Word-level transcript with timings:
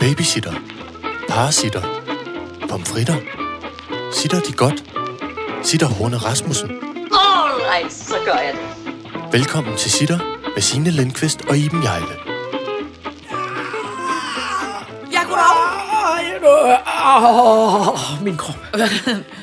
Babysitter. 0.00 0.52
Parasitter. 1.28 1.82
Pomfritter. 2.68 3.14
Sitter 4.12 4.40
de 4.40 4.52
godt? 4.52 4.84
Sitter 5.62 5.86
Horne 5.86 6.16
Rasmussen. 6.16 6.70
Alright, 7.12 7.92
så 7.92 8.14
gør 8.24 8.32
jeg 8.32 8.54
det. 8.54 8.92
Velkommen 9.32 9.76
til 9.76 9.90
Sitter 9.90 10.18
med 10.54 10.62
Signe 10.62 10.90
Lindqvist 10.90 11.40
og 11.48 11.56
Iben 11.56 11.82
Jejle. 11.82 12.14
Ja, 15.12 15.20
goddag. 15.28 15.80
Åh, 17.06 18.24
min 18.24 18.36
krop. 18.36 18.56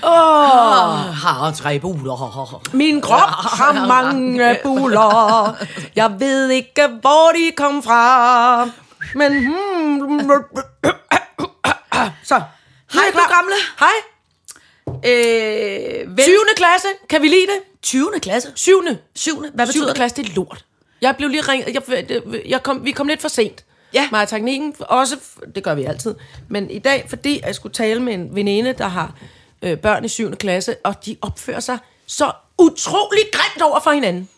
Åh, 0.04 0.98
har 1.24 1.54
tre 1.56 1.80
buler. 1.80 2.62
Min 2.74 3.02
krop 3.02 3.30
har 3.60 3.88
mange 3.88 4.58
buler. 4.64 5.56
Jeg 5.96 6.12
ved 6.20 6.50
ikke, 6.50 6.88
hvor 7.02 7.32
de 7.32 7.52
kom 7.58 7.84
fra. 7.84 8.70
Men... 9.16 9.46
hmm, 9.46 9.67
Så. 12.24 12.42
Hej, 12.94 13.04
du 13.14 13.20
gamle. 13.36 13.56
Hej. 13.80 13.96
Øh, 14.88 16.18
vel, 16.18 16.24
7. 16.24 16.34
klasse. 16.56 16.88
Kan 17.10 17.22
vi 17.22 17.28
lide 17.28 17.48
det? 17.48 17.60
20. 17.82 18.12
klasse. 18.22 18.52
7. 18.56 18.84
7. 19.16 19.40
Hvad 19.54 19.68
betyder 19.68 19.84
7. 19.84 19.88
det? 19.88 19.96
klasse, 19.96 20.18
det 20.18 20.30
er 20.30 20.34
lort. 20.36 20.66
Jeg 21.02 21.16
blev 21.18 21.30
lige 21.30 21.42
ringet. 21.42 21.74
Jeg, 21.74 22.22
jeg 22.46 22.64
kom, 22.64 22.86
vi 22.86 22.92
kom 22.92 23.08
lidt 23.08 23.22
for 23.22 23.28
sent. 23.28 23.66
Ja. 23.94 24.08
Mig 24.12 24.22
og 24.22 24.28
teknikken, 24.28 24.76
også, 24.80 25.18
det 25.56 25.64
gør 25.64 25.76
vi 25.76 25.84
altid. 25.84 26.16
Men 26.48 26.72
i 26.72 26.80
dag, 26.80 27.06
fordi 27.10 27.42
jeg 27.46 27.56
skulle 27.56 27.74
tale 27.74 28.02
med 28.02 28.14
en 28.14 28.36
veninde, 28.36 28.74
der 28.74 28.88
har 28.88 29.14
øh, 29.62 29.78
børn 29.78 30.06
i 30.06 30.08
7. 30.08 30.36
klasse, 30.36 30.76
og 30.84 31.06
de 31.06 31.18
opfører 31.22 31.60
sig 31.60 31.78
så 32.06 32.32
utrolig 32.58 33.24
grimt 33.34 33.62
over 33.62 33.80
for 33.80 33.92
hinanden. 33.92 34.30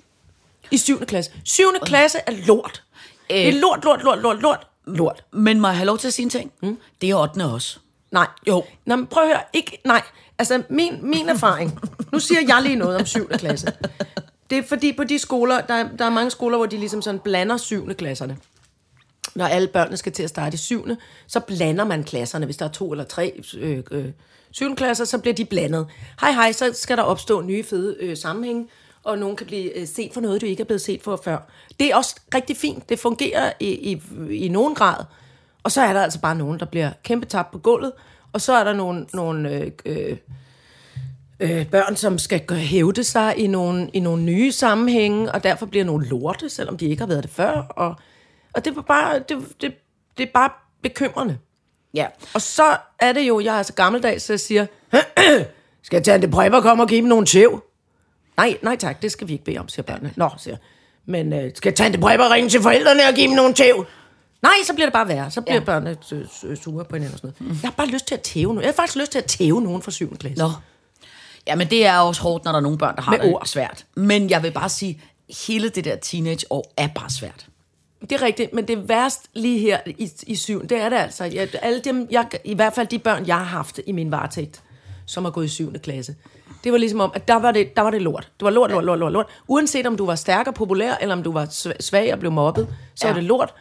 I 0.72 0.78
7. 0.78 1.06
klasse. 1.06 1.32
7. 1.46 1.64
klasse 1.86 2.18
er 2.26 2.32
lort. 2.32 2.84
Øh. 3.30 3.38
Det 3.38 3.48
er 3.48 3.60
lort, 3.60 3.84
lort, 3.84 4.04
lort, 4.04 4.20
lort, 4.20 4.42
lort, 4.42 4.68
lort. 4.96 5.24
Men 5.34 5.60
må 5.60 5.68
jeg 5.68 5.78
have 5.78 5.86
lov 5.86 5.98
til 5.98 6.08
at 6.08 6.14
sige 6.14 6.24
en 6.24 6.30
ting? 6.30 6.52
Mm. 6.64 6.78
Det 7.02 7.10
er 7.10 7.16
8. 7.16 7.46
også. 7.46 7.80
Nej. 8.12 8.28
Jo. 8.48 8.64
Nå, 8.86 8.96
men 8.96 9.08
prøv 9.08 9.24
at 9.24 9.30
høre. 9.30 9.42
Ikke, 9.54 9.82
nej. 9.86 10.02
Altså, 10.40 10.64
min, 10.70 11.00
min 11.02 11.30
erfaring. 11.30 11.80
Nu 12.14 12.20
siger 12.20 12.40
jeg 12.48 12.60
lige 12.64 12.76
noget 12.76 12.98
om 12.98 13.06
7. 13.06 13.28
klasse. 13.30 13.68
Det 14.50 14.58
er 14.58 14.64
fordi 14.64 14.94
på 14.94 15.04
de 15.04 15.20
skoler, 15.20 15.62
der, 15.62 15.74
er- 15.74 15.90
der 16.00 16.06
er 16.06 16.10
mange 16.10 16.32
skoler, 16.32 16.58
hvor 16.58 16.66
de 16.66 16.78
ligesom 16.78 17.02
sådan 17.02 17.20
blander 17.20 17.58
7. 17.58 17.94
klasserne. 17.96 18.38
Når 19.36 19.46
alle 19.46 19.68
børnene 19.68 19.98
skal 19.98 20.12
til 20.12 20.24
at 20.24 20.30
starte 20.30 20.54
i 20.56 20.58
7. 20.58 20.88
så 21.28 21.40
blander 21.40 21.84
man 21.84 22.04
klasserne. 22.04 22.46
Hvis 22.46 22.58
der 22.58 22.66
er 22.66 22.70
to 22.70 22.92
eller 22.92 23.04
tre 23.04 23.42
øh, 23.58 23.84
øh, 23.92 24.06
7. 24.52 24.76
klasser, 24.76 25.06
så 25.06 25.18
bliver 25.18 25.34
de 25.34 25.46
blandet. 25.46 25.88
Hej 26.22 26.32
hej, 26.32 26.52
så 26.52 26.72
skal 26.74 26.98
der 26.98 27.04
opstå 27.04 27.42
nye 27.42 27.64
fede 27.64 27.98
øh, 28.00 28.18
sammenhænge, 28.18 28.68
og 29.04 29.18
nogen 29.18 29.36
kan 29.36 29.48
blive 29.48 29.78
øh, 29.78 29.88
set 29.88 30.14
for 30.14 30.22
noget, 30.22 30.42
du 30.42 30.46
ikke 30.46 30.62
er 30.62 30.66
blevet 30.66 30.82
set 30.82 31.02
for 31.02 31.22
før. 31.24 31.38
Det 31.80 31.92
er 31.92 31.96
også 31.96 32.16
rigtig 32.36 32.58
fint. 32.58 32.90
Det 32.90 33.00
fungerer 33.00 33.52
i, 33.60 33.92
i, 33.92 34.02
i 34.30 34.48
nogen 34.48 34.76
grad. 34.76 35.06
Og 35.64 35.72
så 35.72 35.82
er 35.82 35.94
der 35.94 36.02
altså 36.02 36.22
bare 36.22 36.36
nogen, 36.36 36.60
der 36.60 36.66
bliver 36.66 36.92
kæmpe 37.04 37.26
tabt 37.26 37.52
på 37.52 37.58
gulvet, 37.58 37.92
og 38.34 38.42
så 38.42 38.54
er 38.54 38.64
der 38.64 38.74
nogle, 38.74 39.06
nogle 39.14 39.50
øh, 39.50 39.72
øh, 39.86 40.18
øh, 41.40 41.66
børn, 41.66 41.96
som 41.96 42.18
skal 42.18 42.50
hævde 42.52 43.04
sig 43.04 43.38
i 43.38 43.48
nogle, 43.48 43.90
i 43.94 44.00
nogle 44.00 44.24
nye 44.24 44.52
sammenhænge, 44.52 45.32
og 45.32 45.44
derfor 45.44 45.66
bliver 45.66 45.86
nogle 45.86 46.08
lorte, 46.08 46.50
selvom 46.50 46.78
de 46.78 46.86
ikke 46.86 47.02
har 47.02 47.08
været 47.08 47.24
det 47.24 47.32
før. 47.32 47.52
Og, 47.52 47.96
og 48.54 48.66
det, 48.66 48.76
var 48.76 48.82
bare, 48.82 49.20
det, 49.20 49.38
det, 49.62 49.74
det 50.18 50.24
er 50.24 50.32
bare 50.34 50.50
bekymrende. 50.84 51.38
Ja. 51.94 52.08
Og 52.34 52.42
så 52.42 52.78
er 53.00 53.14
det 53.14 53.22
jo, 53.22 53.40
jeg 53.40 53.60
er 53.60 53.64
så 53.64 53.74
gammeldags, 53.74 54.24
så 54.24 54.34
jeg 54.34 54.40
siger, 54.40 54.66
skal 55.84 56.04
tante 56.04 56.28
Prepper 56.28 56.62
komme 56.62 56.84
og 56.84 56.90
give 56.90 57.02
dem 57.02 57.10
nogle 57.10 57.26
tæv? 57.26 57.64
Nej, 58.40 58.58
nej 58.64 58.76
tak, 58.76 59.02
det 59.02 59.12
skal 59.12 59.28
vi 59.28 59.34
ikke 59.34 59.46
bede 59.46 59.58
om, 59.58 59.68
siger 59.70 59.84
børnene. 59.84 60.14
Nå, 60.16 60.30
siger 60.38 60.52
jeg. 60.54 60.60
Men 61.06 61.34
øh, 61.34 61.52
skal 61.56 61.76
tante 61.76 62.00
Prepper 62.00 62.34
ringe 62.34 62.50
til 62.50 62.62
forældrene 62.62 63.08
og 63.08 63.14
give 63.14 63.28
dem 63.28 63.36
nogle 63.36 63.54
tæv? 63.54 63.86
Nej, 64.42 64.52
så 64.66 64.74
bliver 64.74 64.86
det 64.86 64.94
bare 64.94 65.08
værre. 65.08 65.32
Så 65.32 65.42
bliver 65.42 65.56
ja. 65.56 65.64
børnene 65.64 65.98
øh, 66.12 66.58
sure 66.58 66.86
på 66.86 66.96
hinanden 66.96 67.14
og 67.14 67.20
sådan 67.20 67.34
noget. 67.40 67.42
Mm. 67.42 67.60
Jeg 67.62 67.70
har 67.70 67.76
bare 67.78 67.88
lyst 67.88 68.08
til 68.08 68.16
at 68.16 68.22
tæve 68.22 68.54
nu. 68.54 68.60
Jeg 68.62 68.68
har 68.68 68.74
faktisk 68.74 68.96
lyst 68.96 69.12
til 69.12 69.20
at 69.20 69.26
tæve 69.26 69.62
nogen 69.62 69.82
fra 69.82 69.92
7. 69.92 70.18
klasse. 70.18 70.44
Nå. 70.44 70.52
Ja, 71.48 71.56
men 71.56 71.70
det 71.70 71.86
er 71.86 71.98
også 72.00 72.22
hårdt, 72.22 72.46
når 72.46 72.52
der 72.52 72.58
er 72.60 72.62
nogle 72.62 72.78
børn, 72.78 72.96
der 72.96 73.02
har 73.02 73.12
Med 73.12 73.20
det 73.20 73.34
ord. 73.34 73.46
svært. 73.46 73.86
Men 73.96 74.30
jeg 74.30 74.44
vil 74.44 74.52
bare 74.52 74.70
sige, 74.70 75.02
hele 75.48 75.70
det 75.70 75.86
der 75.86 75.96
teenageår 75.96 76.74
er 76.78 76.88
bare 76.96 77.10
svært. 77.10 77.46
Det 78.02 78.12
er 78.12 78.22
rigtigt, 78.22 78.54
men 78.54 78.68
det 78.68 78.90
værst 78.90 79.22
lige 79.34 79.60
her 79.60 79.80
i, 79.86 80.12
i 80.28 80.36
syv, 80.36 80.68
det 80.68 80.78
er 80.78 80.90
det 80.90 80.98
altså. 80.98 81.24
Jeg, 81.24 81.50
alle 81.62 81.80
dem, 81.80 82.08
jeg, 82.12 82.28
I 82.44 82.54
hvert 82.54 82.74
fald 82.74 82.88
de 82.88 83.00
børn, 83.00 83.28
jeg 83.28 83.36
har 83.38 83.44
haft 83.44 83.80
i 83.88 83.92
min 83.92 84.12
varetægt, 84.12 84.62
som 85.06 85.24
har 85.24 85.32
gået 85.32 85.46
i 85.46 85.50
7. 85.50 85.74
klasse. 85.80 86.16
Det 86.64 86.72
var 86.72 86.78
ligesom 86.78 87.00
om, 87.00 87.12
at 87.16 87.28
der 87.28 87.36
var 87.40 87.52
det, 87.52 87.76
der 87.76 87.82
var 87.82 87.90
det 87.92 88.02
lort. 88.02 88.28
Det 88.40 88.46
var 88.46 88.50
lort, 88.52 88.72
lort, 88.72 88.84
lort, 88.86 89.00
lort, 89.00 89.12
lort. 89.14 89.26
Uanset 89.48 89.86
om 89.88 89.98
du 89.98 90.06
var 90.06 90.16
stærk 90.16 90.48
og 90.48 90.54
populær, 90.54 90.94
eller 91.02 91.16
om 91.16 91.24
du 91.24 91.32
var 91.32 91.46
sv- 91.46 91.72
svag 91.80 92.14
og 92.14 92.20
blev 92.20 92.32
mobbet, 92.32 92.68
så 92.96 93.08
ja. 93.08 93.14
Var 93.14 93.20
det 93.20 93.28
lort. 93.28 93.54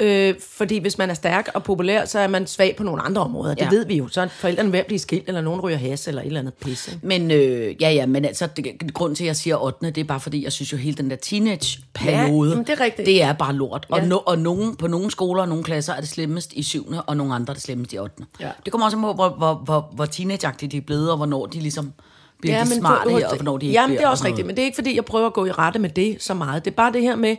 Øh, 0.00 0.34
fordi 0.56 0.78
hvis 0.78 0.98
man 0.98 1.10
er 1.10 1.14
stærk 1.14 1.48
og 1.54 1.62
populær, 1.64 2.04
så 2.04 2.18
er 2.18 2.28
man 2.28 2.46
svag 2.46 2.74
på 2.76 2.82
nogle 2.82 3.02
andre 3.02 3.22
områder. 3.22 3.54
Det 3.54 3.62
Ja. 3.62 3.68
ved 3.70 3.86
vi 3.86 3.96
jo. 3.96 4.08
Så 4.08 4.20
er 4.20 4.26
forældrene 4.28 4.72
ved 4.72 4.78
at 4.78 4.86
blive 4.86 4.98
skilt, 4.98 5.28
eller 5.28 5.40
nogen 5.40 5.60
ryger 5.60 5.76
has, 5.78 6.08
eller 6.08 6.22
et 6.22 6.26
eller 6.26 6.40
andet 6.40 6.54
pisse. 6.54 6.98
Men 7.02 7.30
øh, 7.30 7.74
ja, 7.82 7.90
ja, 7.90 8.06
men 8.06 8.24
altså, 8.24 8.46
det, 8.46 8.94
grunden 8.94 9.16
til, 9.16 9.24
at 9.24 9.28
jeg 9.28 9.36
siger 9.36 9.56
8. 9.64 9.86
det 9.86 9.98
er 9.98 10.04
bare 10.04 10.20
fordi, 10.20 10.44
jeg 10.44 10.52
synes 10.52 10.72
jo, 10.72 10.76
hele 10.76 10.96
den 10.96 11.10
der 11.10 11.16
teenage-periode, 11.16 12.50
Ja, 12.50 12.58
det 12.58 12.68
er 12.70 12.80
rigtigt. 12.80 13.06
det 13.06 13.22
er 13.22 13.32
bare 13.32 13.52
lort. 13.52 13.86
Og, 13.90 13.98
Ja. 14.00 14.06
no, 14.06 14.18
og 14.26 14.38
nogen, 14.38 14.76
på 14.76 14.86
nogle 14.86 15.10
skoler 15.10 15.42
og 15.42 15.48
nogle 15.48 15.64
klasser 15.64 15.92
er 15.94 16.00
det 16.00 16.08
slemmest 16.08 16.52
i 16.52 16.62
7. 16.62 16.92
og 17.06 17.16
nogle 17.16 17.34
andre 17.34 17.50
er 17.50 17.54
det 17.54 17.62
slemmest 17.62 17.92
i 17.92 17.98
8. 17.98 18.14
Ja. 18.40 18.50
Det 18.64 18.72
kommer 18.72 18.84
også 18.84 18.96
på, 18.98 19.12
hvor, 19.12 19.28
hvor, 19.28 19.54
hvor, 19.64 19.90
hvor 19.92 20.06
teenageagtige 20.06 20.68
de 20.70 20.76
er 20.76 20.80
blevet, 20.80 21.10
og 21.10 21.16
hvornår 21.16 21.46
de 21.46 21.58
ligesom 21.60 21.92
bliver 22.46 22.58
ja, 22.58 22.64
de 22.64 22.74
smarte, 22.74 23.10
på- 23.10 23.16
og 23.16 23.36
hvornår 23.36 23.58
de 23.58 23.66
ikke 23.66 23.80
Jamen, 23.80 23.88
bliver. 23.88 24.00
det 24.00 24.06
er 24.06 24.10
også 24.10 24.24
rigtigt, 24.24 24.46
men 24.46 24.56
det 24.56 24.62
er 24.62 24.66
ikke, 24.66 24.74
fordi 24.74 24.96
jeg 24.96 25.04
prøver 25.04 25.26
at 25.26 25.32
gå 25.32 25.46
i 25.46 25.52
rette 25.52 25.78
med 25.78 25.90
det 25.90 26.22
så 26.22 26.34
meget. 26.34 26.64
Det 26.64 26.70
er 26.70 26.74
bare 26.74 26.92
det 26.92 27.02
her 27.02 27.16
med, 27.16 27.36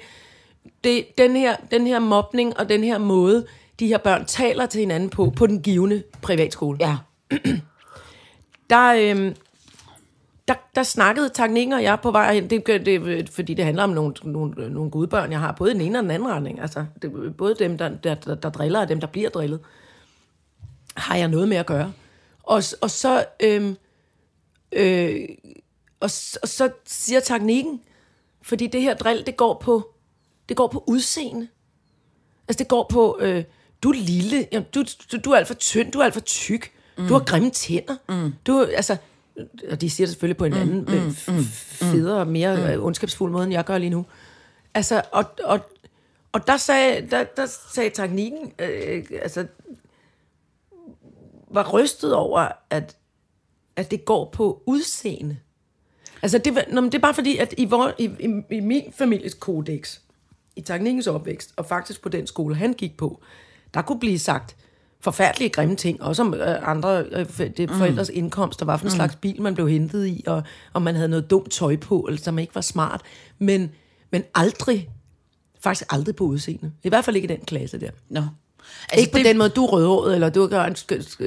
det, 0.83 1.05
den, 1.17 1.35
her, 1.35 1.55
den 1.71 1.87
her 1.87 1.99
mobning 1.99 2.59
og 2.59 2.69
den 2.69 2.83
her 2.83 2.97
måde, 2.97 3.45
de 3.79 3.87
her 3.87 3.97
børn 3.97 4.25
taler 4.25 4.65
til 4.65 4.79
hinanden 4.79 5.09
på, 5.09 5.33
på 5.35 5.47
den 5.47 5.61
givende 5.61 6.03
privatskole. 6.21 6.77
Ja, 6.81 6.97
Der, 8.69 8.93
øhm, 8.97 9.35
der, 10.47 10.53
der 10.75 10.83
snakkede 10.83 11.29
teknikken 11.33 11.73
og 11.73 11.83
jeg 11.83 11.99
på 12.03 12.11
vej 12.11 12.33
hen, 12.33 12.49
det, 12.49 12.67
det, 12.67 12.85
det, 12.85 13.29
fordi 13.29 13.53
det 13.53 13.65
handler 13.65 13.83
om 13.83 13.89
nogle, 13.89 14.13
nogle, 14.23 14.69
nogle 14.69 14.91
gudbørn, 14.91 15.31
jeg 15.31 15.39
har, 15.39 15.51
både 15.51 15.73
den 15.73 15.81
ene 15.81 15.99
og 15.99 16.03
den 16.03 16.11
anden 16.11 16.29
retning. 16.29 16.61
Altså, 16.61 16.85
det, 17.01 17.37
både 17.37 17.55
dem, 17.59 17.77
der, 17.77 17.89
der, 17.89 18.15
der, 18.15 18.35
der 18.35 18.49
driller, 18.49 18.79
og 18.79 18.89
dem, 18.89 18.99
der 18.99 19.07
bliver 19.07 19.29
drillet, 19.29 19.59
har 20.97 21.15
jeg 21.15 21.27
noget 21.27 21.47
med 21.47 21.57
at 21.57 21.65
gøre. 21.65 21.91
Og, 22.43 22.63
og 22.81 22.91
så... 22.91 23.25
Øhm, 23.43 23.75
øh, 24.71 25.27
og, 25.99 26.09
og 26.41 26.49
så 26.49 26.69
siger 26.85 27.19
teknikken, 27.19 27.81
fordi 28.41 28.67
det 28.67 28.81
her 28.81 28.93
drill, 28.93 29.25
det 29.25 29.37
går 29.37 29.61
på, 29.63 29.93
det 30.49 30.57
går 30.57 30.67
på 30.67 30.83
udseende. 30.87 31.47
Altså 32.47 32.59
det 32.59 32.67
går 32.67 32.85
på, 32.89 33.17
øh, 33.21 33.43
du 33.83 33.89
er 33.89 33.93
lille, 33.93 34.47
jamen, 34.51 34.67
du, 34.75 34.83
du, 35.11 35.17
du 35.25 35.31
er 35.31 35.37
alt 35.37 35.47
for 35.47 35.53
tynd, 35.53 35.91
du 35.91 35.99
er 35.99 36.03
alt 36.03 36.13
for 36.13 36.21
tyk, 36.21 36.71
mm. 36.97 37.07
du 37.07 37.13
har 37.13 37.23
grimme 37.23 37.49
tænder. 37.49 37.95
Mm. 38.09 38.33
Du, 38.47 38.61
altså, 38.75 38.97
og 39.69 39.81
de 39.81 39.89
siger 39.89 40.07
det 40.07 40.13
selvfølgelig 40.13 40.37
på 40.37 40.45
en 40.45 40.53
anden, 40.53 40.79
mm. 40.79 40.93
øh, 40.93 41.07
f- 41.09 41.85
federe 41.85 42.19
og 42.19 42.27
mere 42.27 42.77
mm. 42.77 42.83
ondskabsfuld 42.83 43.31
måde, 43.31 43.43
end 43.43 43.53
jeg 43.53 43.65
gør 43.65 43.77
lige 43.77 43.89
nu. 43.89 44.05
Altså, 44.73 45.01
og, 45.11 45.25
og, 45.43 45.59
og 46.31 46.47
der 46.47 46.57
sagde, 46.57 47.07
der, 47.11 47.23
der 47.23 47.45
sagde 47.73 47.89
teknikken, 47.89 48.53
øh, 48.59 49.05
altså, 49.21 49.47
var 51.51 51.71
rystet 51.71 52.13
over, 52.13 52.47
at, 52.69 52.97
at 53.77 53.91
det 53.91 54.05
går 54.05 54.29
på 54.33 54.63
udseende. 54.65 55.37
Altså, 56.21 56.37
det, 56.37 56.65
nå, 56.71 56.81
det 56.81 56.95
er 56.95 56.99
bare 56.99 57.13
fordi, 57.13 57.37
at 57.37 57.53
i, 57.57 57.65
vor, 57.65 57.93
i, 57.97 58.09
i, 58.19 58.55
i 58.55 58.59
min 58.59 58.93
families 58.95 59.33
kodex, 59.33 59.99
i 60.55 60.61
teknikkens 60.61 61.07
opvækst, 61.07 61.53
og 61.55 61.65
faktisk 61.65 62.01
på 62.01 62.09
den 62.09 62.27
skole, 62.27 62.55
han 62.55 62.73
gik 62.73 62.97
på, 62.97 63.21
der 63.73 63.81
kunne 63.81 63.99
blive 63.99 64.19
sagt 64.19 64.55
forfærdelige 64.99 65.49
grimme 65.49 65.75
ting, 65.75 66.03
også 66.03 66.21
om 66.21 66.33
øh, 66.33 66.69
andre 66.69 67.03
øh, 67.03 67.25
det 67.57 67.71
forældres 67.71 68.09
indkomst, 68.09 68.61
og 68.61 68.65
hvad 68.65 68.77
for 68.77 68.85
en 68.85 68.91
slags 68.91 69.15
bil, 69.15 69.41
man 69.41 69.53
blev 69.53 69.69
hentet 69.69 70.07
i, 70.07 70.23
og 70.27 70.43
om 70.73 70.81
man 70.81 70.95
havde 70.95 71.09
noget 71.09 71.29
dumt 71.29 71.51
tøj 71.51 71.75
på, 71.75 71.99
eller 71.99 72.21
som 72.21 72.39
ikke 72.39 72.55
var 72.55 72.61
smart. 72.61 73.01
Men, 73.39 73.71
men 74.11 74.23
aldrig, 74.35 74.89
faktisk 75.59 75.93
aldrig 75.93 76.15
på 76.15 76.23
udseende. 76.23 76.71
I 76.83 76.89
hvert 76.89 77.05
fald 77.05 77.15
ikke 77.15 77.33
i 77.33 77.35
den 77.35 77.45
klasse 77.45 77.79
der. 77.79 77.91
Nå. 78.09 78.21
Altså, 78.89 78.99
ikke 78.99 79.11
på 79.11 79.17
det... 79.17 79.25
den 79.25 79.37
måde, 79.37 79.49
du 79.49 79.65
er 79.65 79.69
rødhåret, 79.71 80.13
eller 80.15 80.29
du 80.29 80.49
har 80.51 80.65
en 80.65 80.75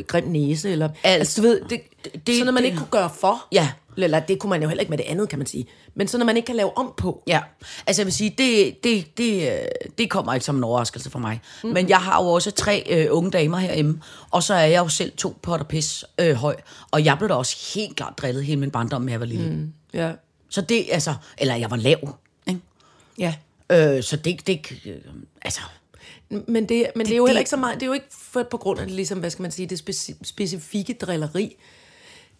grim 0.06 0.24
næse, 0.24 0.70
eller... 0.70 0.88
Altså, 1.04 1.42
du 1.42 1.48
ved, 1.48 1.60
det, 1.60 1.80
det, 2.04 2.26
det- 2.26 2.34
sådan 2.34 2.38
noget, 2.38 2.54
man 2.54 2.62
det- 2.62 2.66
ikke 2.68 2.78
kunne 2.78 2.88
gøre 2.90 3.10
for. 3.20 3.46
Ja. 3.52 3.70
Eller 3.96 4.20
det 4.20 4.38
kunne 4.38 4.50
man 4.50 4.62
jo 4.62 4.68
heller 4.68 4.80
ikke 4.80 4.90
med 4.90 4.98
det 4.98 5.04
andet, 5.08 5.28
kan 5.28 5.38
man 5.38 5.46
sige. 5.46 5.66
Men 5.94 6.08
sådan 6.08 6.18
noget, 6.18 6.26
man 6.26 6.36
ikke 6.36 6.46
kan 6.46 6.56
lave 6.56 6.78
om 6.78 6.92
på. 6.96 7.22
Ja, 7.26 7.40
altså 7.86 8.02
jeg 8.02 8.06
vil 8.06 8.12
sige, 8.14 8.34
det, 8.38 8.84
det, 8.84 9.18
det, 9.18 9.52
øh, 9.52 9.58
det 9.98 10.10
kommer 10.10 10.34
ikke 10.34 10.46
som 10.46 10.56
en 10.56 10.64
overraskelse 10.64 11.10
for 11.10 11.18
mig. 11.18 11.40
Mm. 11.64 11.70
Men 11.70 11.88
jeg 11.88 11.98
har 11.98 12.22
jo 12.22 12.28
også 12.28 12.50
tre 12.50 12.84
øh, 12.90 13.06
unge 13.10 13.30
damer 13.30 13.58
herhjemme, 13.58 14.02
og 14.30 14.42
så 14.42 14.54
er 14.54 14.64
jeg 14.66 14.78
jo 14.78 14.88
selv 14.88 15.12
to 15.16 15.36
potter 15.42 15.66
pis 15.66 16.04
øh, 16.20 16.34
høj. 16.34 16.56
Og 16.90 17.04
jeg 17.04 17.18
blev 17.18 17.28
da 17.28 17.34
også 17.34 17.56
helt 17.74 17.96
klart 17.96 18.18
drillet 18.18 18.44
hele 18.44 18.60
min 18.60 18.70
barndom, 18.70 19.06
da 19.06 19.10
jeg 19.12 19.20
var 19.20 19.26
lille. 19.26 19.50
Mm. 19.50 19.72
Ja. 19.94 20.12
Så 20.50 20.60
det, 20.60 20.86
altså, 20.90 21.14
eller 21.38 21.54
jeg 21.54 21.70
var 21.70 21.76
lav, 21.76 22.14
ikke? 22.46 22.60
Ja. 23.18 23.34
Øh, 23.72 24.02
så 24.02 24.16
det, 24.16 24.46
det 24.46 24.72
øh, 24.86 24.94
altså, 25.42 25.60
Men 26.30 26.38
det, 26.38 26.46
men 26.48 26.68
det, 26.68 26.96
det 26.96 27.12
er 27.12 27.16
jo 27.16 27.26
heller 27.26 27.40
ikke 27.40 27.50
så 27.50 27.56
meget, 27.56 27.74
det 27.74 27.82
er 27.82 27.86
jo 27.86 27.92
ikke 27.92 28.06
for, 28.10 28.42
på 28.42 28.56
grund 28.56 28.80
af 28.80 28.86
det, 28.86 28.94
ligesom, 28.94 29.18
hvad 29.18 29.30
skal 29.30 29.42
man 29.42 29.50
sige, 29.50 29.66
det 29.66 29.90
speci- 29.90 30.24
specifikke 30.24 30.92
drilleri. 30.92 31.56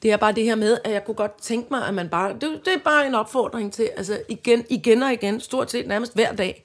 Det 0.02 0.12
er 0.12 0.16
bare 0.16 0.32
det 0.32 0.44
her 0.44 0.54
med, 0.54 0.78
at 0.84 0.92
jeg 0.92 1.04
kunne 1.04 1.14
godt 1.14 1.42
tænke 1.42 1.68
mig, 1.70 1.88
at 1.88 1.94
man 1.94 2.08
bare, 2.08 2.32
det, 2.32 2.60
det 2.64 2.74
er 2.74 2.78
bare 2.84 3.06
en 3.06 3.14
opfordring 3.14 3.72
til, 3.72 3.90
altså 3.96 4.20
igen, 4.28 4.64
igen 4.70 5.02
og 5.02 5.12
igen, 5.12 5.40
stort 5.40 5.70
set 5.70 5.88
nærmest 5.88 6.14
hver 6.14 6.32
dag, 6.32 6.64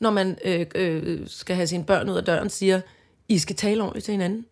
når 0.00 0.10
man 0.10 0.38
øh, 0.44 0.66
øh, 0.74 1.20
skal 1.26 1.56
have 1.56 1.66
sine 1.66 1.84
børn 1.84 2.08
ud 2.08 2.16
af 2.16 2.24
døren, 2.24 2.50
siger, 2.50 2.80
I 3.28 3.38
skal 3.38 3.56
tale 3.56 3.82
ordentligt 3.82 4.04
til 4.04 4.12
hinanden. 4.12 4.46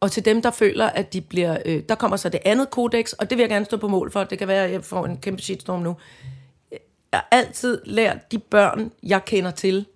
Og 0.00 0.12
til 0.12 0.24
dem, 0.24 0.42
der 0.42 0.50
føler, 0.50 0.86
at 0.86 1.12
de 1.12 1.20
bliver... 1.20 1.58
Øh, 1.64 1.82
der 1.88 1.94
kommer 1.94 2.16
så 2.16 2.28
det 2.28 2.40
andet 2.44 2.70
kodex, 2.70 3.12
og 3.12 3.30
det 3.30 3.38
vil 3.38 3.42
jeg 3.42 3.50
gerne 3.50 3.64
stå 3.64 3.76
på 3.76 3.88
mål 3.88 4.12
for. 4.12 4.24
Det 4.24 4.38
kan 4.38 4.48
være, 4.48 4.64
at 4.64 4.72
jeg 4.72 4.84
får 4.84 5.06
en 5.06 5.16
kæmpe 5.16 5.42
shitstorm 5.42 5.80
nu. 5.82 5.96
Jeg 6.70 6.80
har 7.12 7.28
altid 7.30 7.80
lært 7.84 8.32
de 8.32 8.38
børn, 8.38 8.92
jeg 9.02 9.24
kender 9.24 9.50
til, 9.50 9.86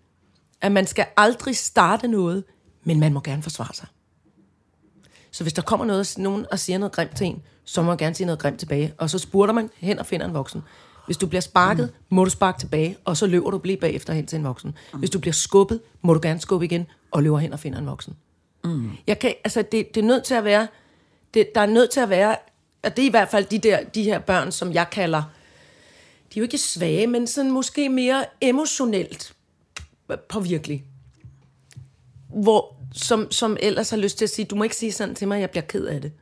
at 0.65 0.73
man 0.73 0.87
skal 0.87 1.07
aldrig 1.17 1.57
starte 1.57 2.09
noget, 2.09 2.45
men 2.85 3.01
man 3.01 3.13
må 3.13 3.21
gerne 3.21 3.43
forsvare 3.43 3.75
sig. 3.75 3.87
Så 5.31 5.45
hvis 5.45 5.53
der 5.53 5.63
kommer 5.63 5.87
noget, 5.87 6.15
nogen 6.19 6.47
og 6.51 6.59
siger 6.59 6.79
noget 6.79 6.93
grimt 6.93 7.17
til 7.17 7.27
en, 7.27 7.43
så 7.65 7.83
må 7.83 7.89
man 7.89 7.97
gerne 7.97 8.15
sige 8.15 8.27
noget 8.27 8.39
grimt 8.39 8.59
tilbage. 8.59 8.95
Og 8.99 9.11
så 9.11 9.19
spurter 9.19 9.55
man 9.55 9.71
hen 9.77 9.99
og 9.99 10.07
finder 10.07 10.27
en 10.27 10.35
voksen. 10.35 10.63
Hvis 11.07 11.17
du 11.17 11.27
bliver 11.27 11.41
sparket, 11.41 11.93
mm. 11.93 12.17
må 12.17 12.25
du 12.25 12.31
sparke 12.31 12.59
tilbage, 12.59 12.97
og 13.05 13.17
så 13.17 13.27
løber 13.27 13.51
du 13.51 13.61
lige 13.65 13.77
bagefter 13.77 14.13
hen 14.13 14.27
til 14.27 14.37
en 14.37 14.45
voksen. 14.45 14.75
Mm. 14.93 14.99
Hvis 14.99 15.11
du 15.11 15.19
bliver 15.19 15.33
skubbet, 15.33 15.81
må 16.03 16.15
du 16.15 16.21
gerne 16.23 16.41
skubbe 16.41 16.65
igen, 16.65 16.87
og 17.11 17.23
løber 17.23 17.39
hen 17.39 17.53
og 17.53 17.59
finder 17.59 17.79
en 17.79 17.87
voksen. 17.87 18.17
Mm. 18.65 18.91
Jeg 19.07 19.19
kan, 19.19 19.35
altså 19.45 19.63
det, 19.63 19.95
det 19.95 20.01
er 20.01 20.07
nødt 20.07 20.25
til 20.25 20.35
at 20.35 20.45
være, 20.45 20.69
det, 21.35 21.55
der 21.55 21.61
er 21.61 21.67
nødt 21.67 21.91
til 21.91 22.01
at 22.01 22.11
være, 22.11 22.37
og 22.83 22.97
det 22.97 23.03
er 23.03 23.07
i 23.07 23.11
hvert 23.11 23.29
fald 23.29 23.45
de, 23.45 23.59
der, 23.59 23.85
de 23.85 24.03
her 24.03 24.19
børn, 24.19 24.53
som 24.53 24.73
jeg 24.73 24.91
kalder, 24.91 25.23
de 26.35 26.39
er 26.39 26.41
jo 26.41 26.43
ikke 26.43 26.59
svage, 26.59 27.07
men 27.07 27.27
sådan 27.27 27.51
måske 27.51 27.89
mere 27.89 28.25
emotionelt 28.41 29.35
påvirkelige. 30.29 30.85
Hvor, 32.29 32.77
som, 32.93 33.31
som 33.31 33.57
ellers 33.61 33.91
har 33.91 33.97
lyst 33.97 34.19
til 34.19 34.25
at 34.25 34.31
sige, 34.31 34.45
du 34.47 34.57
må 34.57 34.65
ikke 34.65 34.77
sige 34.77 34.93
sådan 34.93 35.15
til 35.15 35.29
mig, 35.29 35.41
jeg 35.41 35.51
bliver 35.51 35.65
ked 35.65 35.85
af 35.87 36.01
det. 36.01 36.13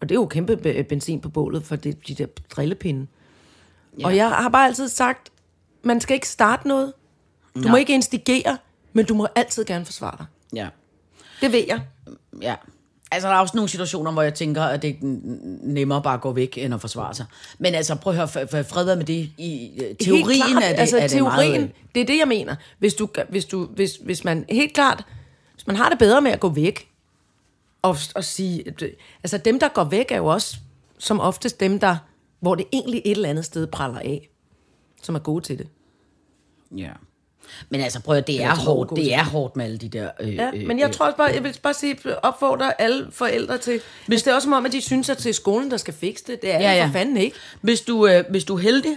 Og 0.00 0.08
det 0.08 0.14
er 0.14 0.20
jo 0.20 0.26
kæmpe 0.26 0.56
be- 0.56 0.84
benzin 0.88 1.20
på 1.20 1.28
bålet 1.28 1.64
for 1.64 1.76
det, 1.76 2.08
de 2.08 2.14
der 2.14 2.26
drillepinde. 2.50 3.06
Ja. 3.98 4.06
Og 4.06 4.16
jeg 4.16 4.28
har 4.28 4.48
bare 4.48 4.66
altid 4.66 4.88
sagt, 4.88 5.30
man 5.82 6.00
skal 6.00 6.14
ikke 6.14 6.28
starte 6.28 6.68
noget. 6.68 6.92
Du 7.54 7.60
Nej. 7.60 7.70
må 7.70 7.76
ikke 7.76 7.94
instigere, 7.94 8.58
men 8.92 9.04
du 9.06 9.14
må 9.14 9.28
altid 9.34 9.64
gerne 9.64 9.84
forsvare 9.84 10.16
dig. 10.18 10.26
Ja. 10.54 10.68
Det 11.40 11.52
ved 11.52 11.64
jeg. 11.68 11.80
Ja. 12.42 12.54
Altså, 13.10 13.28
der 13.28 13.34
er 13.34 13.38
også 13.40 13.56
nogle 13.56 13.68
situationer, 13.68 14.12
hvor 14.12 14.22
jeg 14.22 14.34
tænker, 14.34 14.62
at 14.62 14.82
det 14.82 14.90
er 14.90 14.96
nemmere 15.62 16.02
bare 16.02 16.14
at 16.14 16.20
gå 16.20 16.32
væk, 16.32 16.58
end 16.58 16.74
at 16.74 16.80
forsvare 16.80 17.14
sig. 17.14 17.26
Men 17.58 17.74
altså, 17.74 17.94
prøv 17.94 18.12
at 18.12 18.34
høre, 18.34 18.64
fred 18.64 18.96
med 18.96 19.04
det. 19.04 19.30
I 19.38 19.70
øh, 19.84 19.96
teorien 19.96 20.26
helt 20.26 20.44
klart, 20.44 20.62
er 20.62 20.68
det, 20.68 20.78
altså, 20.80 20.96
er 20.96 21.00
det 21.00 21.10
teorien, 21.10 21.60
meget... 21.60 21.72
det 21.94 22.00
er 22.00 22.06
det, 22.06 22.18
jeg 22.18 22.28
mener. 22.28 22.56
Hvis, 22.78 22.94
du, 22.94 23.08
hvis, 23.28 23.44
du, 23.44 23.66
hvis, 23.66 23.96
hvis 23.96 24.24
man 24.24 24.44
helt 24.48 24.74
klart, 24.74 25.04
hvis 25.54 25.66
man 25.66 25.76
har 25.76 25.88
det 25.88 25.98
bedre 25.98 26.20
med 26.20 26.30
at 26.30 26.40
gå 26.40 26.48
væk, 26.48 26.88
og, 27.82 27.96
og 28.14 28.24
sige, 28.24 28.64
altså 29.22 29.38
dem, 29.38 29.60
der 29.60 29.68
går 29.68 29.84
væk, 29.84 30.10
er 30.10 30.16
jo 30.16 30.26
også 30.26 30.56
som 30.98 31.20
oftest 31.20 31.60
dem, 31.60 31.80
der, 31.80 31.96
hvor 32.40 32.54
det 32.54 32.66
egentlig 32.72 33.02
et 33.04 33.10
eller 33.10 33.28
andet 33.28 33.44
sted 33.44 33.66
praller 33.66 33.98
af, 33.98 34.28
som 35.02 35.14
er 35.14 35.18
gode 35.18 35.44
til 35.44 35.58
det. 35.58 35.68
Ja. 36.76 36.92
Men 37.70 37.80
altså, 37.80 38.00
prøv 38.00 38.16
at, 38.16 38.26
det 38.26 38.42
er 38.42 38.54
hårdt. 38.54 38.90
Det 38.96 39.14
er 39.14 39.24
hårdt 39.24 39.56
med 39.56 39.64
alle 39.64 39.78
de 39.78 39.88
der... 39.88 40.08
Øh, 40.20 40.34
Ja, 40.34 40.50
øh, 40.54 40.66
men 40.66 40.78
jeg 40.78 40.92
tror 40.92 41.06
også 41.06 41.16
bare, 41.16 41.30
jeg 41.34 41.44
vil 41.44 41.58
bare 41.62 41.74
sige, 41.74 41.96
opfordre 42.22 42.80
alle 42.80 43.06
forældre 43.12 43.58
til, 43.58 43.80
hvis 44.06 44.22
det 44.22 44.30
er 44.30 44.34
også 44.34 44.46
som 44.46 44.52
om, 44.52 44.66
at 44.66 44.72
de 44.72 44.80
synes, 44.80 45.08
at 45.08 45.18
det 45.18 45.26
er 45.26 45.32
skolen, 45.32 45.70
der 45.70 45.76
skal 45.76 45.94
fikse 45.94 46.24
det. 46.26 46.42
Det 46.42 46.50
er 46.54 46.60
ja, 46.60 46.72
Ja, 46.72 46.86
for 46.86 46.92
fanden 46.92 47.16
ikke. 47.16 47.36
Hvis 47.60 47.80
du, 47.80 48.06
øh, 48.06 48.24
hvis 48.30 48.44
du 48.44 48.54
er 48.56 48.60
heldig, 48.60 48.96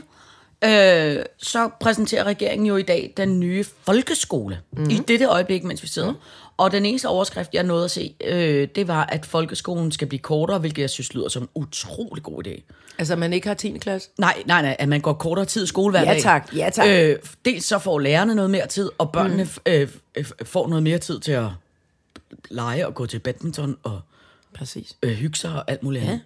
øh, 0.63 1.23
så 1.37 1.69
præsenterer 1.79 2.23
regeringen 2.23 2.65
jo 2.65 2.77
i 2.77 2.81
dag 2.81 3.13
den 3.17 3.39
nye 3.39 3.65
folkeskole. 3.85 4.59
Mm. 4.71 4.89
I 4.89 4.97
dette 5.07 5.25
øjeblik, 5.25 5.63
mens 5.63 5.83
vi 5.83 5.87
sidder. 5.87 6.13
Og 6.59 6.71
den 6.71 6.85
eneste 6.85 7.07
overskrift, 7.07 7.53
jeg 7.53 7.63
nåede 7.63 7.85
at 7.85 7.91
se, 7.91 8.13
øh, 8.23 8.67
det 8.75 8.87
var, 8.87 9.05
at 9.05 9.25
folkeskolen 9.25 9.91
skal 9.91 10.07
blive 10.07 10.19
kortere, 10.19 10.59
hvilket 10.59 10.81
jeg 10.81 10.89
synes 10.89 11.13
lyder 11.13 11.29
som 11.29 11.43
en 11.43 11.49
utrolig 11.55 12.23
god 12.23 12.47
idé. 12.47 12.61
Altså, 12.97 13.15
man 13.15 13.33
ikke 13.33 13.47
har 13.47 13.53
10. 13.53 13.77
klasse. 13.77 14.09
Nej, 14.17 14.43
nej, 14.45 14.61
nej, 14.61 14.75
at 14.79 14.89
man 14.89 15.01
går 15.01 15.13
kortere 15.13 15.45
tid 15.45 15.63
i 15.63 15.67
skole 15.67 15.91
hver 15.91 16.01
Ja, 16.01 16.13
dag. 16.13 16.21
tak. 16.21 16.55
Ja, 16.55 16.69
tak. 16.69 16.87
Øh, 16.89 17.15
dels 17.45 17.65
så 17.65 17.79
får 17.79 17.99
lærerne 17.99 18.35
noget 18.35 18.51
mere 18.51 18.67
tid, 18.67 18.89
og 18.97 19.11
børnene 19.11 19.43
mm. 19.43 19.49
øh, 19.65 19.89
øh, 20.15 20.25
får 20.43 20.67
noget 20.67 20.83
mere 20.83 20.97
tid 20.97 21.19
til 21.19 21.31
at 21.31 21.45
lege 22.49 22.87
og 22.87 22.95
gå 22.95 23.05
til 23.05 23.19
badminton 23.19 23.77
og 23.83 24.01
Præcis. 24.53 24.97
øh, 25.03 25.11
hygge 25.11 25.37
sig 25.37 25.51
og 25.53 25.63
alt 25.71 25.83
muligt 25.83 26.03
andet. 26.03 26.21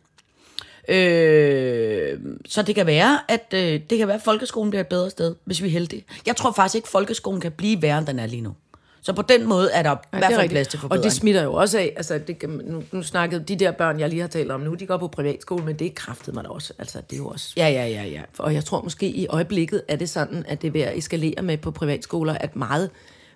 Øh, 0.89 2.19
så 2.45 2.62
det 2.62 2.75
kan 2.75 2.86
være, 2.86 3.19
at 3.27 3.53
øh, 3.53 3.79
det 3.89 3.97
kan 3.97 4.07
være, 4.07 4.18
at 4.18 4.24
folkeskolen 4.24 4.69
bliver 4.69 4.81
et 4.81 4.88
bedre 4.88 5.09
sted, 5.09 5.36
hvis 5.45 5.62
vi 5.62 5.68
er 5.68 5.71
heldige. 5.71 6.03
Jeg 6.25 6.36
tror 6.36 6.51
faktisk 6.51 6.75
ikke, 6.75 6.86
at 6.86 6.89
folkeskolen 6.91 7.41
kan 7.41 7.51
blive 7.51 7.81
værre, 7.81 7.97
end 7.97 8.07
den 8.07 8.19
er 8.19 8.25
lige 8.25 8.41
nu. 8.41 8.56
Så 9.05 9.13
på 9.13 9.21
den 9.21 9.47
måde 9.47 9.71
er 9.71 9.83
der 9.83 9.91
i 9.91 9.94
Ja, 10.13 10.17
hvert 10.17 10.29
det 10.29 10.35
er 10.35 10.39
fald 10.39 10.50
plads 10.50 10.67
til 10.67 10.77
Og 10.77 10.81
forbedring. 10.81 11.03
det 11.03 11.13
smitter 11.13 11.44
jo 11.44 11.53
også 11.53 11.77
af, 11.77 11.94
altså 11.97 12.17
det, 12.27 12.44
nu, 12.50 12.83
nu 12.91 13.03
snakkede 13.03 13.44
de 13.44 13.55
der 13.55 13.71
børn, 13.71 14.00
jeg 14.00 14.09
lige 14.09 14.21
har 14.21 14.27
talt 14.27 14.51
om 14.51 14.61
nu, 14.61 14.73
de 14.73 14.85
går 14.85 14.97
på 14.97 15.07
privatskole, 15.07 15.65
men 15.65 15.79
det 15.79 15.95
kraftet 15.95 16.33
mig 16.33 16.44
da 16.44 16.50
også. 16.50 16.73
Altså 16.79 17.01
det 17.09 17.13
er 17.13 17.17
jo 17.17 17.27
også... 17.27 17.53
Ja, 17.57 17.67
ja, 17.69 17.88
ja, 17.88 18.03
ja. 18.03 18.21
Og 18.39 18.53
jeg 18.53 18.65
tror 18.65 18.81
måske 18.81 19.07
i 19.09 19.27
øjeblikket 19.27 19.81
er 19.88 19.95
det 19.95 20.09
sådan, 20.09 20.45
at 20.47 20.61
det 20.61 20.67
er 20.67 20.71
ved 20.71 20.81
at 20.81 20.97
eskalere 20.97 21.41
med 21.41 21.57
på 21.57 21.71
privatskoler, 21.71 22.33
at 22.33 22.55
meget, 22.55 22.89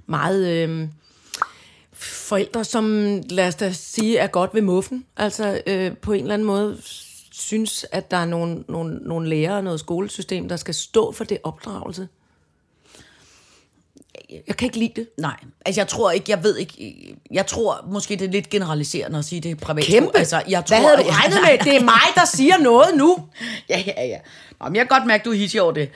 meget 0.06 0.48
øh, 0.48 0.88
forældre, 1.94 2.64
som 2.64 2.86
lad 3.30 3.48
os 3.48 3.56
da 3.56 3.72
sige, 3.72 4.18
er 4.18 4.28
godt 4.28 4.54
ved 4.54 4.62
muffen, 4.62 5.06
altså 5.18 5.62
øh, 5.68 5.98
på 5.98 6.14
en 6.14 6.22
eller 6.22 6.34
anden 6.34 6.46
måde 6.48 6.78
synes, 7.31 7.86
at 7.92 8.12
der 8.12 8.18
er 8.18 8.25
nogle, 8.25 8.64
nogle, 8.69 8.96
nogle 9.02 9.30
lærere 9.30 9.58
og 9.58 9.64
noget 9.64 9.80
skolesystem, 9.80 10.50
der 10.50 10.56
skal 10.56 10.74
stå 10.74 11.12
for 11.12 11.24
det 11.24 11.38
opdragelse. 11.44 12.08
Jeg 14.48 14.58
kan 14.58 14.66
ikke 14.66 14.78
lide 14.80 14.92
det. 14.96 15.10
Nej, 15.18 15.36
altså 15.66 15.82
jeg 15.82 15.88
tror 15.88 16.12
ikke, 16.12 16.26
jeg 16.32 16.44
ved 16.44 16.58
ikke, 16.58 17.16
jeg 17.32 17.48
tror 17.48 17.86
måske 17.92 18.16
det 18.16 18.28
er 18.28 18.32
lidt 18.32 18.50
generaliserende 18.50 19.20
at 19.20 19.26
sige, 19.26 19.42
det 19.42 19.52
er 19.52 19.56
privat. 19.56 19.84
Kæmpe. 19.84 20.18
Altså, 20.18 20.44
jeg 20.50 20.66
tror, 20.66 20.78
Hvad 20.78 20.88
havde 20.88 20.98
du 21.04 21.10
regnet 21.10 21.38
med? 21.66 21.74
Det 21.74 21.82
er 21.82 21.86
mig, 21.96 22.02
der 22.16 22.26
siger 22.26 22.58
noget 22.58 22.88
nu. 22.96 23.18
Ja, 23.70 23.84
ja, 23.88 24.06
ja. 24.06 24.18
Nå, 24.60 24.66
men 24.68 24.76
jeg 24.76 24.88
kan 24.88 24.98
godt 25.00 25.08
mærke, 25.08 25.22
at 25.22 25.26
du 25.26 25.32
er 25.32 25.36
hissig 25.36 25.62
over 25.62 25.72
det. 25.72 25.90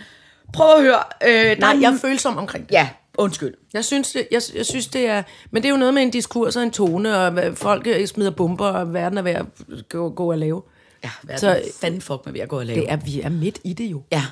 Prøv 0.54 0.76
at 0.76 0.82
høre. 0.84 1.04
Øh, 1.28 1.58
Nej, 1.60 1.78
jeg 1.82 1.94
er 1.94 1.98
følsom 1.98 2.38
omkring 2.38 2.68
det. 2.70 2.74
Ja, 2.74 2.90
undskyld. 3.18 3.54
Jeg 3.74 3.86
synes, 3.86 4.12
det, 4.12 4.28
jeg, 4.32 4.42
jeg 4.56 4.66
synes, 4.66 4.88
det 4.88 5.08
er... 5.08 5.24
Men 5.52 5.64
det 5.64 5.70
er 5.70 5.72
jo 5.74 5.78
noget 5.78 5.94
med 5.94 6.02
en 6.04 6.10
diskurs 6.12 6.56
og 6.56 6.64
en 6.64 6.72
tone, 6.72 7.18
og 7.18 7.58
folk 7.58 7.88
øh, 7.88 8.08
smider 8.08 8.32
bomber, 8.32 8.66
og 8.68 8.94
verden 8.94 9.18
er 9.18 9.22
ved 9.22 9.32
at 9.32 9.46
gå, 9.90 10.10
gå 10.10 10.32
og 10.32 10.38
lave. 10.38 10.62
Ja, 11.04 11.10
er 11.30 11.38
Så- 11.38 11.62
fanden 11.82 12.02
fuck 12.02 12.22
med 12.26 12.34
ved 12.34 12.42
at 12.42 12.50
gå 12.50 12.60
og 12.60 12.66
lave? 12.66 12.82
Det 12.82 12.92
er, 12.92 12.96
vi 12.96 13.22
er 13.22 13.30
midt 13.30 13.60
i 13.64 13.74
det 13.74 13.86
jo. 13.86 14.02
Ja, 14.12 14.24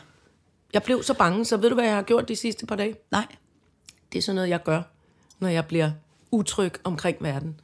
Jeg 0.73 0.83
blev 0.83 1.03
så 1.03 1.13
bange, 1.13 1.45
så 1.45 1.57
ved 1.57 1.69
du, 1.69 1.75
hvad 1.75 1.85
jeg 1.85 1.95
har 1.95 2.01
gjort 2.01 2.27
de 2.27 2.35
sidste 2.35 2.65
par 2.65 2.75
dage? 2.75 2.95
nej. 3.11 3.25
Det 4.11 4.17
er 4.17 4.21
sådan 4.21 4.35
noget, 4.35 4.49
jeg 4.49 4.63
gør, 4.63 4.81
når 5.39 5.47
jeg 5.47 5.65
bliver 5.65 5.91
utryg 6.31 6.73
omkring 6.83 7.17
verden. 7.19 7.59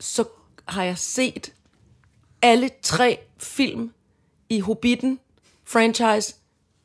Så 0.00 0.24
har 0.68 0.84
jeg 0.84 0.98
set 0.98 1.52
alle 2.42 2.70
tre 2.82 3.18
film 3.38 3.92
i 4.48 4.60
Hobbiten 4.60 5.20
franchise 5.64 6.34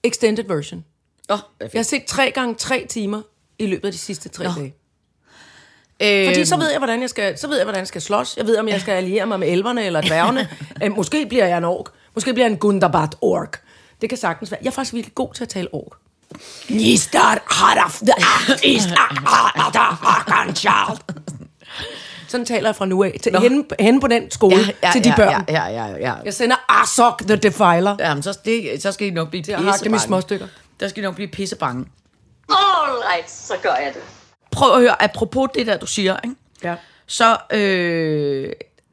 extended 0.04 0.44
version. 0.48 0.86
Oh, 1.30 1.38
Jeg 1.60 1.69
har 1.75 1.84
set 1.84 2.04
tre 2.06 2.31
gange 2.31 2.56
tre 2.56 2.86
timer 2.89 3.22
i 3.60 3.66
løbet 3.66 3.86
af 3.86 3.92
de 3.92 3.98
sidste 3.98 4.30
tre 4.30 4.44
Nå. 4.44 4.50
dage. 4.57 4.75
øh, 6.00 6.28
Fordi 6.33 6.45
så 6.45 6.57
ved 6.57 6.69
jeg, 6.69 6.78
hvordan 6.78 7.01
jeg 7.01 7.10
skal, 7.10 7.38
så 7.38 7.48
ved 7.48 7.56
jeg, 7.57 7.66
hvordan 7.66 7.80
jeg 7.80 7.88
skal 7.88 8.01
slås. 8.01 8.38
Jeg 8.38 8.45
ved, 8.47 8.57
om 8.57 8.68
jeg 8.68 8.81
skal 8.81 8.92
alliere 8.92 9.26
mig 9.26 9.40
med 9.40 9.47
elverne 9.47 9.83
eller 9.85 10.02
dværgene. 10.02 10.50
Øh, 10.83 10.92
Måske 10.95 11.26
bliver 11.26 11.47
jeg 11.47 11.57
en 11.57 11.64
ork. 11.64 11.85
Måske 12.16 12.33
bliver 12.33 12.45
jeg 12.45 12.52
en 12.54 12.59
Gundabad 12.59 13.07
ork. 13.21 13.62
Det 14.02 14.09
kan 14.09 14.18
sagtens 14.18 14.52
være. 14.52 14.59
Jeg 14.64 14.68
er 14.68 14.71
faktisk 14.71 14.94
virkelig 14.94 15.16
god 15.16 15.33
til 15.33 15.44
at 15.44 15.50
tale 15.50 15.73
ork. 15.73 15.97
Nistar 16.69 17.44
haraf 17.48 18.00
the 18.00 18.14
Sådan 22.28 22.46
taler 22.46 22.69
jeg 22.69 22.76
fra 22.76 22.86
nu 22.86 23.04
af. 23.04 23.18
Til, 23.24 23.40
henne, 23.40 23.64
henne 23.80 24.02
på 24.02 24.07
den 24.07 24.31
skole 24.31 24.56
ja, 24.56 24.72
ja, 24.84 24.92
til 24.92 25.04
de 25.04 25.14
børn. 25.18 25.46
Ja, 25.50 25.66
ja, 25.66 25.86
ja, 25.86 25.96
ja. 26.00 26.14
Jeg 26.26 26.34
sender 26.34 26.56
Arsok 26.69 27.22
the 27.28 27.36
Defiler. 27.36 27.96
Ja, 28.00 28.07
Jamen, 28.10 28.24
så, 28.24 28.38
det, 28.46 28.81
så 28.81 28.92
skal 28.92 29.07
I 29.07 29.10
nok 29.10 29.30
blive 29.30 29.44
jeg 29.48 29.57
har 29.57 29.78
dem 29.78 29.94
i 29.94 30.00
små 30.00 30.22
stykker. 30.22 30.48
Der 30.80 30.88
skal 30.88 31.04
I 31.04 31.06
nok 31.06 31.16
blive 31.16 31.28
pissebange. 31.28 31.86
All 32.50 32.98
right, 33.14 33.31
så 33.31 33.54
gør 33.64 33.69
jeg 33.69 33.92
det. 33.94 34.02
Prøv 34.52 34.74
at 34.74 34.80
høre, 34.80 35.04
apropos 35.04 35.50
det 35.56 35.68
der, 35.68 35.78
du 35.78 35.88
siger, 35.88 36.18
ikke? 36.24 36.36
Ja. 36.64 36.76
så 37.07 37.38
øh, 37.54 38.50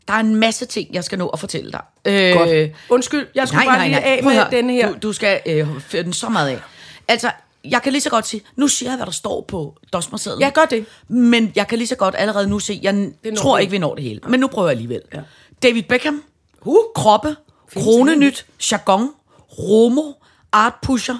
der 0.09 0.14
er 0.14 0.19
en 0.19 0.35
masse 0.35 0.67
ting, 0.67 0.95
jeg 0.95 1.05
skal 1.05 1.19
nå 1.19 1.29
at 1.29 1.41
fortælle 1.41 1.73
dig. 1.73 1.81
Øh, 2.05 2.37
Godt. 2.37 2.71
Undskyld, 2.88 3.26
jeg 3.35 3.49
skulle 3.49 3.64
bare 3.67 3.88
lige 3.88 4.00
af 4.00 4.19
Prøv 4.23 4.31
med 4.33 4.41
at 4.41 4.47
høre. 4.50 4.62
den 4.62 4.71
her. 4.71 4.88
Du, 4.88 4.97
du 5.03 5.12
skal 5.12 5.41
øh, 5.47 5.69
føre 5.88 6.03
den 6.03 6.12
så 6.12 6.29
meget 6.29 6.49
af. 6.49 6.59
Altså, 7.08 7.30
jeg 7.64 7.82
kan 7.82 7.92
lige 7.92 8.02
så 8.02 8.11
godt 8.11 8.26
sige, 8.26 8.42
nu 8.56 8.68
siger 8.68 8.90
jeg, 8.90 8.96
hvad 8.96 9.06
der 9.06 9.12
står 9.12 9.40
på 9.49 9.76
dosmersedlen. 9.92 10.40
Ja, 10.40 10.50
gør 10.54 10.64
det. 10.64 10.87
Men 11.08 11.52
jeg 11.56 11.68
kan 11.68 11.78
lige 11.78 11.88
så 11.88 11.94
godt 11.96 12.14
allerede 12.18 12.49
nu 12.49 12.58
se, 12.58 12.80
jeg 12.82 13.12
tror 13.37 13.56
vi 13.56 13.61
ikke, 13.62 13.70
vi 13.70 13.78
når 13.78 13.94
det 13.94 14.04
hele. 14.04 14.20
Men 14.28 14.40
nu 14.40 14.46
prøver 14.46 14.68
jeg 14.68 14.73
alligevel. 14.73 15.00
Ja. 15.14 15.20
David 15.62 15.82
Beckham, 15.82 16.23
uh, 16.62 16.76
Kroppe, 16.94 17.37
Kronenyt, 17.75 18.46
Jargon, 18.73 19.11
Romo, 19.58 20.12
Art 20.52 20.75
Pusher, 20.82 21.18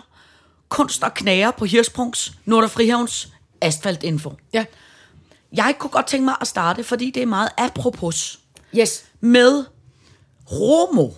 Kunst 0.69 1.03
og 1.03 1.15
Knager 1.15 1.51
på 1.51 1.65
Hirschsprungs, 1.65 2.33
Nord- 2.45 2.65
og 2.65 2.71
Frihavns, 2.71 3.29
Asfaltinfo. 3.61 4.33
Ja. 4.53 4.65
Jeg 5.53 5.75
kunne 5.79 5.91
godt 5.91 6.07
tænke 6.07 6.25
mig 6.25 6.35
at 6.41 6.47
starte, 6.47 6.85
fordi 6.85 7.11
det 7.11 7.23
er 7.23 7.27
meget 7.27 7.49
apropos, 7.59 8.39
Yes. 8.79 9.05
med 9.21 9.65
Romo. 10.53 11.09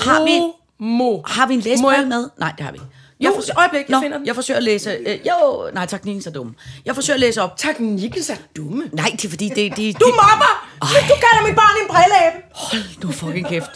Har 0.00 0.24
vi, 0.24 0.52
Mo. 0.78 1.22
har 1.26 1.46
vi 1.46 1.54
en 1.54 1.60
jeg- 1.66 2.08
med? 2.08 2.28
Nej, 2.38 2.52
det 2.58 2.64
har 2.64 2.72
vi 2.72 2.76
ikke. 2.76 2.86
Jeg 3.20 3.32
for, 3.34 3.58
øjeblik, 3.60 3.88
jeg 3.88 3.96
Nå, 3.96 4.00
finder 4.00 4.18
den. 4.18 4.26
jeg 4.26 4.34
forsøger 4.34 4.58
at 4.58 4.64
læse... 4.64 4.90
Øh, 4.90 5.18
jo, 5.26 5.70
nej, 5.74 5.86
teknikken 5.86 6.22
er 6.26 6.30
dum. 6.30 6.56
Jeg 6.84 6.94
forsøger 6.94 7.14
at 7.14 7.20
læse 7.20 7.42
op. 7.42 7.56
Teknikken 7.56 8.22
er 8.30 8.36
dumme. 8.56 8.90
Nej, 8.92 9.08
det 9.12 9.24
er 9.24 9.28
fordi, 9.28 9.48
det... 9.48 9.76
det 9.76 10.00
Du 10.00 10.06
mobber! 10.06 10.66
Du 10.80 11.14
kalder 11.24 11.46
mit 11.46 11.56
barn 11.56 11.82
en 11.82 11.88
brilleabe. 11.88 12.36
Hold 12.54 13.04
nu 13.04 13.12
fucking 13.12 13.46
kæft. 13.48 13.70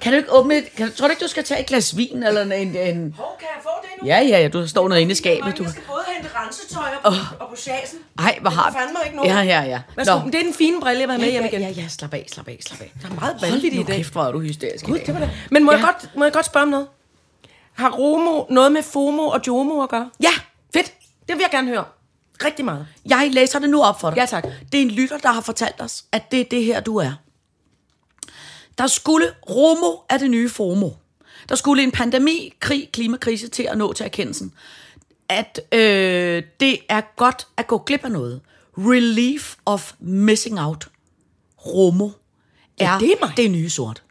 Kan 0.00 0.12
du 0.12 0.16
ikke 0.18 0.32
åbne 0.32 0.56
et... 0.56 0.64
Kan, 0.76 0.92
tror 0.92 1.06
du 1.06 1.10
ikke, 1.10 1.22
du 1.24 1.28
skal 1.28 1.44
tage 1.44 1.60
et 1.60 1.66
glas 1.66 1.96
vin 1.96 2.22
eller 2.22 2.42
en... 2.42 2.52
en 2.52 3.14
Hvor 3.16 3.36
kan 3.38 3.48
jeg 3.54 3.62
få 3.62 3.68
det 3.82 4.02
nu? 4.02 4.06
ja, 4.08 4.18
ja, 4.20 4.40
ja, 4.40 4.48
du 4.48 4.68
står 4.68 4.88
noget 4.88 5.00
inde 5.00 5.12
i 5.12 5.14
skabet. 5.14 5.58
Du... 5.58 5.62
Jeg 5.62 5.72
skal 5.72 5.82
både 5.88 6.02
hente 6.16 6.30
rensetøj 6.36 6.90
og, 7.02 7.12
og 7.40 7.48
på 7.48 7.56
chasen. 7.56 7.98
Ej, 8.18 8.38
hvor 8.40 8.50
har... 8.50 8.68
Er 8.70 8.72
fandme 8.72 8.98
ikke 9.04 9.16
nogen. 9.16 9.30
Ja, 9.30 9.40
ja, 9.40 9.62
ja. 9.62 9.80
Værsgo, 9.96 10.18
det 10.26 10.34
er 10.34 10.42
den 10.42 10.54
fine 10.54 10.80
brille, 10.80 11.00
jeg 11.00 11.08
have 11.08 11.20
med 11.20 11.30
hjem 11.30 11.44
igen. 11.44 11.60
ja, 11.60 11.68
ja, 11.68 11.88
slap 11.88 12.14
af, 12.14 12.26
slap 12.32 12.48
af, 12.48 12.58
slap 12.66 12.80
af. 12.80 12.92
Der 13.02 13.08
er 13.08 13.14
meget 13.14 13.32
Hold 13.32 13.40
vanvittigt 13.40 13.74
i 13.74 13.76
nu 13.76 13.84
dag. 13.88 13.96
kæft, 13.96 14.12
hvor 14.12 14.22
er 14.22 14.32
du 14.32 14.40
hysterisk 14.40 14.84
Gud, 14.84 14.98
det 15.06 15.14
var 15.14 15.20
det. 15.20 15.30
Men 15.50 15.64
må, 15.64 15.72
ja. 15.72 15.78
Ja. 15.78 15.86
jeg 15.86 15.94
godt, 15.94 16.16
må 16.16 16.24
jeg 16.24 16.32
godt 16.32 16.46
spørge 16.46 16.62
om 16.62 16.68
noget? 16.68 16.86
Har 17.80 17.90
Romo 17.90 18.44
noget 18.50 18.72
med 18.72 18.82
FOMO 18.82 19.26
og 19.26 19.40
JOMO 19.46 19.82
at 19.82 19.88
gøre? 19.88 20.10
Ja, 20.22 20.32
Fedt. 20.74 20.92
Det 21.28 21.36
vil 21.36 21.40
jeg 21.40 21.50
gerne 21.50 21.68
høre. 21.68 21.84
Rigtig 22.44 22.64
meget. 22.64 22.86
jeg 23.04 23.30
læser 23.32 23.58
det 23.58 23.70
nu 23.70 23.82
op 23.82 24.00
for 24.00 24.10
dig. 24.10 24.16
Ja, 24.16 24.26
tak. 24.26 24.44
Det 24.72 24.78
er 24.78 24.82
en 24.82 24.90
lytter, 24.90 25.18
der 25.18 25.32
har 25.32 25.40
fortalt 25.40 25.80
os, 25.80 26.04
at 26.12 26.30
det 26.30 26.40
er 26.40 26.44
det 26.44 26.64
her, 26.64 26.80
du 26.80 26.96
er. 26.96 27.12
Der 28.78 28.86
skulle 28.86 29.26
Romo 29.50 30.02
af 30.08 30.18
det 30.18 30.30
nye 30.30 30.48
FOMO. 30.48 30.90
Der 31.48 31.54
skulle 31.54 31.82
en 31.82 31.92
pandemi, 31.92 32.54
krig, 32.60 32.88
klimakrise 32.92 33.48
til 33.48 33.62
at 33.62 33.78
nå 33.78 33.92
til 33.92 34.04
erkendelsen, 34.04 34.52
at 35.28 35.60
øh, 35.72 36.42
det 36.60 36.78
er 36.88 37.00
godt 37.16 37.46
at 37.56 37.66
gå 37.66 37.78
glip 37.78 38.04
af 38.04 38.10
noget. 38.10 38.40
Relief 38.78 39.54
of 39.66 39.92
missing 40.00 40.60
out. 40.60 40.88
Romo 41.66 42.10
er, 42.78 42.98
det 42.98 43.12
er 43.12 43.26
mig. 43.26 43.32
det 43.36 43.50
nye 43.50 43.70
sort. 43.70 44.02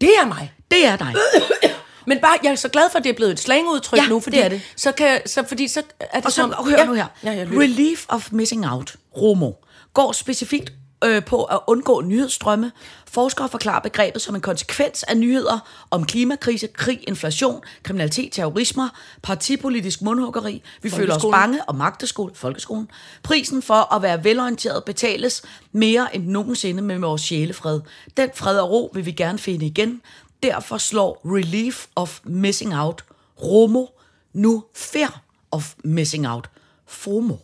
Det 0.00 0.10
er 0.22 0.26
mig. 0.26 0.52
Det 0.70 0.86
er 0.86 0.96
dig. 0.96 1.14
Men 2.06 2.18
bare, 2.18 2.38
jeg 2.42 2.50
er 2.50 2.54
så 2.54 2.68
glad 2.68 2.90
for, 2.90 2.98
at 2.98 3.04
det 3.04 3.10
er 3.10 3.16
blevet 3.16 3.32
et 3.32 3.40
slangudtryk 3.40 3.98
Ja, 3.98 4.08
nu, 4.08 4.20
fordi, 4.20 4.36
det 4.36 4.44
er 4.44 4.48
det. 4.48 4.62
Så 4.76 4.92
kan, 4.92 5.20
så, 5.26 5.44
fordi 5.48 5.68
så 5.68 5.82
er 6.00 6.16
det 6.16 6.26
Og 6.26 6.32
så 6.32 6.36
som... 6.36 6.54
hør 6.68 6.78
ja. 6.78 6.84
nu 6.84 6.92
her. 6.92 7.06
Ja, 7.24 7.30
jeg. 7.30 7.48
Relief 7.48 8.06
of 8.08 8.32
missing 8.32 8.66
out, 8.66 8.96
ROMO, 9.16 9.50
går 9.94 10.12
specifikt 10.12 10.72
øh, 11.04 11.24
på 11.24 11.42
at 11.44 11.58
undgå 11.66 12.00
nyhedsstrømme. 12.00 12.72
Forskere 13.06 13.48
forklarer 13.48 13.80
begrebet 13.80 14.22
som 14.22 14.34
en 14.34 14.40
konsekvens 14.40 15.02
af 15.02 15.16
nyheder 15.16 15.58
om 15.90 16.04
klimakrise, 16.06 16.66
krig, 16.66 17.00
inflation, 17.08 17.62
kriminalitet, 17.82 18.32
terrorismer, 18.32 18.88
partipolitisk 19.22 20.02
mundhuggeri. 20.02 20.62
Vi 20.82 20.90
føler 20.90 21.16
os 21.16 21.24
bange 21.30 21.64
og 21.64 21.74
magteskole, 21.74 22.34
folkeskolen. 22.34 22.90
Prisen 23.22 23.62
for 23.62 23.94
at 23.94 24.02
være 24.02 24.24
velorienteret 24.24 24.84
betales 24.84 25.42
mere 25.72 26.16
end 26.16 26.26
nogensinde 26.26 26.82
med 26.82 26.98
vores 26.98 27.22
sjælefred. 27.22 27.80
Den 28.16 28.30
fred 28.34 28.58
og 28.58 28.70
ro 28.70 28.90
vil 28.94 29.06
vi 29.06 29.12
gerne 29.12 29.38
finde 29.38 29.66
igen. 29.66 30.00
Derfor 30.42 30.78
slår 30.78 31.20
Relief 31.24 31.86
of 31.96 32.20
Missing 32.24 32.74
Out, 32.78 33.04
ROMO, 33.42 33.86
nu 34.34 34.64
Fear 34.74 35.20
of 35.50 35.74
Missing 35.84 36.28
Out, 36.28 36.50
FOMO. 36.86 37.34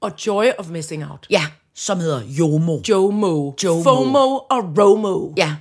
Og 0.00 0.12
Joy 0.26 0.46
of 0.58 0.68
Missing 0.68 1.04
Out. 1.10 1.26
Ja, 1.30 1.42
som 1.74 2.00
hedder 2.00 2.22
JOMO. 2.26 2.80
JOMO. 2.88 3.52
JOMO. 3.64 3.82
FOMO 3.82 4.38
og 4.50 4.78
ROMO. 4.78 5.32
Ja. 5.36 5.54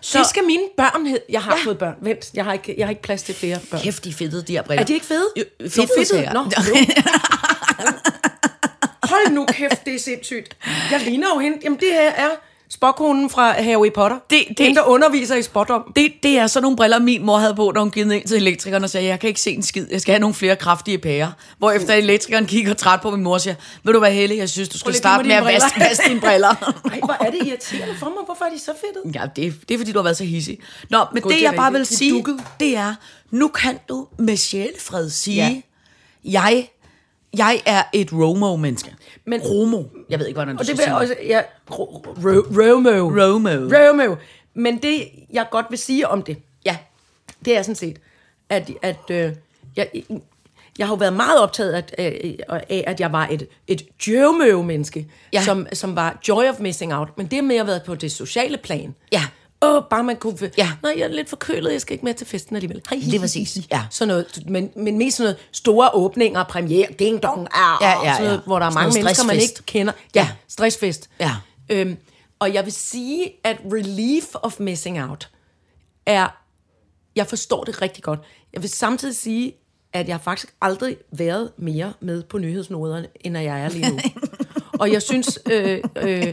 Så 0.00 0.18
det 0.18 0.26
skal 0.26 0.44
mine 0.44 0.62
børn 0.76 1.06
hedde. 1.06 1.22
Jeg 1.28 1.42
har 1.42 1.56
Ja. 1.56 1.64
fået 1.64 1.78
børn. 1.78 1.94
Vent, 2.02 2.30
jeg 2.34 2.44
har, 2.44 2.52
ikke, 2.52 2.74
jeg 2.78 2.86
har 2.86 2.90
ikke 2.90 3.02
plads 3.02 3.22
til 3.22 3.34
flere 3.34 3.58
børn. 3.70 3.80
Kæft, 3.80 4.04
de 4.04 4.08
er 4.08 4.12
fedtede, 4.12 4.42
de 4.42 4.52
her 4.52 4.62
briller. 4.62 4.82
Er 4.82 4.86
de 4.86 4.94
ikke 4.94 5.06
fede? 5.06 5.28
Jo, 5.36 5.44
Nå, 5.60 5.68
fedtede, 5.68 6.04
sagde 6.04 6.24
jeg. 6.24 6.32
Nå. 6.34 6.40
Hold 9.10 9.30
nu 9.32 9.46
kæft, 9.46 9.84
det 9.84 9.94
er 9.94 9.98
sindssygt. 9.98 10.56
Jeg 10.90 11.00
ligner 11.00 11.26
jo 11.34 11.38
hende. 11.40 11.58
Jamen, 11.64 11.78
det 11.80 11.88
her 11.92 12.10
er 12.10 12.28
spokkonen 12.70 13.30
fra 13.30 13.52
Harry 13.62 13.92
Potter. 13.94 14.18
Det- 14.30 14.44
det- 14.48 14.58
Hende, 14.66 14.76
der 14.80 14.86
underviser 14.86 15.34
i 15.36 15.42
spådom. 15.42 15.92
Det, 15.96 16.12
det 16.22 16.38
er 16.38 16.46
sådan 16.46 16.62
nogle 16.62 16.76
briller, 16.76 16.98
min 16.98 17.26
mor 17.26 17.38
havde 17.38 17.54
på, 17.54 17.72
da 17.74 17.80
hun 17.80 17.90
gik 17.90 18.06
ind 18.06 18.26
til 18.28 18.36
elektrikeren 18.36 18.84
og 18.84 18.90
sagde, 18.90 19.06
jeg 19.06 19.20
kan 19.20 19.28
ikke 19.28 19.40
se 19.40 19.50
en 19.50 19.62
skid, 19.62 19.86
jeg 19.90 20.00
skal 20.00 20.12
have 20.12 20.20
nogle 20.20 20.34
flere 20.34 20.56
kraftige 20.56 20.98
pærer. 20.98 21.30
Hvor 21.58 21.70
efter 21.70 21.94
elektrikeren 21.94 22.46
kigger 22.46 22.74
træt 22.74 23.00
på 23.00 23.10
min 23.10 23.22
mor 23.22 23.32
og 23.32 23.40
siger, 23.40 23.54
vil 23.84 23.94
du 23.94 24.00
være 24.00 24.12
heldig, 24.12 24.38
jeg 24.38 24.48
synes, 24.48 24.68
du 24.68 24.78
skal 24.78 24.94
starte 24.94 25.28
med 25.28 25.34
at 25.36 25.44
vaske, 25.44 25.68
briller." 25.74 25.88
vaske 25.88 26.08
dine 26.08 26.20
briller. 26.20 26.48
Ej, 26.92 27.00
hvor 27.04 27.16
er 27.20 27.30
det 27.30 27.46
irriterende 27.46 27.94
for 27.98 28.06
mig. 28.06 28.18
Hvorfor 28.26 28.44
er 28.44 28.50
de 28.50 28.58
så 28.58 28.72
fedtede? 28.80 29.20
Ja, 29.20 29.26
det, 29.36 29.54
det 29.68 29.74
er 29.74 29.78
fordi, 29.78 29.92
du 29.92 29.98
har 29.98 30.02
været 30.04 30.16
så 30.16 30.24
hissig. 30.24 30.58
Nå, 30.90 30.98
men 31.12 31.22
God, 31.22 31.30
det 31.30 31.38
det 31.38 31.44
jeg 31.44 31.54
bare 31.56 31.72
vil 31.72 31.86
sige, 31.86 32.12
dukkede. 32.12 32.38
det 32.60 32.76
er, 32.76 32.94
nu 33.30 33.48
kan 33.48 33.78
du 33.88 34.06
med 34.18 34.36
sjælefred 34.36 35.10
sige, 35.10 35.36
Ja. 35.46 35.60
jeg, 36.24 36.68
jeg 37.36 37.62
er 37.66 37.82
et 37.92 38.12
Romo-menneske. 38.12 38.90
Men- 39.26 39.40
Men, 39.40 39.48
Romo. 39.48 39.82
Jeg 40.10 40.18
ved 40.18 40.26
ikke, 40.26 40.36
hvordan 40.36 40.54
du 40.56 40.60
Og 40.60 40.66
det 40.66 40.78
skal 40.78 40.92
også... 40.94 41.16
Ja, 41.26 41.42
ro- 41.70 42.02
ro- 42.06 42.14
Romo. 42.22 42.90
Romo. 42.90 43.50
Romo. 43.50 44.16
Men 44.54 44.78
det, 44.82 45.08
jeg 45.32 45.46
godt 45.50 45.66
vil 45.70 45.78
sige 45.78 46.08
om 46.08 46.22
det, 46.22 46.38
Ja. 46.64 46.76
det 47.44 47.56
er 47.56 47.62
sådan 47.62 47.74
set, 47.76 47.98
at, 48.48 48.70
at 48.82 49.10
øh, 49.10 49.32
jeg, 49.76 49.88
jeg 50.78 50.86
har 50.86 50.94
jo 50.94 50.98
været 50.98 51.12
meget 51.12 51.40
optaget 51.40 51.72
af, 51.72 51.84
af, 51.98 52.36
af 52.68 52.84
at 52.86 53.00
jeg 53.00 53.12
var 53.12 53.26
et, 53.30 53.46
et 53.66 53.82
Jomo-menneske, 54.06 55.06
Ja. 55.32 55.42
som, 55.42 55.66
som 55.72 55.96
var 55.96 56.18
joy 56.28 56.44
of 56.44 56.60
missing 56.60 56.94
out. 56.94 57.08
Men 57.18 57.26
det 57.26 57.44
med 57.44 57.56
at 57.56 57.66
være 57.66 57.80
på 57.86 57.94
det 57.94 58.12
sociale 58.12 58.56
plan. 58.56 58.94
Ja. 59.12 59.22
Åh, 59.62 59.82
bare 59.90 60.04
man 60.04 60.16
kunne... 60.16 60.38
Ja. 60.58 60.70
Nej, 60.82 60.94
jeg 60.96 61.04
er 61.04 61.08
lidt 61.08 61.28
forkølet, 61.28 61.72
jeg 61.72 61.80
skal 61.80 61.92
ikke 61.92 62.04
med 62.04 62.14
til 62.14 62.26
festen 62.26 62.56
alligevel. 62.56 62.82
Hej, 62.90 62.98
Lige 63.02 63.20
præcis, 63.20 63.58
ja. 63.70 63.84
Sådan 63.90 64.08
noget, 64.08 64.42
men, 64.48 64.70
men 64.76 64.98
mest 64.98 65.16
sådan 65.16 65.24
noget 65.26 65.48
store 65.52 65.90
åbninger, 65.94 66.44
premiere, 66.44 66.88
ding 66.98 67.22
dong, 67.22 67.48
ah, 67.52 67.78
Ja, 67.80 68.04
ja, 68.04 68.12
sådan 68.12 68.24
noget, 68.26 68.42
hvor 68.46 68.58
der 68.58 68.66
er 68.66 68.70
Sådan 68.70 68.84
mange 68.84 68.98
mennesker, 69.02 69.24
man 69.24 69.36
ikke 69.36 69.62
kender. 69.66 69.92
Ja, 70.14 70.20
Ja. 70.20 70.28
stressfest. 70.48 71.10
Ja. 71.20 71.32
Øhm, 71.68 71.96
og 72.38 72.54
jeg 72.54 72.64
vil 72.64 72.72
sige, 72.72 73.32
at 73.44 73.56
relief 73.72 74.24
of 74.34 74.60
missing 74.60 75.02
out 75.02 75.30
er, 76.06 76.28
jeg 77.16 77.26
forstår 77.26 77.64
det 77.64 77.82
rigtig 77.82 78.04
godt. 78.04 78.20
Jeg 78.52 78.62
vil 78.62 78.70
samtidig 78.70 79.16
sige, 79.16 79.52
at 79.92 80.08
jeg 80.08 80.14
har 80.16 80.22
faktisk 80.22 80.54
aldrig 80.60 80.96
været 81.12 81.50
mere 81.58 81.92
med 82.00 82.22
på 82.22 82.38
nyhedsnoderne, 82.38 83.06
end 83.20 83.38
jeg 83.38 83.60
er 83.60 83.68
lige 83.68 83.90
nu. 83.90 83.98
og 84.80 84.92
jeg 84.92 85.02
synes, 85.02 85.38
øh, 85.50 85.78
øh, 85.96 86.32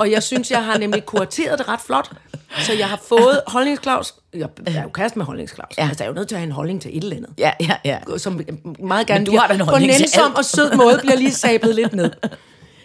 og 0.00 0.10
jeg 0.10 0.22
synes, 0.22 0.50
jeg 0.50 0.64
har 0.64 0.78
nemlig 0.78 1.04
kurateret 1.06 1.58
det 1.58 1.68
ret 1.68 1.80
flot. 1.80 2.10
Så 2.58 2.72
jeg 2.72 2.88
har 2.88 3.00
fået 3.08 3.40
holdningsklaus. 3.54 4.14
Jeg 4.34 4.48
er 4.66 4.82
jo 4.82 4.88
kæreste 4.88 5.18
med 5.18 5.26
holdningsklaus. 5.26 5.68
Ja. 5.78 5.82
Ja. 5.82 5.88
Altså, 5.88 6.04
jeg 6.04 6.08
er 6.08 6.12
jo 6.12 6.18
nødt 6.18 6.28
til 6.28 6.34
at 6.34 6.38
have 6.40 6.46
en 6.46 6.52
holdning 6.52 6.82
til 6.82 6.98
et 6.98 7.02
eller 7.04 7.16
andet 7.16 7.30
Ja, 7.38 7.52
ja, 7.60 7.76
ja. 7.84 7.98
som 8.18 8.40
meget 8.78 9.06
gerne 9.06 9.26
du 9.26 9.36
har 9.36 9.46
da 9.46 9.52
en 9.52 9.56
bliver- 9.56 9.58
på 9.58 9.62
en 9.64 9.68
holdning 9.70 9.92
til 9.92 10.00
nænsom 10.02 10.34
og 10.34 10.44
sød 10.44 10.72
måde 10.76 10.98
bliver 10.98 11.16
lige 11.16 11.32
sablet 11.32 11.74
lidt 11.74 11.92
ned. 11.92 12.10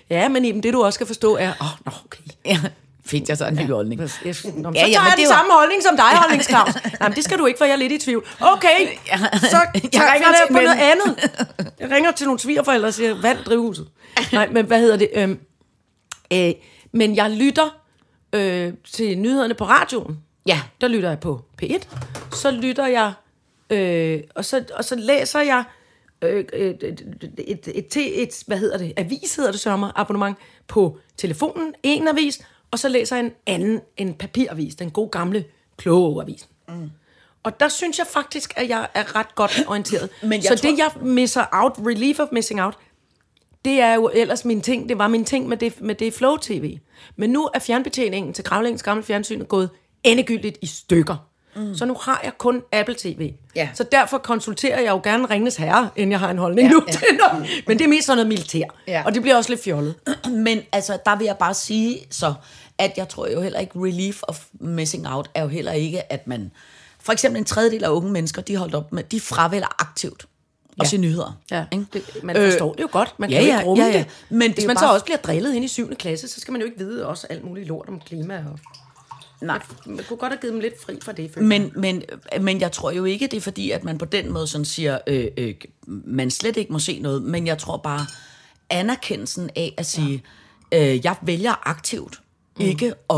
Ja, 0.09 0.29
men 0.29 0.45
Iben, 0.45 0.63
det 0.63 0.73
du 0.73 0.83
også 0.83 0.97
skal 0.97 1.07
forstå 1.07 1.35
er, 1.37 1.49
åh, 1.61 1.65
oh, 1.67 1.71
nå, 1.85 1.91
okay. 2.05 2.21
ja. 2.45 2.59
Fint, 3.05 3.29
jeg 3.29 3.37
så 3.37 3.45
en 3.47 3.55
ny 3.55 3.71
holdning. 3.71 4.01
Jeg, 4.01 4.09
jeg, 4.25 4.35
nå, 4.55 4.69
men 4.69 4.75
Ja, 4.75 4.81
så 4.81 4.87
ja, 4.87 4.93
tager 4.93 5.01
men 5.03 5.09
jeg 5.09 5.17
den 5.17 5.25
var- 5.27 5.33
samme 5.35 5.53
holdning 5.53 5.83
som 5.83 5.95
dig, 5.95 6.05
holdningsklaus. 6.21 6.75
Nej, 6.99 7.09
men 7.09 7.15
det 7.15 7.23
skal 7.23 7.37
du 7.37 7.45
ikke, 7.45 7.57
for 7.57 7.65
jeg 7.65 7.71
er 7.73 7.77
lidt 7.77 7.91
i 7.91 7.97
tvivl. 7.97 8.25
Okay, 8.39 8.79
så 9.07 9.57
Jeg 9.73 9.83
jeg 9.93 10.11
ringer 10.13 10.27
til 10.27 10.35
jeg 10.39 10.47
på 10.51 10.53
noget 10.53 10.79
andet. 10.79 11.29
Jeg 11.79 11.91
ringer 11.91 12.11
til 12.11 12.25
nogle 12.27 12.39
svigerforældre 12.39 12.87
og 12.87 12.93
siger, 12.93 13.21
vand 13.21 13.37
drivhuset. 13.45 13.87
Nej, 14.31 14.47
men 14.51 14.65
hvad 14.65 14.79
hedder 14.79 14.97
det? 14.97 15.09
Øhm, 15.15 15.39
øh, 16.33 16.51
men 16.93 17.15
jeg 17.15 17.29
lytter 17.31 17.78
øh, 18.33 18.73
til 18.83 19.17
nyhederne 19.17 19.53
på 19.53 19.63
radioen. 19.65 20.19
Ja. 20.47 20.61
Der 20.81 20.87
lytter 20.87 21.09
jeg 21.09 21.19
på 21.19 21.41
P1. 21.63 21.97
Så 22.35 22.51
lytter 22.51 22.87
jeg, 22.87 23.13
øh, 23.69 24.23
og, 24.35 24.45
så, 24.45 24.63
og 24.73 24.85
så 24.85 24.95
læser 24.95 25.39
jeg 25.39 25.63
øh, 26.21 26.39
et, 26.39 26.49
et, 26.53 26.83
et, 26.83 27.37
et, 27.47 27.67
et, 27.97 28.21
et, 28.21 28.43
hvad 28.47 28.57
hedder 28.57 28.77
det, 28.77 28.93
avis 28.97 29.35
hedder 29.35 29.51
det 29.51 29.59
sommer, 29.59 29.91
abonnement 29.95 30.37
på 30.67 30.97
telefonen, 31.17 31.73
en 31.83 32.07
avis, 32.07 32.41
og 32.71 32.79
så 32.79 32.89
læser 32.89 33.15
jeg 33.15 33.25
en 33.25 33.31
anden, 33.47 33.81
en 33.97 34.13
papiravis, 34.13 34.75
den 34.75 34.91
gode 34.91 35.09
gamle 35.09 35.45
kloge 35.77 36.21
avis. 36.21 36.47
Mm. 36.67 36.89
Og 37.43 37.59
der 37.59 37.69
synes 37.69 37.97
jeg 37.99 38.07
faktisk, 38.07 38.53
at 38.55 38.69
jeg 38.69 38.87
er 38.93 39.15
ret 39.15 39.35
godt 39.35 39.63
orienteret. 39.67 40.09
Men 40.23 40.41
så 40.41 40.47
tror- 40.47 40.69
det, 40.69 40.77
jeg 40.77 40.91
misser 41.01 41.45
out, 41.51 41.73
relief 41.77 42.19
of 42.19 42.27
missing 42.31 42.61
out, 42.61 42.73
det 43.65 43.81
er 43.81 43.93
jo 43.93 44.11
ellers 44.13 44.45
min 44.45 44.61
ting. 44.61 44.89
Det 44.89 44.97
var 44.97 45.07
min 45.07 45.25
ting 45.25 45.47
med 45.47 45.57
det, 45.57 45.81
med 45.81 45.95
det 45.95 46.13
Flow 46.13 46.37
TV. 46.37 46.77
Men 47.15 47.29
nu 47.29 47.49
er 47.53 47.59
fjernbetjeningen 47.59 48.33
til 48.33 48.43
Gravlingens 48.43 48.83
gamle 48.83 49.03
fjernsyn 49.03 49.45
gået 49.45 49.69
endegyldigt 50.03 50.57
i 50.61 50.67
stykker. 50.67 51.29
Mm. 51.55 51.75
Så 51.75 51.85
nu 51.85 51.93
har 52.01 52.21
jeg 52.23 52.31
kun 52.37 52.61
Apple 52.71 52.95
TV. 52.97 53.31
Ja. 53.55 53.69
Så 53.73 53.83
derfor 53.83 54.17
konsulterer 54.17 54.81
jeg 54.81 54.89
jo 54.89 55.01
gerne 55.03 55.25
Ringnes 55.25 55.55
Herre, 55.55 55.89
inden 55.95 56.11
jeg 56.11 56.19
har 56.19 56.31
en 56.31 56.37
holdning 56.37 56.67
ja, 56.67 56.73
nu 56.73 56.83
ja. 56.87 56.91
til 56.91 57.07
noget. 57.19 57.49
Men 57.67 57.77
det 57.77 57.85
er 57.85 57.89
mest 57.89 58.05
sådan 58.05 58.17
noget 58.17 58.27
militær. 58.27 58.65
Ja. 58.87 59.03
Og 59.05 59.13
det 59.13 59.21
bliver 59.21 59.35
også 59.35 59.49
lidt 59.49 59.63
fjollet. 59.63 59.95
Men 60.45 60.61
altså, 60.71 60.97
der 61.05 61.15
vil 61.15 61.25
jeg 61.25 61.37
bare 61.37 61.53
sige 61.53 61.99
så, 62.09 62.33
at 62.77 62.93
jeg 62.97 63.09
tror 63.09 63.27
jo 63.27 63.41
heller 63.41 63.59
ikke, 63.59 63.79
relief 63.79 64.21
of 64.23 64.45
missing 64.59 65.07
out 65.07 65.29
er 65.33 65.41
jo 65.41 65.47
heller 65.47 65.71
ikke, 65.71 66.13
at 66.13 66.27
man... 66.27 66.51
For 67.01 67.13
eksempel 67.13 67.39
en 67.39 67.45
tredjedel 67.45 67.83
af 67.83 67.89
unge 67.89 68.11
mennesker, 68.11 68.41
de 68.41 68.55
holdt 68.55 68.75
op 68.75 68.93
med, 68.93 69.03
de 69.03 69.19
fravælger 69.19 69.81
aktivt 69.81 70.25
Ja. 70.83 70.89
se 70.89 70.97
nyheder. 70.97 71.37
Ja, 71.51 71.65
ikke? 71.71 71.85
det, 71.93 72.03
man 72.23 72.35
forstår 72.35 72.73
det 72.73 72.81
jo 72.81 72.87
godt. 72.91 73.13
Man 73.19 73.29
ja, 73.29 73.35
kan 73.35 73.45
jo 73.45 73.51
ja, 73.51 73.57
ikke 73.59 73.69
rumme 73.69 73.83
ja, 73.83 73.91
ja. 73.91 73.97
det. 73.97 74.05
Men 74.29 74.41
det 74.41 74.53
Hvis 74.53 74.63
jo 74.63 74.67
man 74.67 74.77
så 74.77 74.81
bare- 74.85 74.93
også 74.93 75.05
bliver 75.05 75.17
drillet 75.17 75.53
hen 75.53 75.63
i 75.63 75.67
7. 75.67 75.95
klasse, 75.95 76.27
så 76.27 76.39
skal 76.41 76.51
man 76.51 76.61
jo 76.61 76.65
ikke 76.67 76.77
vide 76.77 77.05
også 77.07 77.27
alt 77.29 77.43
muligt 77.43 77.67
lort 77.67 77.89
om 77.89 77.99
klima. 78.05 78.43
Og 78.51 78.59
Nej. 79.41 79.59
man 79.85 80.05
kunne 80.07 80.17
godt 80.17 80.31
have 80.31 80.39
givet 80.41 80.53
dem 80.53 80.61
lidt 80.61 80.81
fri 80.83 80.93
fra 81.03 81.11
det. 81.11 81.31
jeg. 81.35 81.43
Men, 81.43 81.71
men, 81.75 82.03
men 82.41 82.61
jeg 82.61 82.71
tror 82.71 82.91
jo 82.91 83.05
ikke, 83.05 83.27
det 83.27 83.37
er 83.37 83.41
fordi, 83.41 83.71
at 83.71 83.83
man 83.83 83.97
på 83.97 84.05
den 84.05 84.31
måde 84.33 84.47
sådan 84.47 84.65
siger, 84.65 84.97
øh, 85.07 85.27
øh, 85.37 85.53
man 85.87 86.31
slet 86.31 86.57
ikke 86.57 86.73
må 86.73 86.79
se 86.79 86.99
noget, 86.99 87.21
men 87.21 87.47
jeg 87.47 87.57
tror 87.57 87.77
bare, 87.77 88.05
anerkendelsen 88.69 89.49
af 89.55 89.73
at 89.77 89.85
sige, 89.85 90.23
øh, 90.73 91.05
jeg 91.05 91.15
vælger 91.21 91.69
aktivt 91.69 92.21
mm. 92.59 92.65
ikke 92.65 92.93
at, 93.09 93.15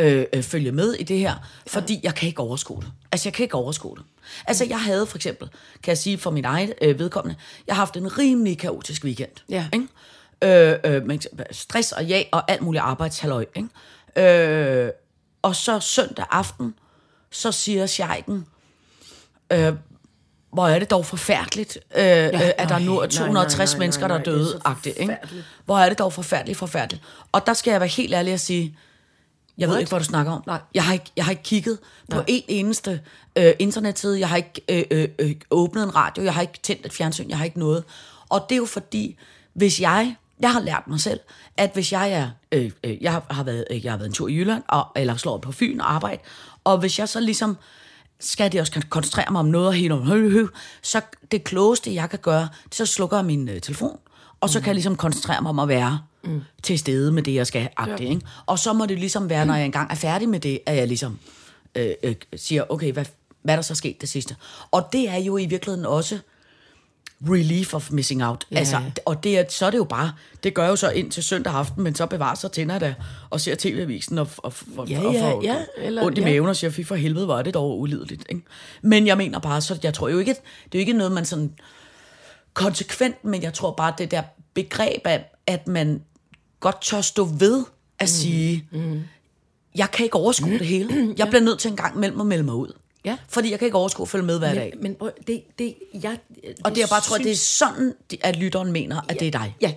øh, 0.00 0.26
øh, 0.32 0.42
følge 0.42 0.72
med 0.72 0.92
i 0.92 1.02
det 1.02 1.18
her, 1.18 1.34
fordi 1.66 2.00
jeg 2.02 2.14
kan 2.14 2.28
ikke 2.28 2.40
overskue 2.40 2.80
det. 2.80 2.92
Altså, 3.12 3.28
jeg 3.28 3.34
kan 3.34 3.42
ikke 3.42 3.54
overskue 3.54 3.96
det. 3.96 4.04
Altså, 4.46 4.64
jeg 4.64 4.80
havde 4.80 5.06
for 5.06 5.18
eksempel, 5.18 5.48
kan 5.82 5.90
jeg 5.90 5.98
sige 5.98 6.18
for 6.18 6.30
min 6.30 6.44
egen 6.44 6.72
øh, 6.82 6.98
vedkommende, 6.98 7.40
jeg 7.66 7.74
har 7.74 7.82
haft 7.82 7.96
en 7.96 8.18
rimelig 8.18 8.58
kaotisk 8.58 9.04
weekend. 9.04 9.30
Ja. 9.48 9.68
Ikke? 9.72 9.86
Øh, 10.42 10.94
øh, 10.94 11.06
med 11.06 11.18
stress 11.52 11.92
og 11.92 12.04
ja 12.04 12.22
og 12.32 12.50
alt 12.50 12.62
muligt 12.62 12.82
arbejdshalløj. 12.82 13.44
Ikke? 13.56 14.86
Øh, 14.86 14.90
og 15.42 15.56
så 15.56 15.80
søndag 15.80 16.24
aften, 16.30 16.74
så 17.30 17.52
siger 17.52 17.86
Scheiken, 17.86 18.46
øh, 19.52 19.72
hvor 20.52 20.68
er 20.68 20.78
det 20.78 20.90
dog 20.90 21.06
forfærdeligt, 21.06 21.78
øh, 21.96 22.02
ja, 22.02 22.28
øh, 22.28 22.52
at 22.58 22.68
der 22.68 22.78
nu 22.78 22.98
er 22.98 23.00
nej, 23.00 23.08
260 23.08 23.70
nej, 23.70 23.76
nej, 23.76 23.78
mennesker, 23.78 24.08
nej, 24.08 24.16
der 24.16 24.20
er 24.20 24.24
døde. 24.24 24.60
Hvor 25.64 25.78
er 25.78 25.88
det 25.88 25.98
dog 25.98 26.12
forfærdeligt, 26.12 26.58
forfærdeligt. 26.58 27.02
Og 27.32 27.46
der 27.46 27.54
skal 27.54 27.70
jeg 27.70 27.80
være 27.80 27.88
helt 27.88 28.14
ærlig 28.14 28.32
at 28.32 28.40
sige, 28.40 28.78
jeg 29.58 29.68
ved 29.68 29.74
What? 29.74 29.80
ikke, 29.80 29.90
hvad 29.90 29.98
du 29.98 30.04
snakker 30.04 30.32
om. 30.32 30.42
Nej. 30.46 30.60
Jeg 30.74 30.84
har 30.84 30.92
ikke, 30.92 31.10
jeg 31.16 31.24
har 31.24 31.30
ikke 31.30 31.42
kigget 31.42 31.78
på 32.10 32.20
en 32.26 32.42
eneste 32.48 33.00
øh, 33.36 33.52
internetside. 33.58 34.20
Jeg 34.20 34.28
har 34.28 34.36
ikke 34.36 34.60
øh, 34.68 34.84
øh, 34.90 35.08
øh, 35.18 35.34
åbnet 35.50 35.82
en 35.82 35.94
radio. 35.94 36.24
Jeg 36.24 36.34
har 36.34 36.40
ikke 36.40 36.58
tændt 36.62 36.86
et 36.86 36.92
fjernsyn. 36.92 37.28
Jeg 37.28 37.38
har 37.38 37.44
ikke 37.44 37.58
noget. 37.58 37.84
Og 38.28 38.46
det 38.48 38.54
er 38.54 38.58
jo 38.58 38.66
fordi, 38.66 39.16
hvis 39.54 39.80
jeg... 39.80 40.16
Jeg 40.40 40.52
har 40.52 40.60
lært 40.60 40.82
mig 40.86 41.00
selv, 41.00 41.20
at 41.56 41.70
hvis 41.74 41.92
jeg 41.92 42.12
er... 42.12 42.30
Øh, 42.52 42.70
øh, 42.84 43.02
jeg, 43.02 43.22
har, 43.30 43.42
været, 43.42 43.64
øh, 43.70 43.84
jeg 43.84 43.92
har 43.92 43.96
været 43.96 44.08
en 44.08 44.14
tur 44.14 44.28
i 44.28 44.34
Jylland, 44.34 44.62
og, 44.68 44.86
eller 44.96 45.16
slået 45.16 45.40
på 45.40 45.52
Fyn 45.52 45.80
og 45.80 45.92
arbejde. 45.92 46.22
Og 46.64 46.78
hvis 46.78 46.98
jeg 46.98 47.08
så 47.08 47.20
ligesom 47.20 47.56
skal 48.20 48.52
det 48.52 48.60
også 48.60 48.72
kan 48.72 48.82
koncentrere 48.82 49.32
mig 49.32 49.38
om 49.38 49.46
noget 49.46 49.66
og 49.66 49.74
hele 49.74 49.96
hø, 49.96 50.30
hø, 50.30 50.46
så 50.82 51.00
det 51.30 51.44
klogeste, 51.44 51.94
jeg 51.94 52.10
kan 52.10 52.18
gøre, 52.18 52.48
det 52.64 52.74
så 52.74 52.86
slukker 52.86 53.16
jeg 53.16 53.26
min 53.26 53.48
øh, 53.48 53.60
telefon, 53.60 53.98
og 54.40 54.50
så 54.50 54.60
kan 54.60 54.66
jeg 54.66 54.74
ligesom 54.74 54.96
koncentrere 54.96 55.42
mig 55.42 55.50
om 55.50 55.58
at 55.58 55.68
være 55.68 55.98
mm. 56.26 56.40
til 56.62 56.78
stede 56.78 57.12
med 57.12 57.22
det, 57.22 57.34
jeg 57.34 57.46
skal 57.46 57.68
agtigt, 57.76 58.10
ikke? 58.10 58.26
Og 58.46 58.58
så 58.58 58.72
må 58.72 58.86
det 58.86 58.98
ligesom 58.98 59.30
være, 59.30 59.46
når 59.46 59.54
jeg 59.54 59.64
engang 59.64 59.90
er 59.90 59.94
færdig 59.94 60.28
med 60.28 60.40
det, 60.40 60.58
at 60.66 60.76
jeg 60.76 60.88
ligesom 60.88 61.18
øh, 61.74 61.90
øh, 62.02 62.14
siger, 62.36 62.64
okay, 62.68 62.92
hvad, 62.92 63.04
hvad 63.42 63.54
er 63.54 63.56
der 63.56 63.62
så 63.62 63.74
sket 63.74 64.00
det 64.00 64.08
sidste? 64.08 64.36
Og 64.70 64.88
det 64.92 65.08
er 65.08 65.16
jo 65.16 65.36
i 65.36 65.46
virkeligheden 65.46 65.86
også 65.86 66.18
relief 67.28 67.74
of 67.74 67.90
missing 67.90 68.24
out. 68.24 68.46
Ja. 68.50 68.58
Altså, 68.58 68.80
og 69.04 69.24
det 69.24 69.38
er, 69.38 69.44
så 69.48 69.66
er 69.66 69.70
det 69.70 69.78
jo 69.78 69.84
bare, 69.84 70.12
det 70.42 70.54
gør 70.54 70.68
jo 70.68 70.76
så 70.76 70.90
ind 70.90 71.10
til 71.10 71.22
søndag 71.22 71.52
aften, 71.54 71.82
men 71.82 71.94
så 71.94 72.06
bevarer 72.06 72.34
sig 72.34 72.52
tænder 72.52 72.78
der 72.78 72.94
og 73.30 73.40
ser 73.40 73.54
tv-avisen 73.58 74.18
og, 74.18 74.28
og, 74.36 74.52
og, 74.76 74.88
Ja, 74.88 75.00
og 75.06 75.12
ja, 75.14 75.32
får 75.32 75.42
ja, 75.44 75.56
eller- 75.78 76.04
ondt 76.04 76.18
i 76.18 76.20
ja. 76.20 76.26
maven 76.26 76.48
og 76.48 76.56
siger, 76.56 76.70
fy 76.70 76.80
for 76.84 76.94
helvede, 76.94 77.32
er 77.32 77.42
det 77.42 77.54
dog 77.54 77.80
ulideligt. 77.80 78.26
Ikke? 78.28 78.42
Men 78.82 79.06
jeg 79.06 79.16
mener 79.16 79.38
bare, 79.38 79.60
så 79.60 79.78
jeg 79.82 79.94
tror 79.94 80.08
jo 80.08 80.18
ikke, 80.18 80.30
det 80.32 80.74
er 80.74 80.78
jo 80.78 80.78
ikke 80.78 80.92
noget, 80.92 81.12
man 81.12 81.24
sådan 81.24 81.52
konsekvent, 82.54 83.24
men 83.24 83.42
jeg 83.42 83.54
tror 83.54 83.70
bare, 83.70 83.94
det 83.98 84.10
der 84.10 84.22
begreb 84.54 85.00
af, 85.06 85.24
at 85.46 85.68
man 85.68 86.02
godt 86.64 86.80
tør 86.80 87.00
stå 87.00 87.24
ved 87.24 87.64
at 87.98 88.08
sige, 88.08 88.68
mm. 88.72 89.02
jeg 89.74 89.90
kan 89.90 90.04
ikke 90.04 90.16
overskue 90.16 90.58
det 90.58 90.66
hele. 90.66 91.14
Jeg 91.18 91.28
bliver 91.28 91.42
nødt 91.42 91.58
til 91.58 91.70
en 91.70 91.76
gang 91.76 91.98
mellem 91.98 92.20
at 92.20 92.26
melde 92.26 92.44
mig 92.44 92.54
ud. 92.54 92.72
Ja. 93.04 93.16
Fordi 93.28 93.50
jeg 93.50 93.58
kan 93.58 93.66
ikke 93.66 93.78
overskue 93.78 94.04
at 94.04 94.08
følge 94.08 94.24
med 94.24 94.38
hver 94.38 94.54
dag. 94.54 94.72
Men, 94.74 94.82
men 94.82 94.94
prøv, 94.94 95.10
det, 95.26 95.44
det, 95.58 95.74
jeg, 96.02 96.18
Og 96.64 96.70
det 96.70 96.80
jeg 96.80 96.88
bare 96.88 97.00
tror, 97.00 97.16
at 97.16 97.24
det 97.24 97.32
er 97.32 97.36
sådan, 97.36 97.94
at 98.22 98.36
lytteren 98.36 98.72
mener, 98.72 99.00
at 99.08 99.20
det 99.20 99.28
er 99.28 99.30
dig. 99.30 99.56
Ja. 99.60 99.74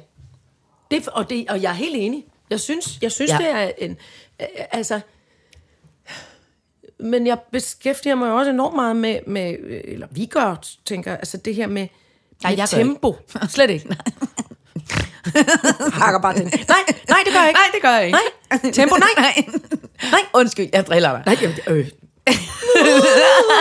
Det, 0.91 1.07
og, 1.07 1.29
det, 1.29 1.49
og 1.49 1.61
jeg 1.61 1.69
er 1.69 1.75
helt 1.75 1.95
enig. 1.95 2.25
Jeg 2.49 2.59
synes, 2.59 2.99
jeg 3.01 3.11
synes 3.11 3.31
Ja. 3.31 3.37
ja. 3.41 3.65
det 3.65 3.71
er 3.79 3.85
en... 3.85 3.97
Altså... 4.71 4.99
Men 6.99 7.27
jeg 7.27 7.39
beskæftiger 7.51 8.15
mig 8.15 8.31
også 8.31 8.51
enormt 8.51 8.75
meget 8.75 8.95
med, 8.95 9.19
med 9.27 9.55
øh, 9.59 9.81
eller 9.83 10.07
vi 10.11 10.25
gør, 10.25 10.55
tænker 10.85 11.17
altså 11.17 11.37
det 11.37 11.55
her 11.55 11.67
med, 11.67 11.87
med 12.43 12.57
jeg 12.57 12.69
tempo. 12.69 13.15
Slet 13.49 13.69
ikke. 13.69 13.89
Hakker 16.01 16.19
bare 16.21 16.33
til. 16.33 16.43
Nej, 16.43 16.83
nej, 17.09 17.19
det 17.25 17.33
gør 17.33 17.39
jeg 17.39 17.47
ikke. 17.49 17.59
Nej, 17.59 17.69
det 17.73 17.81
gør 17.81 17.89
jeg 17.89 18.05
ikke. 18.05 18.19
Nej, 18.51 18.71
tempo, 18.71 18.95
nej. 18.95 19.09
nej. 19.25 19.45
Nej, 20.11 20.21
undskyld, 20.33 20.69
jeg 20.73 20.87
driller 20.87 21.11
dig. 21.11 21.23
Nej, 21.25 21.37
jeg, 21.43 21.71
øh. 21.71 21.87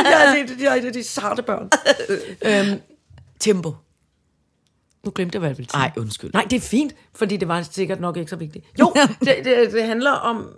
ja, 0.05 0.33
det, 0.33 0.49
det, 0.49 0.59
det, 0.59 0.83
det, 0.83 0.95
det 0.95 1.01
er 1.01 1.05
sarte 1.05 1.43
børn. 1.43 1.71
øhm, 2.43 2.81
Tempo. 3.41 3.75
nu 5.05 5.13
glemte 5.15 5.37
jeg, 5.37 5.41
hvad 5.41 5.49
jeg 5.51 5.59
ville 5.59 5.71
sige. 5.71 5.79
Nej, 5.79 5.91
undskyld. 5.97 6.31
Nej, 6.33 6.47
det 6.51 6.57
er 6.57 6.61
fint, 6.61 6.95
fordi 7.15 7.37
det 7.37 7.49
var 7.49 7.63
sikkert 7.63 8.01
nok 8.01 8.17
ikke 8.17 8.31
så 8.31 8.37
vigtigt. 8.37 8.65
Jo, 8.81 8.93
det, 9.21 9.35
det, 9.45 9.73
det 9.73 9.85
handler 9.85 10.11
om 10.11 10.49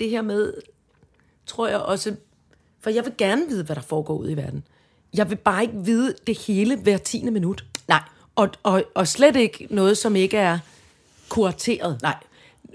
det 0.00 0.10
her 0.10 0.22
med, 0.22 0.52
tror 1.46 1.68
jeg 1.68 1.78
også, 1.78 2.14
for 2.82 2.90
jeg 2.90 3.04
vil 3.04 3.12
gerne 3.18 3.42
vide, 3.48 3.64
hvad 3.64 3.76
der 3.76 3.82
foregår 3.82 4.14
ude 4.16 4.32
i 4.32 4.36
verden. 4.36 4.64
Jeg 5.14 5.30
vil 5.30 5.36
bare 5.36 5.62
ikke 5.62 5.74
vide 5.84 6.14
det 6.26 6.38
hele 6.38 6.76
hver 6.76 6.96
tiende 6.96 7.30
minut. 7.32 7.64
Nej. 7.88 8.00
Og, 8.36 8.48
og, 8.62 8.84
og 8.94 9.08
slet 9.08 9.36
ikke 9.36 9.66
noget, 9.70 9.98
som 9.98 10.16
ikke 10.16 10.36
er 10.36 10.58
kurateret. 11.28 11.98
Nej. 12.02 12.14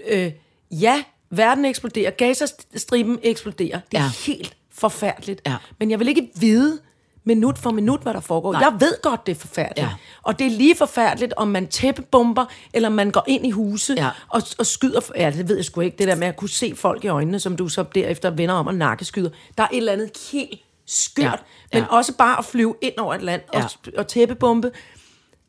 Øh, 0.08 0.32
ja, 0.70 1.02
verden 1.30 1.64
eksploderer, 1.64 2.10
Gazastriben 2.10 3.18
eksploderer. 3.22 3.80
Det 3.92 3.98
er 3.98 4.02
Ja. 4.02 4.04
ja. 4.04 4.32
helt 4.32 4.56
forfærdeligt. 4.74 5.40
Ja. 5.46 5.56
Men 5.78 5.90
jeg 5.90 5.98
vil 5.98 6.08
ikke 6.08 6.30
vide 6.34 6.78
minut 7.24 7.58
for 7.58 7.70
minut, 7.70 8.00
hvad 8.00 8.14
der 8.14 8.20
foregår. 8.20 8.52
Nej. 8.52 8.60
Jeg 8.62 8.80
ved 8.80 9.02
godt, 9.02 9.26
det 9.26 9.32
er 9.36 9.40
forfærdeligt. 9.40 9.88
Ja. 9.88 9.94
Og 10.22 10.38
det 10.38 10.46
er 10.46 10.50
lige 10.50 10.76
forfærdeligt, 10.76 11.32
om 11.36 11.48
man 11.48 11.66
tæppebomber, 11.68 12.44
eller 12.72 12.88
man 12.88 13.10
går 13.10 13.24
ind 13.26 13.46
i 13.46 13.50
huse 13.50 13.94
Ja. 13.96 14.08
og, 14.28 14.42
og 14.58 14.66
skyder. 14.66 15.00
Ja, 15.16 15.30
det 15.30 15.48
ved 15.48 15.56
jeg 15.56 15.64
sgu 15.64 15.80
ikke. 15.80 15.96
Det 15.98 16.08
der 16.08 16.14
med 16.14 16.26
at 16.26 16.36
kunne 16.36 16.48
se 16.50 16.72
folk 16.76 17.04
i 17.04 17.08
øjnene, 17.08 17.40
som 17.40 17.56
du 17.56 17.68
så 17.68 17.84
derefter 17.94 18.30
vender 18.30 18.54
om 18.54 18.66
og 18.66 18.74
nakkeskyder. 18.74 19.30
Der 19.58 19.62
er 19.64 19.68
et 19.72 19.76
eller 19.76 19.92
andet 19.92 20.10
helt 20.32 20.60
skørt. 20.86 21.24
Ja. 21.24 21.30
Ja. 21.30 21.36
Ja. 21.72 21.80
Men 21.80 21.90
også 21.90 22.12
bare 22.16 22.38
at 22.38 22.44
flyve 22.44 22.74
ind 22.80 22.98
over 22.98 23.14
et 23.14 23.22
land 23.22 23.42
Ja. 23.54 23.64
og, 23.64 23.70
og 23.96 24.06
tæppebombe. 24.08 24.70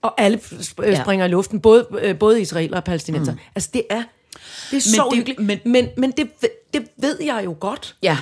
Og 0.04 0.22
alle 0.22 0.40
Ja. 0.82 1.02
springer 1.04 1.26
i 1.26 1.30
luften, 1.30 1.60
både, 1.60 1.88
øh, 2.02 2.18
både 2.20 2.42
israeler 2.42 2.78
og 2.78 2.84
palæstinenser. 2.84 3.34
Mm. 3.34 3.40
Altså, 3.56 3.70
det 3.74 3.84
er, 3.90 4.04
det 4.72 4.78
er 4.78 4.82
så 4.82 4.90
det- 5.12 5.12
uhyggeligt. 5.14 5.40
men- 5.40 5.60
Men, 5.64 5.72
men, 5.72 5.90
men 5.98 6.12
det, 6.12 6.30
det 6.74 6.88
ved 6.98 7.18
jeg 7.24 7.42
jo 7.46 7.56
godt. 7.60 7.96
Ja, 8.04 8.18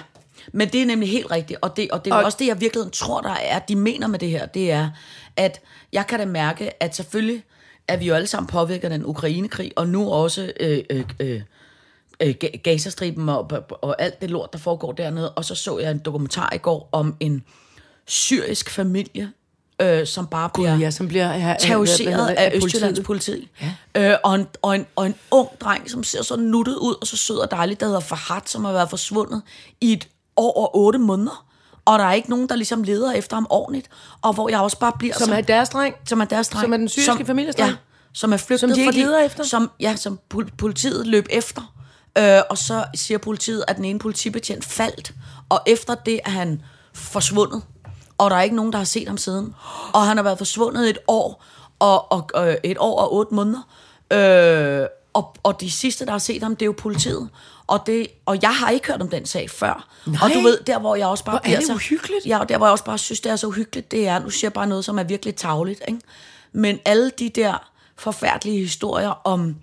men 0.53 0.69
det 0.69 0.81
er 0.81 0.85
nemlig 0.85 1.09
helt 1.09 1.31
rigtigt, 1.31 1.59
og 1.61 1.77
det, 1.77 1.91
og 1.91 2.05
det 2.05 2.11
er 2.11 2.15
Og- 2.15 2.23
også 2.23 2.37
det, 2.41 2.47
jeg 2.47 2.61
virkelig 2.61 2.91
tror, 2.93 3.21
der 3.21 3.33
er, 3.41 3.59
de 3.59 3.75
mener 3.75 4.07
med 4.07 4.19
det 4.19 4.29
her, 4.29 4.45
det 4.45 4.71
er, 4.71 4.89
at 5.35 5.61
jeg 5.93 6.07
kan 6.07 6.19
da 6.19 6.25
mærke, 6.25 6.83
at 6.83 6.95
selvfølgelig 6.95 7.43
er 7.87 7.97
vi 7.97 8.05
jo 8.05 8.13
alle 8.13 8.27
sammen 8.27 8.47
påvirket 8.47 8.83
af 8.83 8.89
den 8.89 9.05
Ukraine-krig, 9.05 9.71
og 9.75 9.87
nu 9.87 10.11
også 10.11 10.51
øh, 10.59 10.79
øh, 10.89 11.03
øh, 11.19 11.41
øh, 12.21 12.35
Ga- 12.43 12.57
Gazastriben 12.63 13.29
og, 13.29 13.51
og 13.81 14.01
alt 14.01 14.21
det 14.21 14.29
lort, 14.29 14.53
der 14.53 14.59
foregår 14.59 14.91
dernede. 14.91 15.31
Og 15.31 15.45
så 15.45 15.55
så 15.55 15.79
jeg 15.79 15.91
en 15.91 15.97
dokumentar 15.99 16.51
i 16.55 16.57
går 16.57 16.89
om 16.91 17.15
en 17.19 17.43
syrisk 18.07 18.69
familie, 18.69 19.31
øh, 19.81 20.07
som 20.07 20.27
bare 20.27 20.49
bliver 20.53 20.77
ja, 20.77 20.91
som 20.91 21.07
bliver 21.07 21.33
her, 21.33 21.57
terroriseret 21.57 22.27
af, 22.27 22.51
politiet. 22.51 22.65
Østjyllands 22.65 22.99
politi. 22.99 23.49
Ja. 23.95 24.11
Øh, 24.11 24.17
og, 24.23 24.35
en, 24.35 24.47
og, 24.61 24.75
en, 24.75 24.85
og 24.95 25.05
en 25.05 25.15
ung 25.31 25.49
dreng, 25.59 25.91
som 25.91 26.03
ser 26.03 26.23
så 26.23 26.35
nuttet 26.35 26.75
ud, 26.75 26.95
og 27.01 27.07
så 27.07 27.17
sød 27.17 27.37
og 27.37 27.51
dejlig, 27.51 27.79
der 27.79 27.85
hedder 27.85 27.99
Fahad, 27.99 28.41
som 28.45 28.65
har 28.65 28.71
været 28.71 28.89
forsvundet 28.89 29.41
i 29.81 29.93
et 29.93 30.07
år 30.37 30.61
og 30.63 30.77
otte 30.77 30.99
måneder. 30.99 31.45
Og 31.85 31.99
der 31.99 32.05
er 32.05 32.13
ikke 32.13 32.29
nogen, 32.29 32.49
der 32.49 32.55
ligesom 32.55 32.83
leder 32.83 33.11
efter 33.11 33.35
ham 33.35 33.47
ordentligt. 33.49 33.87
Og 34.21 34.33
hvor 34.33 34.49
jeg 34.49 34.59
også 34.59 34.79
bare 34.79 34.91
bliver 34.99 35.13
Som 35.17 35.27
så, 35.27 35.35
er 35.35 35.41
deres 35.41 35.69
dreng. 35.69 35.95
som 36.05 36.21
er 36.21 36.25
deres 36.25 36.49
dreng. 36.49 36.63
som 36.63 36.73
er 36.73 36.77
den 36.77 36.89
syriske 36.89 37.25
families 37.25 37.55
dreng? 37.55 37.69
Ja, 37.69 37.75
som 38.13 38.33
er 38.33 38.37
flygtet. 38.37 38.59
Som 38.59 38.69
de 38.69 38.79
ikke 38.79 38.87
fordi, 38.87 38.99
leder 39.03 39.19
efter? 39.19 39.43
Som, 39.43 39.71
ja, 39.79 39.95
som 39.95 40.19
pol- 40.33 40.55
politiet 40.57 41.07
løb 41.07 41.25
efter. 41.29 41.73
Øh, 42.17 42.41
og 42.49 42.57
så 42.57 42.83
siger 42.95 43.17
politiet, 43.17 43.63
at 43.67 43.75
den 43.77 43.85
ene 43.85 43.99
politibetjent 43.99 44.65
faldt. 44.65 45.13
Og 45.49 45.61
efter 45.67 45.95
det 45.95 46.19
er 46.25 46.29
han 46.29 46.61
forsvundet. 46.93 47.61
Og 48.21 48.31
der 48.31 48.37
er 48.37 48.41
ikke 48.41 48.55
nogen, 48.55 48.71
der 48.71 48.77
har 48.77 48.85
set 48.85 49.07
ham 49.07 49.17
siden. 49.17 49.55
Og 49.93 50.07
han 50.07 50.17
har 50.17 50.23
været 50.23 50.37
forsvundet 50.37 50.89
et 50.89 50.97
år 51.07 51.43
og, 51.79 52.11
og, 52.11 52.29
og 52.33 52.57
et 52.63 52.77
år 52.79 52.99
og 52.99 53.15
otte 53.15 53.35
måneder. 53.35 53.61
Øh, 54.13 54.87
og, 55.13 55.35
og 55.43 55.61
de 55.61 55.71
sidste, 55.71 56.05
der 56.05 56.11
har 56.11 56.19
set 56.19 56.43
ham, 56.43 56.55
det 56.55 56.61
er 56.61 56.65
jo 56.65 56.75
politiet. 56.77 57.29
Og, 57.67 57.79
det, 57.85 58.07
og 58.25 58.37
jeg 58.41 58.55
har 58.55 58.69
ikke 58.69 58.87
hørt 58.87 59.01
om 59.01 59.09
den 59.09 59.25
sag 59.25 59.49
før. 59.49 59.87
Nej. 60.05 60.19
Og 60.23 60.29
du 60.33 60.39
ved, 60.39 60.57
der 60.67 60.79
hvor 60.79 60.95
jeg 60.95 61.07
også 61.07 61.23
bare 61.25 61.39
Hvor 61.43 61.53
er 61.53 61.57
det 61.57 61.67
så, 61.67 61.73
uhyggeligt. 61.73 62.25
Ja, 62.25 62.39
og 62.39 62.49
der 62.49 62.57
hvor 62.57 62.65
jeg 62.65 62.71
også 62.71 62.83
bare 62.83 62.97
synes, 62.97 63.19
det 63.19 63.31
er 63.31 63.35
så 63.35 63.47
uhyggeligt, 63.47 63.91
det 63.91 64.07
er, 64.07 64.19
nu 64.19 64.29
siger 64.29 64.47
jeg 64.49 64.53
bare 64.53 64.67
noget, 64.67 64.85
som 64.85 64.99
er 64.99 65.03
virkelig 65.03 65.35
tavligt, 65.35 65.81
ikke? 65.87 66.01
Men 66.51 66.79
alle 66.85 67.11
de 67.19 67.29
der 67.29 67.71
forfærdelige 67.95 68.59
historier 68.59 69.27
om, 69.27 69.55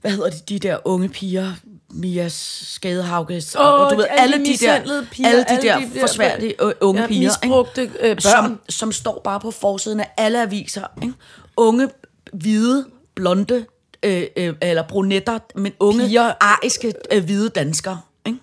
hvad 0.00 0.10
hedder 0.10 0.30
de, 0.30 0.38
de 0.48 0.58
der 0.58 0.78
unge 0.84 1.08
piger, 1.08 1.52
Mias 1.94 2.32
Skadehauges, 2.74 3.54
og, 3.54 3.78
og 3.78 3.90
du 3.90 3.96
ved, 3.96 4.06
alle 4.10 4.34
alle 4.34 4.46
de 4.46 4.52
de 4.52 4.58
der, 4.66 5.04
piger, 5.10 5.28
alle 5.28 5.42
de 5.44 5.48
alle 5.50 5.62
der 5.62 5.78
de 5.80 5.94
der- 5.94 6.00
forsværdelige 6.00 6.54
øh, 6.64 6.72
unge 6.80 7.00
Ja, 7.00 7.06
piger, 7.06 7.30
misbrugte, 7.42 7.82
øh, 7.82 7.90
børn. 8.00 8.20
Som, 8.20 8.60
som 8.68 8.92
står 8.92 9.20
bare 9.24 9.40
på 9.40 9.50
forsiden 9.50 10.00
af 10.00 10.10
alle 10.16 10.42
aviser, 10.42 10.86
ikke? 11.02 11.14
Unge, 11.56 11.88
hvide, 12.32 12.86
blonde, 13.14 13.66
øh, 14.02 14.26
øh, 14.36 14.54
eller 14.62 14.82
brunetter, 14.88 15.38
men 15.54 15.72
unge, 15.80 16.06
Piger. 16.06 16.32
ariske, 16.40 16.94
øh, 17.12 17.24
hvide 17.24 17.48
danskere, 17.48 18.00
ikke? 18.26 18.38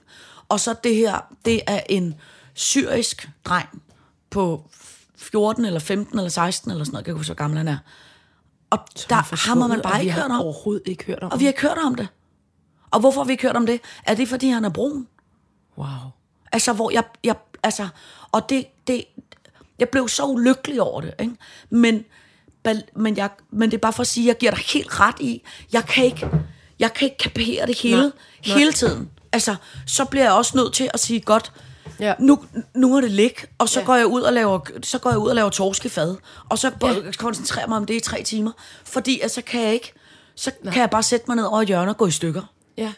Og 0.49 0.59
så 0.59 0.75
det 0.83 0.95
her, 0.95 1.33
det 1.45 1.61
er 1.67 1.79
en 1.89 2.15
syrisk 2.53 3.29
dreng 3.45 3.81
på 4.29 4.63
14 5.17 5.65
eller 5.65 5.79
15 5.79 6.17
eller 6.19 6.29
16 6.29 6.71
eller 6.71 6.83
sådan 6.83 6.93
noget, 6.93 7.01
jeg 7.01 7.05
kan 7.05 7.11
ikke 7.11 7.17
huske, 7.19 7.29
hvor 7.29 7.35
gammel 7.43 7.57
han 7.57 7.67
er. 7.67 7.77
Og 8.69 8.79
der 9.09 9.15
har 9.49 9.55
man 9.67 9.81
bare 9.81 10.01
ikke 10.01 10.13
hørt 10.13 10.31
om. 10.31 10.41
overhovedet 10.41 10.83
ikke 10.85 11.05
hørt 11.05 11.23
om 11.23 11.31
Og 11.31 11.39
vi 11.39 11.45
har 11.45 11.49
ikke 11.49 11.61
hørt 11.61 11.77
om 11.85 11.95
det. 11.95 12.07
Og 12.91 12.99
hvorfor 12.99 13.21
har 13.21 13.25
vi 13.25 13.31
ikke 13.31 13.43
hørt 13.43 13.55
om 13.55 13.65
det? 13.65 13.81
Er 14.03 14.13
det, 14.15 14.27
fordi 14.27 14.49
han 14.49 14.65
er 14.65 14.69
brun? 14.69 15.07
Wow. 15.77 15.87
Altså, 16.51 16.73
hvor 16.73 16.91
jeg, 16.91 17.03
jeg 17.23 17.35
altså, 17.63 17.87
og 18.31 18.49
det, 18.49 18.65
det, 18.87 19.05
jeg 19.79 19.89
blev 19.89 20.07
så 20.09 20.25
ulykkelig 20.25 20.81
over 20.81 21.01
det, 21.01 21.13
ikke? 21.19 21.35
Men, 21.69 22.03
men, 22.95 23.17
jeg, 23.17 23.29
men 23.51 23.71
det 23.71 23.77
er 23.77 23.81
bare 23.81 23.93
for 23.93 24.01
at 24.01 24.07
sige, 24.07 24.23
at 24.23 24.27
jeg 24.27 24.37
giver 24.37 24.51
dig 24.51 24.63
helt 24.73 24.99
ret 24.99 25.19
i, 25.19 25.43
jeg 25.73 25.85
kan 25.85 26.05
ikke, 26.05 26.29
jeg 26.79 26.93
kan 26.93 27.05
ikke 27.05 27.17
kapere 27.17 27.65
det 27.67 27.79
hele, 27.79 28.01
Nej, 28.01 28.11
nej. 28.47 28.57
hele 28.57 28.71
tiden. 28.73 29.09
Altså, 29.31 29.55
så 29.87 30.05
bliver 30.05 30.23
jeg 30.25 30.33
også 30.33 30.57
nødt 30.57 30.73
til 30.73 30.89
at 30.93 30.99
sige, 30.99 31.19
godt, 31.19 31.51
Ja. 31.99 32.13
nu, 32.19 32.39
nu 32.75 32.87
må 32.89 33.01
det 33.01 33.11
ligge, 33.11 33.41
og 33.57 33.69
så, 33.69 33.79
Ja. 33.79 33.85
går 33.85 33.95
jeg 33.95 34.05
ud 34.07 34.21
og 34.21 34.33
laver, 34.33 34.59
så 34.83 34.99
går 34.99 35.09
jeg 35.09 35.19
ud 35.19 35.29
og 35.29 35.35
laver 35.35 35.49
torskefad, 35.49 36.15
og 36.49 36.57
så 36.59 36.71
ja. 36.81 37.11
koncentrerer 37.17 37.67
mig 37.67 37.77
om 37.77 37.85
det 37.85 37.93
i 37.93 37.99
tre 37.99 38.23
timer, 38.23 38.51
fordi 38.83 39.21
så 39.27 39.41
kan 39.41 39.61
jeg 39.61 39.73
ikke, 39.73 39.93
så 40.35 40.51
Nej. 40.63 40.73
kan 40.73 40.81
jeg 40.81 40.89
bare 40.89 41.03
sætte 41.03 41.25
mig 41.27 41.35
ned 41.35 41.43
over 41.45 41.61
et 41.61 41.67
hjørne 41.67 41.91
og 41.91 41.97
gå 41.97 42.07
i 42.07 42.11
stykker. 42.11 42.41
Ja, 42.81 42.93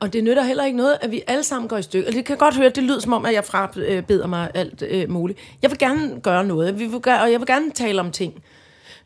og 0.00 0.12
det 0.12 0.24
nytter 0.24 0.42
heller 0.42 0.64
ikke 0.64 0.76
noget, 0.76 0.98
at 1.00 1.10
vi 1.10 1.22
alle 1.26 1.44
sammen 1.44 1.68
går 1.68 1.76
i 1.76 1.82
stykker. 1.82 2.10
Det 2.10 2.24
kan 2.24 2.36
godt 2.36 2.56
høre, 2.56 2.68
det 2.68 2.82
lyder 2.82 3.00
som 3.00 3.12
om, 3.12 3.24
at 3.26 3.32
jeg 3.34 3.44
frabeder 3.44 4.26
mig 4.26 4.50
alt 4.54 4.82
øh, 4.82 5.10
muligt. 5.10 5.38
Jeg 5.62 5.70
vil 5.70 5.78
gerne 5.78 6.20
gøre 6.20 6.44
noget, 6.44 6.78
vi 6.78 6.86
vil 6.86 7.00
gøre, 7.00 7.20
og 7.20 7.32
jeg 7.32 7.40
vil 7.40 7.46
gerne 7.46 7.70
tale 7.70 8.00
om 8.00 8.12
ting. 8.12 8.42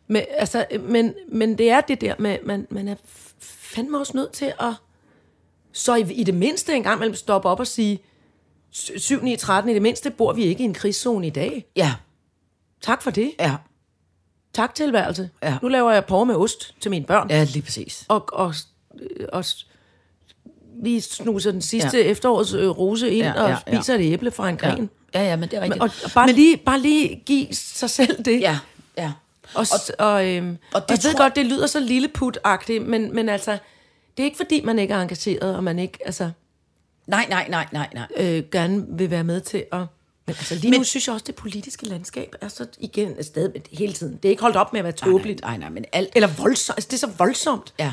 Men, 0.07 0.23
altså, 0.31 0.67
men, 0.81 1.15
men 1.33 1.59
det 1.59 1.71
er 1.71 1.81
det 1.81 2.01
der 2.01 2.15
med, 2.19 2.39
man, 2.45 2.67
man 2.71 2.89
er 2.89 2.95
fandme 3.41 3.99
også 3.99 4.13
nødt 4.17 4.33
til 4.33 4.53
at, 4.61 4.73
så 5.73 5.95
i, 5.95 6.13
i 6.13 6.25
det 6.25 6.35
mindste 6.35 6.75
en 6.75 6.83
gang 6.83 6.99
mellem 6.99 7.15
stoppe 7.15 7.49
op 7.49 7.61
og 7.61 7.67
sige, 7.67 7.99
7, 8.71 9.23
9, 9.23 9.37
13, 9.37 9.71
i 9.71 9.75
det 9.75 9.83
mindste 9.83 10.11
bor 10.11 10.33
vi 10.33 10.45
ikke 10.45 10.63
i 10.63 10.65
en 10.65 10.75
krigszone 10.75 11.27
i 11.27 11.31
dag. 11.31 11.65
Ja, 11.77 11.95
Tak 12.81 13.03
for 13.03 13.11
det. 13.11 13.33
ja, 13.41 13.57
Tak 14.53 14.75
tilværelse. 14.75 15.31
Ja. 15.43 15.59
Nu 15.63 15.69
laver 15.69 15.91
jeg 15.91 16.05
porre 16.05 16.27
med 16.27 16.35
ost 16.35 16.75
til 16.81 16.91
mine 16.91 17.07
børn. 17.07 17.31
ja, 17.31 17.45
lige 17.45 17.63
præcis. 17.63 18.05
og, 18.09 18.29
og, 18.33 18.55
og 19.33 19.45
vi 20.83 21.01
snuser 21.01 21.53
den 21.53 21.63
sidste 21.63 21.99
ja. 21.99 22.05
efterårs 22.05 22.53
øh, 22.55 22.69
rose 22.69 23.11
ind 23.11 23.27
ja, 23.27 23.33
Ja, 23.37 23.43
og 23.43 23.49
ja, 23.51 23.57
ja. 23.67 23.77
spiser 23.81 23.95
et 23.95 24.01
æble 24.13 24.31
fra 24.31 24.49
en 24.49 24.59
Ja, 24.63 24.69
gren. 24.69 24.91
ja, 25.15 25.23
ja 25.23 25.37
men 25.37 25.49
det 25.49 25.57
er 25.57 25.61
rigtigt. 25.61 25.83
Men, 25.83 25.91
og, 25.91 25.91
og 26.05 26.11
bare, 26.15 26.27
men, 26.27 26.35
lige, 26.35 26.57
bare 26.57 26.81
lige 26.81 27.23
give 27.27 27.47
sig 27.53 27.91
selv 27.91 28.25
det. 28.25 28.41
ja, 28.41 28.59
ja. 28.99 29.13
Og, 29.55 29.67
og, 29.99 30.07
og, 30.07 30.29
øhm, 30.29 30.57
og, 30.75 30.83
det 30.83 30.91
jeg 30.91 30.99
ved 31.05 31.13
tror- 31.15 31.19
godt, 31.23 31.37
det 31.37 31.47
lyder 31.47 31.67
så 31.67 31.81
lilleput-agtigt, 31.81 32.83
men, 32.87 33.15
men 33.15 33.29
altså, 33.29 33.51
det 34.17 34.23
er 34.23 34.25
ikke 34.25 34.37
fordi, 34.37 34.61
man 34.65 34.79
ikke 34.79 34.95
er 34.95 35.03
engageret, 35.03 35.57
og 35.57 35.65
man 35.65 35.79
ikke 35.79 35.99
altså, 36.05 36.31
Nej, 37.07 37.27
nej, 37.29 37.47
nej, 37.51 37.67
nej, 37.73 37.89
nej. 37.95 38.07
øh, 38.17 38.43
gerne 38.53 38.85
vil 38.89 39.11
være 39.11 39.25
med 39.25 39.41
til 39.41 39.65
at... 39.73 39.79
Men 39.79 39.87
altså, 40.39 40.55
lige 40.55 40.71
men, 40.71 40.81
nu 40.81 40.85
synes 40.85 41.07
jeg 41.07 41.13
også, 41.13 41.25
det 41.27 41.35
politiske 41.35 41.87
landskab 41.87 42.35
er 42.41 42.49
så 42.49 42.67
igen 42.79 43.15
et 43.19 43.27
sted 43.27 43.51
hele 43.73 43.93
tiden. 43.93 44.13
Det 44.17 44.25
er 44.25 44.31
ikke 44.31 44.43
holdt 44.43 44.57
op 44.57 44.73
med 44.73 44.81
at 44.81 44.85
være 44.85 44.93
tåbeligt. 44.93 45.41
Nej, 45.41 45.57
nej, 45.57 45.69
men 45.69 45.85
alt... 45.93 46.09
Eller 46.15 46.29
voldsomt. 46.39 46.77
Altså, 46.79 46.89
det 46.91 46.97
er 47.03 47.07
så 47.07 47.13
voldsomt. 47.19 47.75
Ja. 47.79 47.93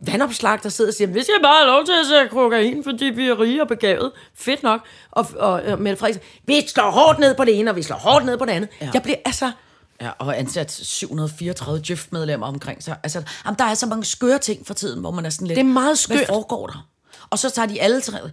Vandopslag, 0.00 0.58
der 0.62 0.68
sidder 0.68 0.90
og 0.90 0.94
siger, 0.94 1.08
vi 1.08 1.22
skal 1.22 1.34
bare 1.42 1.54
have 1.64 1.66
lov 1.66 1.84
til 1.84 1.92
at 1.92 2.06
se 2.06 2.28
kokain, 2.30 2.84
fordi 2.84 3.04
vi 3.04 3.28
er 3.28 3.40
rige 3.40 3.62
og 3.62 3.68
begavet. 3.68 4.12
Fedt 4.34 4.62
nok. 4.62 4.80
Og, 5.10 5.26
og, 5.38 5.52
og 5.52 5.80
Mette 5.80 5.96
Frederiksen, 6.00 6.22
vi 6.46 6.64
slår 6.68 6.90
hårdt 6.90 7.18
ned 7.18 7.34
på 7.34 7.44
det 7.44 7.58
ene, 7.58 7.70
og 7.70 7.76
vi 7.76 7.82
slår 7.82 7.96
hårdt 7.96 8.24
ned 8.26 8.38
på 8.38 8.44
det 8.44 8.52
andet. 8.52 8.70
Ja. 8.80 8.90
Jeg 8.94 9.02
bliver 9.02 9.16
altså... 9.24 9.52
Ja, 10.00 10.10
og 10.18 10.38
ansat 10.38 10.72
734 10.72 11.80
Jøft-medlemmer 11.90 12.46
omkring 12.46 12.82
sig. 12.82 12.96
Altså, 13.02 13.22
jamen, 13.44 13.58
der 13.58 13.64
er 13.64 13.74
så 13.74 13.86
mange 13.86 14.04
skøre 14.04 14.38
ting 14.38 14.66
for 14.66 14.74
tiden, 14.74 15.00
hvor 15.00 15.10
man 15.10 15.26
er 15.26 15.30
sådan 15.30 15.46
lidt... 15.46 15.56
Det 15.56 15.62
er 15.62 15.66
meget 15.72 16.06
Hvad 16.06 16.16
skørt. 16.16 16.26
foregår 16.26 16.66
der? 16.66 16.86
Og 17.30 17.38
så 17.38 17.50
tager 17.50 17.66
de 17.66 17.80
alle, 17.82 18.00
tre- 18.00 18.30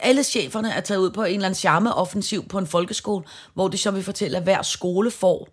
alle 0.00 0.22
cheferne 0.22 0.72
er 0.72 0.80
taget 0.80 1.00
ud 1.00 1.10
på 1.10 1.22
en 1.24 1.34
eller 1.34 1.46
anden 1.46 1.54
charme-offensiv 1.58 2.48
på 2.48 2.58
en 2.58 2.66
folkeskole, 2.66 3.24
hvor 3.54 3.68
de 3.68 3.78
så 3.78 3.90
vil 3.90 4.02
fortælle, 4.02 4.36
at 4.36 4.42
hver 4.42 4.62
skole 4.62 5.10
får 5.10 5.48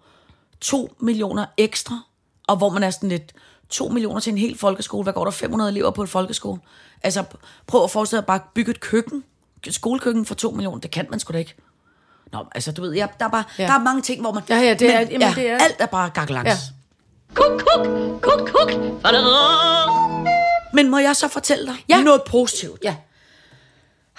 2 0.62 0.96
millioner 1.00 1.46
ekstra, 1.58 2.00
og 2.48 2.58
hvor 2.58 2.70
man 2.70 2.84
er 2.84 2.90
sådan 2.90 3.10
lidt, 3.10 3.34
2 3.74 3.88
millioner 3.88 4.20
til 4.20 4.32
en 4.32 4.38
hel 4.38 4.58
folkeskole, 4.58 5.04
hvad 5.04 5.14
går 5.14 5.24
der 5.24 5.32
500 5.32 5.72
elever 5.72 5.92
på 5.92 6.02
en 6.02 6.08
folkeskole? 6.08 6.60
Altså, 7.04 7.24
prøv 7.68 7.84
at 7.84 7.92
forestille 7.92 8.18
dig 8.18 8.24
at 8.24 8.28
bare 8.28 8.40
bygge 8.54 8.72
et 8.72 8.80
køkken, 8.80 9.24
et 9.68 9.76
skolekøkken 9.76 10.26
for 10.26 10.36
2 10.36 10.52
millioner, 10.52 10.80
det 10.80 10.92
kan 10.92 11.08
man 11.10 11.20
sgu 11.20 11.34
da 11.34 11.38
ikke. 11.38 11.56
Nå, 12.32 12.46
altså 12.56 12.72
du 12.72 12.82
ved, 12.82 12.94
ja, 12.94 13.08
der, 13.20 13.26
er 13.26 13.30
bare, 13.30 13.44
Ja. 13.60 13.64
der 13.64 13.74
er 13.74 13.80
mange 13.80 14.02
ting, 14.02 14.22
hvor 14.22 14.32
man... 14.32 14.44
Ja, 14.50 14.58
ja, 14.60 14.74
det 14.74 14.96
er- 14.96 15.00
jamen, 15.00 15.22
ja, 15.22 15.34
det 15.36 15.50
er- 15.50 15.58
Alt 15.58 15.76
er 15.80 15.86
bare 15.86 16.10
gakkelangs. 16.10 16.48
Ja. 16.48 16.52
Ja. 16.52 17.34
Kuk, 17.34 17.60
kuk, 17.60 17.88
kuk, 18.22 18.50
kuk. 18.50 18.72
Men 20.74 20.90
må 20.90 20.98
jeg 20.98 21.16
så 21.16 21.28
fortælle 21.28 21.66
dig 21.66 21.76
Ja. 21.90 21.98
ja. 21.98 22.04
noget 22.04 22.22
positivt? 22.30 22.80
Ja. 22.84 22.96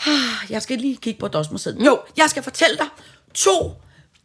Jeg 0.51 0.63
skal 0.63 0.79
lige 0.79 0.97
kigge 0.97 1.21
på 1.21 1.29
Dosmuseet. 1.29 1.77
Jo, 1.87 2.01
jeg 2.17 2.31
skal 2.31 2.43
fortælle 2.43 2.77
dig 2.77 2.87
to, 3.35 3.73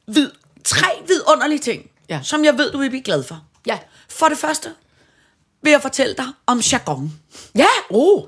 vid, 0.08 0.32
tre 0.63 0.88
vidunderlige 1.08 1.60
ting, 1.60 1.89
Ja. 2.10 2.20
som 2.24 2.46
jeg 2.46 2.58
ved, 2.58 2.72
du 2.72 2.78
vil 2.78 2.89
blive 2.89 3.04
glad 3.04 3.24
for. 3.24 3.42
Ja. 3.65 3.80
For 4.10 4.26
det 4.26 4.38
første 4.38 4.70
vil 5.62 5.72
jeg 5.72 5.82
fortælle 5.82 6.15
dig 6.17 6.26
om 6.48 6.60
jargon. 6.72 7.13
Ja. 7.56 7.65
Oh, 7.89 8.24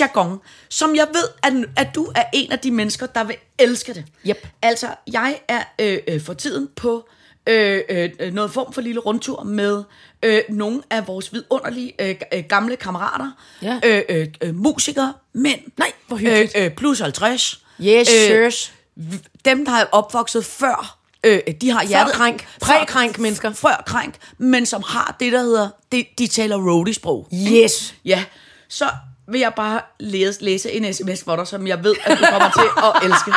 jargon, 0.00 0.38
som 0.68 0.96
jeg 0.96 1.06
ved, 1.12 1.28
at, 1.42 1.52
at 1.86 1.94
du 1.94 2.12
er 2.14 2.24
en 2.32 2.52
af 2.52 2.58
de 2.58 2.70
mennesker, 2.70 3.06
der 3.06 3.24
vil 3.24 3.36
elske 3.58 3.94
det. 3.94 4.04
Yep. 4.28 4.46
Altså, 4.62 4.86
jeg 5.12 5.40
er 5.48 5.62
øh, 5.78 5.98
øh, 6.08 6.20
for 6.20 6.34
tiden 6.34 6.68
på 6.76 7.08
øh, 7.48 7.80
øh, 7.88 8.10
øh, 8.20 8.32
noget 8.34 8.50
form 8.52 8.72
for 8.72 8.80
lille 8.80 9.00
rundtur 9.00 9.42
med 9.42 9.82
øh, 10.22 10.40
nogle 10.48 10.82
af 10.90 11.06
vores 11.06 11.32
vidunderlige 11.32 11.92
øh, 11.98 12.14
øh, 12.34 12.44
gamle 12.48 12.76
kammerater. 12.76 13.30
Ja. 13.62 13.80
Øh, 13.84 14.02
øh, 14.08 14.26
øh, 14.40 14.54
musikere, 14.54 15.12
mænd. 15.32 15.60
Nej, 15.78 15.92
hvor 16.06 16.16
hyggeligt. 16.16 16.52
Øh, 16.56 16.64
øh, 16.64 16.70
plus 16.74 17.00
50. 17.00 17.60
Yes, 17.80 18.08
sirs. 18.08 18.72
v- 19.00 19.26
Dem, 19.44 19.64
der 19.64 19.72
er 19.72 19.84
opvokset 19.92 20.44
før, 20.44 20.98
øh, 21.24 21.40
de 21.60 21.70
har 21.70 21.84
hjertet... 21.84 22.14
krænk. 22.14 22.48
Præ-krænk 22.60 23.18
mennesker. 23.18 23.52
Før 23.52 23.82
krænk, 23.86 24.14
men 24.38 24.66
som 24.66 24.82
har 24.86 25.16
det, 25.20 25.32
der 25.32 25.40
hedder... 25.40 25.68
De, 25.92 26.04
de 26.18 26.26
taler 26.26 26.56
roadie-sprog. 26.56 27.28
Yes. 27.34 27.94
Ja, 28.04 28.24
så 28.68 28.88
vil 29.28 29.40
jeg 29.40 29.52
bare 29.56 29.80
læse, 30.00 30.44
læse 30.44 30.72
en 30.72 30.94
sms 30.94 31.24
for 31.24 31.36
dig, 31.36 31.46
som 31.46 31.66
jeg 31.66 31.84
ved, 31.84 31.94
at 32.04 32.18
du 32.18 32.24
kommer 32.30 32.50
til 32.50 32.68
at 32.84 33.10
elske. 33.10 33.32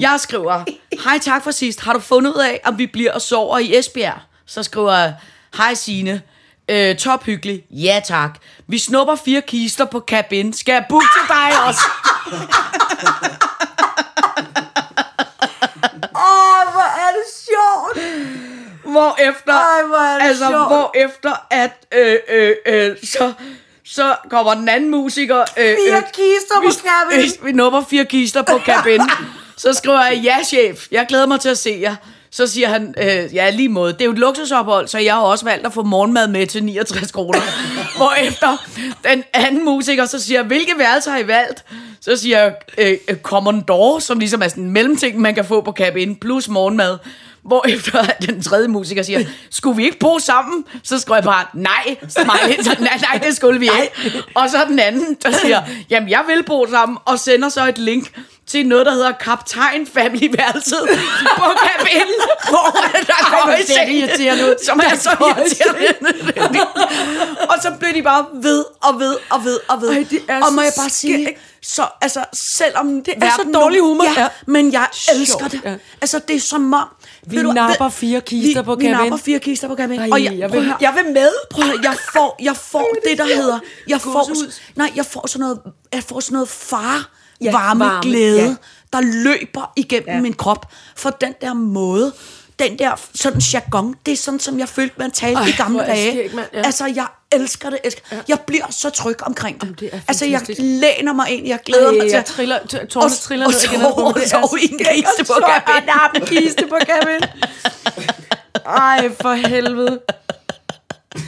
Jeg 0.00 0.20
skriver, 0.20 0.64
hej 1.04 1.18
tak 1.18 1.44
for 1.44 1.50
sidst. 1.50 1.80
Har 1.80 1.92
du 1.92 1.98
fundet 2.00 2.30
ud 2.34 2.40
af, 2.40 2.60
om 2.64 2.78
vi 2.78 2.86
bliver 2.86 3.12
og 3.12 3.22
sover 3.22 3.58
i 3.58 3.78
Esbjerg? 3.78 4.18
Så 4.46 4.62
skriver 4.62 4.96
jeg, 4.96 5.14
hej 5.56 5.74
Signe. 5.74 6.22
Øh, 6.70 6.96
top 6.96 7.24
hyggelig. 7.24 7.64
Ja 7.70 8.00
tak. 8.06 8.38
Vi 8.66 8.78
snupper 8.78 9.14
fire 9.14 9.40
kister 9.40 9.84
på 9.84 10.00
cabin. 10.00 10.52
Skal 10.52 10.72
jeg 10.72 10.84
booke 10.88 11.06
til 11.20 11.28
dig 11.28 11.66
også? 11.66 11.80
Åh, 16.28 16.72
hvor 16.72 16.88
er 17.04 17.10
det 17.16 17.26
sjovt. 17.46 17.98
Hvor 18.88 19.16
efter, 19.18 19.52
Ej, 19.52 19.86
hvor 19.86 19.96
altså, 20.20 20.48
sjovt. 20.48 20.66
hvor 20.66 20.92
efter 20.94 21.46
at, 21.50 21.70
øh, 21.94 22.16
øh, 22.28 22.52
øh, 22.66 22.96
så, 23.04 23.32
så 23.84 24.14
kommer 24.30 24.54
den 24.54 24.68
anden 24.68 24.90
musiker. 24.90 25.40
Øh, 25.40 25.46
Fire 25.56 25.96
øh, 25.96 26.02
kister 26.02 26.54
på 26.56 26.68
vi, 26.68 26.72
cabin. 26.72 27.22
Vi, 27.22 27.32
vi 27.46 27.52
nupper 27.52 27.84
fire 27.90 28.04
kister 28.04 28.42
på 28.42 28.58
cabin. 28.58 29.00
så 29.56 29.72
skriver 29.72 30.04
jeg, 30.04 30.20
ja 30.24 30.36
chef, 30.44 30.86
jeg 30.90 31.06
glæder 31.08 31.26
mig 31.26 31.40
til 31.40 31.48
at 31.48 31.58
se 31.58 31.78
jer. 31.82 31.96
Så 32.30 32.46
siger 32.46 32.68
han, 32.68 32.94
øh, 32.98 33.34
ja 33.34 33.50
lige 33.50 33.68
måde, 33.68 33.92
det 33.92 34.00
er 34.00 34.04
jo 34.04 34.10
et 34.10 34.18
luksusophold, 34.18 34.88
så 34.88 34.98
jeg 34.98 35.14
har 35.14 35.20
også 35.20 35.44
valgt 35.44 35.66
at 35.66 35.72
få 35.72 35.82
morgenmad 35.82 36.28
med 36.28 36.46
til 36.46 36.64
69 36.64 37.12
kroner. 37.12 37.40
Hvorefter 37.96 38.66
den 39.04 39.24
anden 39.32 39.64
musiker 39.64 40.06
så 40.06 40.20
siger, 40.20 40.42
hvilke 40.42 40.72
værelser 40.78 41.10
har 41.10 41.18
I 41.18 41.26
valgt? 41.26 41.64
Så 42.00 42.16
siger 42.16 42.42
jeg, 42.42 42.54
øh, 42.78 42.98
øh, 43.08 43.16
Commodore, 43.16 44.00
som 44.00 44.18
ligesom 44.18 44.42
er 44.42 44.48
sådan 44.48 44.64
en 44.64 44.70
mellemting, 44.70 45.20
man 45.20 45.34
kan 45.34 45.44
få 45.44 45.60
på 45.60 45.72
cabin, 45.72 46.16
plus 46.16 46.48
morgenmad. 46.48 46.98
Hvorefter 47.48 48.06
den 48.26 48.42
tredje 48.42 48.68
musiker 48.68 49.02
siger, 49.02 49.20
skulle 49.50 49.76
vi 49.76 49.84
ikke 49.84 49.98
bo 49.98 50.18
sammen? 50.18 50.64
Så 50.82 50.98
skriver 50.98 51.16
jeg 51.16 51.24
bare, 51.24 51.44
nej, 51.54 51.96
smiley. 52.08 52.62
Så, 52.62 52.76
nej, 52.80 52.98
nej, 53.02 53.20
det 53.24 53.36
skulle 53.36 53.60
vi 53.60 53.70
ikke. 53.82 54.22
Og 54.34 54.50
så 54.50 54.64
den 54.68 54.78
anden, 54.78 55.16
der 55.22 55.30
siger, 55.32 55.62
jamen 55.90 56.08
jeg 56.08 56.24
vil 56.26 56.42
bo 56.42 56.66
sammen, 56.70 56.98
og 57.04 57.18
sender 57.18 57.48
så 57.48 57.68
et 57.68 57.78
link 57.78 58.18
til 58.48 58.66
noget, 58.66 58.86
der 58.86 58.92
hedder 58.92 59.12
Kaptajn 59.12 59.86
Family 59.86 60.28
Værelset 60.38 60.88
på 61.36 61.44
kabinen, 61.44 62.14
hvor 62.48 62.80
der 63.06 63.56
i 63.56 63.62
ser 63.62 63.66
det 63.66 63.74
seng, 63.74 63.90
irriterende 63.92 64.44
ud. 64.44 64.54
som 64.64 64.80
er 64.84 64.96
så 64.96 65.10
irriterende. 65.20 66.10
og 67.48 67.54
så 67.62 67.72
bliver 67.78 67.92
de 67.92 68.02
bare 68.02 68.26
ved 68.34 68.64
og 68.82 69.00
ved 69.00 69.16
og 69.30 69.44
ved 69.44 69.58
og 69.68 69.80
ved. 69.82 69.88
Ej, 69.90 70.06
det 70.10 70.20
er 70.28 70.44
og 70.44 70.52
må 70.52 70.62
jeg 70.62 70.72
bare 70.76 70.90
sige, 70.90 71.24
skægt. 71.24 71.40
så 71.62 71.86
altså, 72.00 72.24
selvom 72.32 73.02
det 73.04 73.14
er 73.22 73.30
så 73.36 73.50
dårlig 73.54 73.80
humor. 73.80 74.04
Ja, 74.20 74.28
men 74.46 74.72
jeg 74.72 74.86
elsker 75.14 75.48
det. 75.48 75.60
ja. 75.64 75.74
Altså, 76.00 76.20
det 76.28 76.36
er 76.36 76.40
som 76.40 76.74
om... 76.74 76.88
Vi 77.26 77.36
ved 77.36 77.42
du- 77.44 77.52
napper 77.52 77.84
ved- 77.84 77.92
fire 77.92 78.20
kister 78.20 78.62
vi, 78.62 78.64
på 78.64 78.74
Vi 78.74 78.84
cabin. 78.84 78.96
napper 78.98 79.16
fire 79.16 79.38
kister 79.38 79.68
på 79.68 79.76
cabin. 79.76 80.00
Ej, 80.00 80.08
og 80.12 80.24
jeg, 80.24 80.38
jeg 80.38 80.52
vil- 80.52 80.74
jeg 80.80 80.92
vil 81.04 81.12
med. 81.12 81.30
Prøv 81.50 81.64
at 81.70 81.84
jeg 81.84 81.94
får, 82.12 82.36
jeg 82.42 82.56
får 82.56 82.86
det, 83.08 83.18
der 83.18 83.24
hedder... 83.24 83.58
Jeg 83.88 84.00
får, 84.00 84.32
nej, 84.76 84.92
jeg 84.96 85.06
får 85.06 85.26
sådan 85.26 85.40
noget, 85.40 85.60
jeg 85.92 86.02
får 86.08 86.20
sådan 86.20 86.32
noget 86.34 86.48
far, 86.48 87.10
Ja, 87.40 87.50
varme, 87.52 87.84
varme, 87.84 88.00
glæde, 88.02 88.42
ja. 88.42 88.54
der 88.92 89.00
løber 89.00 89.72
igennem 89.76 90.08
Ja. 90.08 90.20
min 90.20 90.32
krop. 90.32 90.72
For 90.96 91.10
den 91.10 91.34
der 91.40 91.54
måde, 91.54 92.12
den 92.58 92.78
der 92.78 92.90
sådan 93.14 93.40
jargon, 93.52 93.94
det 94.06 94.12
er 94.12 94.16
sådan, 94.16 94.40
som 94.40 94.58
jeg 94.58 94.68
følte, 94.68 94.94
man 94.98 95.10
talte 95.10 95.42
i 95.48 95.52
gamle 95.52 95.78
dage. 95.80 96.30
ja. 96.34 96.62
Altså, 96.64 96.86
jeg 96.86 97.06
elsker 97.32 97.70
det. 97.70 97.78
Elsker. 97.84 98.02
Ja. 98.12 98.16
Jeg 98.28 98.40
bliver 98.40 98.66
så 98.70 98.90
tryg 98.90 99.22
omkring 99.22 99.56
det. 99.60 99.62
Jamen, 99.66 99.76
det 99.80 100.02
altså, 100.08 100.26
jeg 100.26 100.40
læner 100.58 101.12
mig 101.12 101.30
ind, 101.30 101.46
jeg 101.46 101.58
glæder 101.66 101.86
Ej, 101.88 101.92
mig 101.92 102.00
til 102.00 102.10
jeg 102.10 102.24
triller, 102.24 102.58
tårne 102.90 103.06
Og- 103.06 103.12
triller 103.20 103.46
og 103.46 103.52
ned 103.52 103.60
igen. 103.64 103.80
sove- 103.80 104.12
Det 104.14 104.24
er 104.24 104.28
sove 104.48 104.60
i 104.62 104.72
en 104.72 104.78
kiste 104.78 105.24
på 105.26 105.32
Og 105.32 105.42
cabin. 105.66 105.86
nappe 105.86 106.20
en 106.20 106.26
kiste 106.26 106.66
på 106.68 106.76
cabin. 106.86 107.28
Ej, 108.66 109.10
for 109.20 109.32
helvede. 109.48 110.00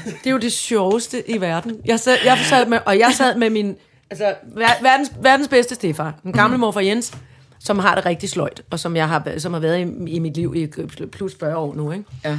Det 0.04 0.26
er 0.26 0.30
jo 0.30 0.38
det 0.38 0.52
sjoveste 0.52 1.30
i 1.30 1.40
verden. 1.40 1.76
Jeg 1.84 2.00
sad, 2.00 2.16
jeg 2.24 2.38
sad 2.48 2.66
med, 2.66 2.78
og 2.86 2.98
jeg 2.98 3.14
sad 3.16 3.34
med 3.36 3.50
min 3.50 3.76
altså, 4.10 4.34
ver- 4.42 4.82
verdens, 4.82 5.12
verdens 5.22 5.48
bedste 5.48 5.74
stefar, 5.74 6.14
den 6.22 6.32
gamle 6.32 6.56
Mhm. 6.56 6.60
morfar 6.60 6.80
Jens, 6.80 7.14
som 7.58 7.78
har 7.78 7.94
det 7.94 8.06
rigtig 8.06 8.28
sløjt, 8.30 8.62
og 8.70 8.80
som, 8.80 8.96
jeg 8.96 9.08
har, 9.08 9.34
som 9.38 9.52
har 9.52 9.60
været 9.60 9.78
i, 9.78 10.10
i 10.10 10.18
mit 10.18 10.34
liv 10.36 10.54
i 10.56 10.66
plus 11.12 11.36
40 11.40 11.56
år 11.56 11.74
nu. 11.74 11.92
Ikke? 11.92 12.04
Ja. 12.24 12.36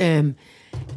Øhm, 0.00 0.34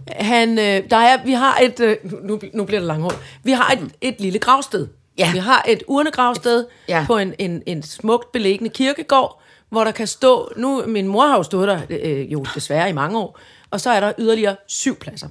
han, 0.08 0.50
øh, 0.60 0.90
der 0.90 0.98
er, 0.98 1.24
vi 1.26 1.32
har 1.34 1.58
et, 1.62 1.80
øh, 1.80 1.98
nu, 2.24 2.40
nu 2.54 2.66
bliver 2.66 2.80
det 2.80 2.88
langhårdt, 2.88 3.18
vi 3.44 3.52
har 3.52 3.72
et, 3.72 3.92
et 4.02 4.16
lille 4.22 4.40
gravsted. 4.40 4.88
Ja. 5.18 5.32
Vi 5.32 5.38
har 5.38 5.66
et 5.68 5.84
urnegravsted 5.88 6.66
ja. 6.88 7.04
på 7.08 7.18
en, 7.18 7.34
en, 7.40 7.64
en 7.66 7.84
smukt 7.84 8.32
beliggende 8.32 8.70
kirkegård, 8.74 9.42
hvor 9.70 9.84
der 9.84 9.92
kan 9.92 10.08
stå... 10.08 10.52
Nu, 10.58 10.84
min 10.88 11.08
mor 11.08 11.28
har 11.28 11.38
jo 11.38 11.44
stået 11.44 11.68
der 11.68 11.80
øh, 11.90 12.32
jo 12.34 12.46
desværre 12.56 12.90
i 12.90 12.94
mange 12.94 13.20
år, 13.20 13.40
og 13.72 13.82
så 13.82 13.90
er 13.90 14.00
der 14.00 14.12
yderligere 14.20 14.56
syv 14.68 14.96
pladser. 14.96 15.28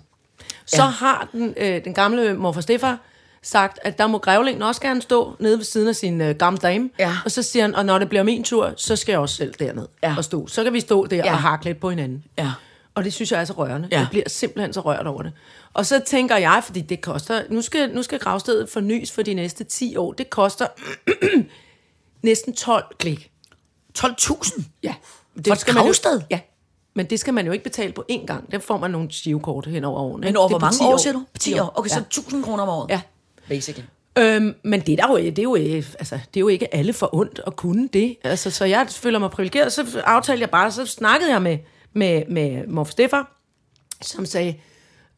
Så 0.67 0.83
Ja. 0.83 0.89
har 0.89 1.29
den, 1.33 1.55
øh, 1.57 1.85
den 1.85 1.95
gamle 1.95 2.35
morfar 2.35 2.61
Stefan 2.61 2.97
sagt, 3.43 3.79
at 3.83 3.99
der 3.99 4.07
må 4.07 4.19
grævlingen 4.19 4.63
også 4.63 4.81
gerne 4.81 5.03
stå 5.03 5.37
nede 5.41 5.57
ved 5.59 5.65
siden 5.65 5.89
af 5.89 5.97
sin 5.97 6.21
øh, 6.21 6.35
gamle 6.37 6.59
dame. 6.59 6.91
Ja. 6.99 7.17
Og 7.25 7.31
så 7.31 7.43
siger 7.43 7.63
han, 7.63 7.75
og 7.75 7.87
når 7.87 7.99
det 7.99 8.09
bliver 8.09 8.23
min 8.23 8.45
tur, 8.45 8.73
så 8.77 8.97
skal 8.97 9.13
jeg 9.13 9.21
også 9.21 9.35
selv 9.37 9.55
derned 9.59 9.87
Ja. 10.03 10.15
og 10.19 10.25
stå. 10.25 10.47
Så 10.47 10.65
kan 10.65 10.73
vi 10.73 10.81
stå 10.81 11.07
der 11.07 11.17
Ja. 11.17 11.33
og 11.33 11.39
hakke 11.39 11.65
lidt 11.65 11.81
på 11.81 11.91
hinanden. 11.91 12.25
Ja. 12.39 12.53
Og 12.95 13.05
det 13.05 13.13
synes 13.13 13.33
jeg 13.33 13.41
er 13.41 13.45
så 13.45 13.53
rørende. 13.53 13.89
Ja. 13.93 13.99
Jeg 13.99 14.07
bliver 14.11 14.29
simpelthen 14.29 14.73
så 14.73 14.81
rørt 14.81 15.07
over 15.07 15.23
det. 15.23 15.33
Og 15.75 15.87
så 15.87 16.01
tænker 16.07 16.37
jeg, 16.37 16.63
fordi 16.65 16.81
det 16.81 17.01
koster... 17.01 17.43
Nu 17.51 17.63
skal, 17.63 17.91
nu 17.95 18.03
skal 18.03 18.19
gravstedet 18.19 18.69
fornyes 18.69 19.13
for 19.13 19.23
de 19.23 19.35
næste 19.35 19.65
10 19.65 19.97
år. 19.97 20.13
Det 20.13 20.31
koster 20.31 20.67
næsten 22.23 22.53
12 22.55 22.85
klik. 22.99 23.31
12.000? 23.99 24.63
Ja. 24.83 24.95
Det 25.37 25.47
For 25.47 25.53
et 25.55 25.61
skal 25.61 25.75
man 25.75 25.81
jo- 25.83 25.87
gravsted? 25.87 26.21
Ja. 26.31 26.41
Men 26.95 27.07
det 27.07 27.21
skal 27.21 27.35
man 27.35 27.47
jo 27.47 27.53
ikke 27.53 27.65
betale 27.65 27.93
på 27.93 28.05
én 28.13 28.27
gang. 28.27 28.53
Der 28.53 28.59
får 28.59 28.79
man 28.79 28.91
nogle 28.91 29.09
givekort 29.09 29.67
hen 29.67 29.85
over 29.85 30.01
årene. 30.01 30.25
Men 30.27 30.37
over 30.37 30.45
er 30.45 30.49
hvor 30.49 30.59
mange 30.59 30.77
10 30.79 30.85
år, 30.85 30.97
siger 30.97 31.13
du? 31.13 31.25
10 31.39 31.59
år. 31.59 31.73
Okay, 31.79 31.91
ja. 31.91 31.95
så 31.95 32.01
1000 32.01 32.45
kroner 32.45 32.63
om 32.63 32.69
året. 32.69 32.91
Ja. 32.91 33.01
Basically. 33.51 33.87
Øhm, 34.19 34.55
men 34.65 34.81
det 34.81 34.93
er, 35.01 35.07
der 35.07 35.09
jo, 35.13 35.17
det, 35.17 35.39
er 35.39 35.43
jo, 35.43 35.55
ikke- 35.55 35.87
altså, 35.99 36.15
det 36.15 36.37
er 36.37 36.41
jo 36.41 36.49
ikke 36.49 36.75
alle 36.75 36.93
for 36.93 37.15
ondt 37.15 37.41
at 37.47 37.57
kunne 37.57 37.89
det. 37.93 38.17
Altså, 38.25 38.51
så 38.51 38.65
jeg 38.65 38.87
føler 38.91 39.19
mig 39.19 39.31
privilegeret. 39.31 39.73
Så 39.73 40.03
aftalte 40.05 40.41
jeg 40.41 40.51
bare, 40.51 40.73
så 40.73 40.87
snakkede 40.87 41.31
jeg 41.33 41.43
med, 41.43 41.59
med, 41.93 42.23
med 42.29 42.67
Morf 42.67 42.91
Stefan, 42.91 43.23
som 44.03 44.27
sagde, 44.27 44.55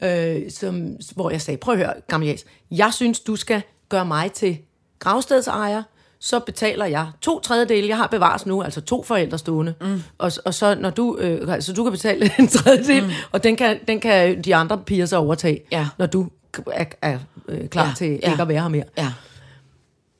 øh, 0.02 0.50
som, 0.50 0.96
hvor 1.14 1.30
jeg 1.30 1.40
sagde, 1.42 1.58
prøv 1.58 1.72
at 1.74 1.78
høre, 1.80 1.94
gamle 2.08 2.26
Jas, 2.26 2.44
jeg 2.70 2.90
synes, 2.94 3.20
du 3.20 3.36
skal 3.36 3.62
gøre 3.88 4.04
mig 4.06 4.32
til 4.32 4.58
gravstedsejer, 4.98 5.82
så 6.20 6.38
betaler 6.40 6.84
jeg 6.86 7.06
to 7.20 7.40
tredjedele, 7.40 7.88
jeg 7.88 7.96
har 7.96 8.06
bevares 8.06 8.46
nu, 8.46 8.62
altså 8.62 8.80
to 8.80 9.02
forældre 9.02 9.38
stående, 9.38 9.74
mm. 9.80 10.02
og, 10.18 10.32
og 10.44 10.54
så 10.54 10.74
når 10.74 10.90
du, 10.90 11.16
øh, 11.20 11.52
altså 11.54 11.72
du 11.72 11.82
kan 11.82 11.92
betale 11.92 12.30
en 12.38 12.48
tredjedel, 12.48 13.04
mm. 13.04 13.10
og 13.32 13.44
den 13.44 13.56
kan, 13.56 13.78
den 13.88 14.00
kan 14.00 14.42
de 14.42 14.54
andre 14.54 14.78
piger 14.78 15.06
så 15.06 15.16
overtage, 15.16 15.60
Ja. 15.72 15.88
når 15.98 16.06
du 16.06 16.28
er, 16.72 16.84
er 17.02 17.18
øh, 17.48 17.68
klar 17.68 17.86
Ja, 17.86 17.92
til 17.96 18.18
ja. 18.22 18.30
ikke 18.30 18.42
at 18.42 18.48
være 18.48 18.62
her 18.62 18.68
mere. 18.68 18.84
Ja. 18.98 19.12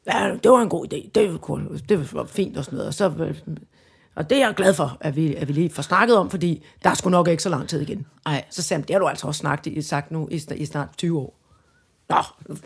Ja, 0.06 0.30
det 0.42 0.50
var 0.50 0.60
en 0.62 0.68
god 0.68 0.86
idé. 0.92 1.10
Det 1.14 1.32
var, 1.32 1.78
det 1.88 2.14
var 2.14 2.24
fint 2.24 2.56
og 2.58 2.64
sådan 2.64 2.76
noget. 2.76 2.88
Og, 2.88 2.94
så, 2.94 3.08
øh, 3.18 3.38
og 4.14 4.30
det 4.30 4.38
er 4.38 4.46
jeg 4.46 4.54
glad 4.56 4.74
for, 4.74 4.96
at 5.00 5.16
vi, 5.16 5.34
at 5.34 5.48
vi 5.48 5.52
lige 5.52 5.70
får 5.70 5.82
snakket 5.82 6.16
om, 6.16 6.30
fordi 6.30 6.64
der 6.84 6.90
er 6.90 6.94
sgu 6.94 7.10
nok 7.10 7.28
ikke 7.28 7.42
så 7.42 7.48
lang 7.48 7.68
tid 7.68 7.80
igen. 7.80 8.06
Ej. 8.26 8.44
Så 8.50 8.74
han, 8.74 8.82
det 8.82 8.90
har 8.90 8.98
du 8.98 9.06
altså 9.06 9.26
også 9.26 9.38
snakket, 9.38 9.72
i- 9.72 9.82
sagt 9.82 10.10
nu 10.10 10.28
i, 10.30 10.42
i 10.56 10.66
snart 10.66 10.88
20 10.98 11.18
år. 11.18 11.38
Nå, 12.08 12.16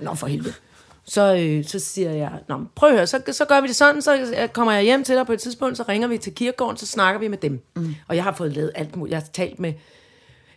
nå 0.00 0.14
for 0.14 0.26
helvede. 0.26 0.54
Så, 1.04 1.36
øh, 1.36 1.64
så 1.64 1.78
siger 1.78 2.10
jeg, 2.10 2.32
Nå, 2.48 2.64
prøv 2.74 2.88
at 2.88 2.94
høre, 2.96 3.06
så, 3.06 3.22
så 3.32 3.44
gør 3.44 3.60
vi 3.60 3.66
det 3.68 3.76
sådan, 3.76 4.02
så 4.02 4.34
øh, 4.42 4.48
kommer 4.48 4.72
jeg 4.72 4.82
hjem 4.82 5.04
til 5.04 5.16
dig 5.16 5.26
på 5.26 5.32
et 5.32 5.40
tidspunkt, 5.40 5.76
så 5.76 5.82
ringer 5.88 6.08
vi 6.08 6.18
til 6.18 6.34
kirkegården, 6.34 6.76
så 6.76 6.86
snakker 6.86 7.20
vi 7.20 7.28
med 7.28 7.38
dem. 7.38 7.60
Mm. 7.76 7.94
Og 8.08 8.16
jeg 8.16 8.24
har 8.24 8.32
fået 8.32 8.52
lavet 8.52 8.70
alt 8.74 8.96
muligt. 8.96 9.10
Jeg 9.12 9.18
har 9.20 9.26
talt 9.32 9.60
med 9.60 9.72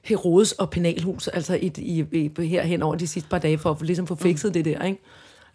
Herodes 0.04 0.52
og 0.52 0.70
Penalhus, 0.70 1.28
altså 1.28 1.56
i, 1.56 1.72
i, 1.78 2.06
i, 2.12 2.48
her 2.48 2.64
hen 2.64 2.84
over 2.84 2.96
de 2.96 3.08
sidste 3.08 3.30
par 3.30 3.38
dage, 3.38 3.58
for 3.58 3.72
at 3.72 3.82
ligesom 3.82 4.08
få 4.08 4.16
fikset 4.16 4.50
mm. 4.50 4.54
det 4.54 4.66
der, 4.66 4.86
ikke? 4.86 5.00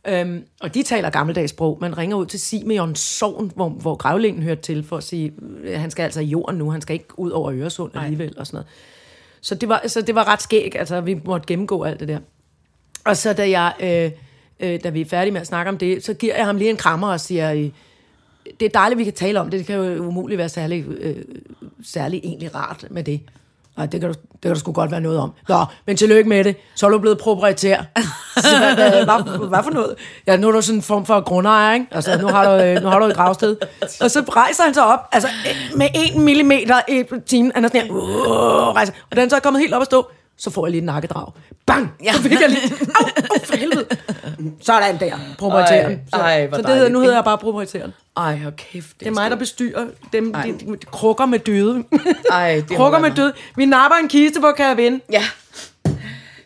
Øhm, 0.09 0.45
og 0.61 0.75
de 0.75 0.83
taler 0.83 1.11
gammeldags 1.11 1.51
sprog. 1.51 1.79
Man 1.81 1.99
ringer 1.99 2.17
ud 2.17 2.27
til 2.27 2.41
Simeon 2.41 2.95
Sogn, 2.95 3.53
hvor, 3.55 3.69
hvor 3.69 3.95
gravlingen 3.95 4.43
hørte 4.43 4.63
til, 4.63 4.85
for 4.85 4.97
at 4.97 5.05
sige, 5.05 5.33
øh, 5.63 5.81
han 5.81 5.91
skal 5.91 6.03
altså 6.03 6.21
i 6.21 6.25
jorden 6.25 6.59
nu, 6.59 6.71
han 6.71 6.81
skal 6.81 6.95
ikke 6.95 7.19
ud 7.19 7.31
over 7.31 7.53
Øresund 7.55 7.97
alligevel, 7.97 8.35
og 8.39 8.47
sådan 8.47 8.57
noget. 8.57 8.67
Så 9.41 9.55
det 9.55 9.69
var, 9.69 9.83
så 9.87 10.01
det 10.03 10.15
var 10.15 10.29
ret 10.29 10.43
skæg, 10.43 10.77
altså 10.77 11.01
vi 11.01 11.21
måtte 11.25 11.47
gennemgå 11.47 11.83
alt 11.83 12.01
det 12.01 12.09
der. 12.09 12.19
Og 13.05 13.17
så 13.17 13.33
da, 13.33 13.51
jeg, 13.51 13.75
øh, 13.81 14.11
øh, 14.61 14.81
da 14.85 14.89
vi 14.89 15.01
er 15.01 15.05
færdige 15.05 15.33
med 15.33 15.41
at 15.41 15.47
snakke 15.47 15.69
om 15.69 15.79
det, 15.79 16.05
så 16.05 16.15
giver 16.15 16.37
jeg 16.37 16.47
ham 16.47 16.57
lige 16.57 16.71
en 16.71 16.77
krammer 16.77 17.09
og 17.09 17.21
siger, 17.21 17.53
øh, 17.53 17.71
det 18.61 18.67
er 18.67 18.71
dejligt, 18.75 18.99
vi 18.99 19.05
kan 19.05 19.13
tale 19.13 19.41
om 19.41 19.51
det. 19.51 19.59
Det 19.59 19.67
kan 19.67 19.77
jo 19.77 20.05
umuligt 20.05 20.39
være 20.39 20.49
særlig, 20.49 20.85
øh, 20.89 21.25
særlig 21.85 22.21
egentlig 22.25 22.55
rart 22.55 22.87
med 22.91 23.05
det. 23.05 23.21
Nej, 23.77 23.87
det 23.87 24.01
kan, 24.01 24.09
du, 24.11 24.15
det 24.33 24.41
kan 24.43 24.51
der 24.51 24.59
sgu 24.59 24.73
godt 24.73 24.91
være 24.91 25.01
noget 25.01 25.19
om. 25.19 25.33
Nå, 25.49 25.65
men 25.87 25.97
tillykke 25.97 26.29
med 26.29 26.45
det. 26.45 26.57
Så 26.75 26.87
er 26.87 26.91
du 26.91 26.99
blevet 26.99 27.19
proprietær. 27.19 27.83
Så, 28.37 28.59
hvad, 28.59 28.75
hvad, 28.75 29.05
hvad, 29.05 29.49
hvad 29.49 29.63
for 29.63 29.71
noget? 29.71 29.95
Ja, 30.27 30.37
nu 30.37 30.49
er 30.49 30.53
du 30.53 30.61
sådan 30.61 30.79
en 30.79 30.83
form 30.83 31.07
for 31.07 31.21
grundejer, 31.21 31.75
ikke? 31.75 31.87
Altså, 31.91 32.19
nu 32.19 32.27
har 32.27 32.45
du, 32.45 32.65
øh, 32.65 32.83
nu 32.83 32.89
har 32.89 32.99
du 32.99 33.05
et 33.05 33.15
gravsted. 33.15 33.57
Og 34.01 34.11
så 34.11 34.21
rejser 34.21 34.65
han 34.65 34.75
sig 34.75 34.85
op, 34.85 35.01
altså 35.13 35.29
øh, 35.29 35.79
med 35.79 35.89
en 35.95 36.25
millimeter 36.25 36.81
i 36.89 37.05
timen. 37.27 37.53
Han 37.55 37.65
er 37.65 37.69
sådan 37.69 37.87
her, 37.87 37.93
uh, 37.93 38.75
rejser. 38.75 38.93
Og 39.11 39.19
han 39.19 39.31
så 39.31 39.37
er 39.37 39.41
kommet 39.41 39.61
helt 39.61 39.75
op 39.75 39.81
at 39.81 39.87
stå, 39.87 40.07
så 40.37 40.51
får 40.51 40.66
jeg 40.66 40.70
lige 40.70 40.79
et 40.79 40.85
nakkedrag. 40.85 41.33
Bang! 41.66 41.90
Ja. 42.05 42.12
Så 42.12 42.23
fik 42.23 42.40
jeg 42.40 42.49
lige, 42.49 42.73
au, 42.73 43.07
au, 43.07 43.44
for 43.44 43.57
helvede. 43.57 43.87
Sådan 44.61 45.01
der, 45.01 45.18
proprietæren. 45.38 46.01
Så, 46.14 46.16
Ej, 46.16 46.51
så 46.53 46.62
det 46.62 46.68
hedder, 46.68 46.88
nu 46.88 47.01
hedder 47.01 47.14
jeg 47.14 47.25
bare 47.25 47.38
proprietæren. 47.38 47.94
Ej, 48.16 48.37
hvor 48.37 48.51
kæft. 48.51 49.01
Det 49.01 49.07
er 49.07 49.11
mig, 49.11 49.31
der 49.31 49.37
bestyrer 49.37 49.87
dem, 50.12 50.33
de, 50.35 50.42
de, 50.42 50.66
de 50.73 50.77
krukker 50.77 51.27
med 51.27 51.38
døde. 51.38 51.85
Ej, 52.31 52.62
det 52.68 52.77
krukker 52.77 52.99
med 52.99 53.11
døde. 53.11 53.33
Vi 53.57 53.66
napper 53.66 53.97
en 53.97 54.09
kiste, 54.09 54.40
hvor 54.40 54.53
kan 54.53 54.66
jeg 54.66 54.77
vinde? 54.77 55.01
Ja. 55.12 55.25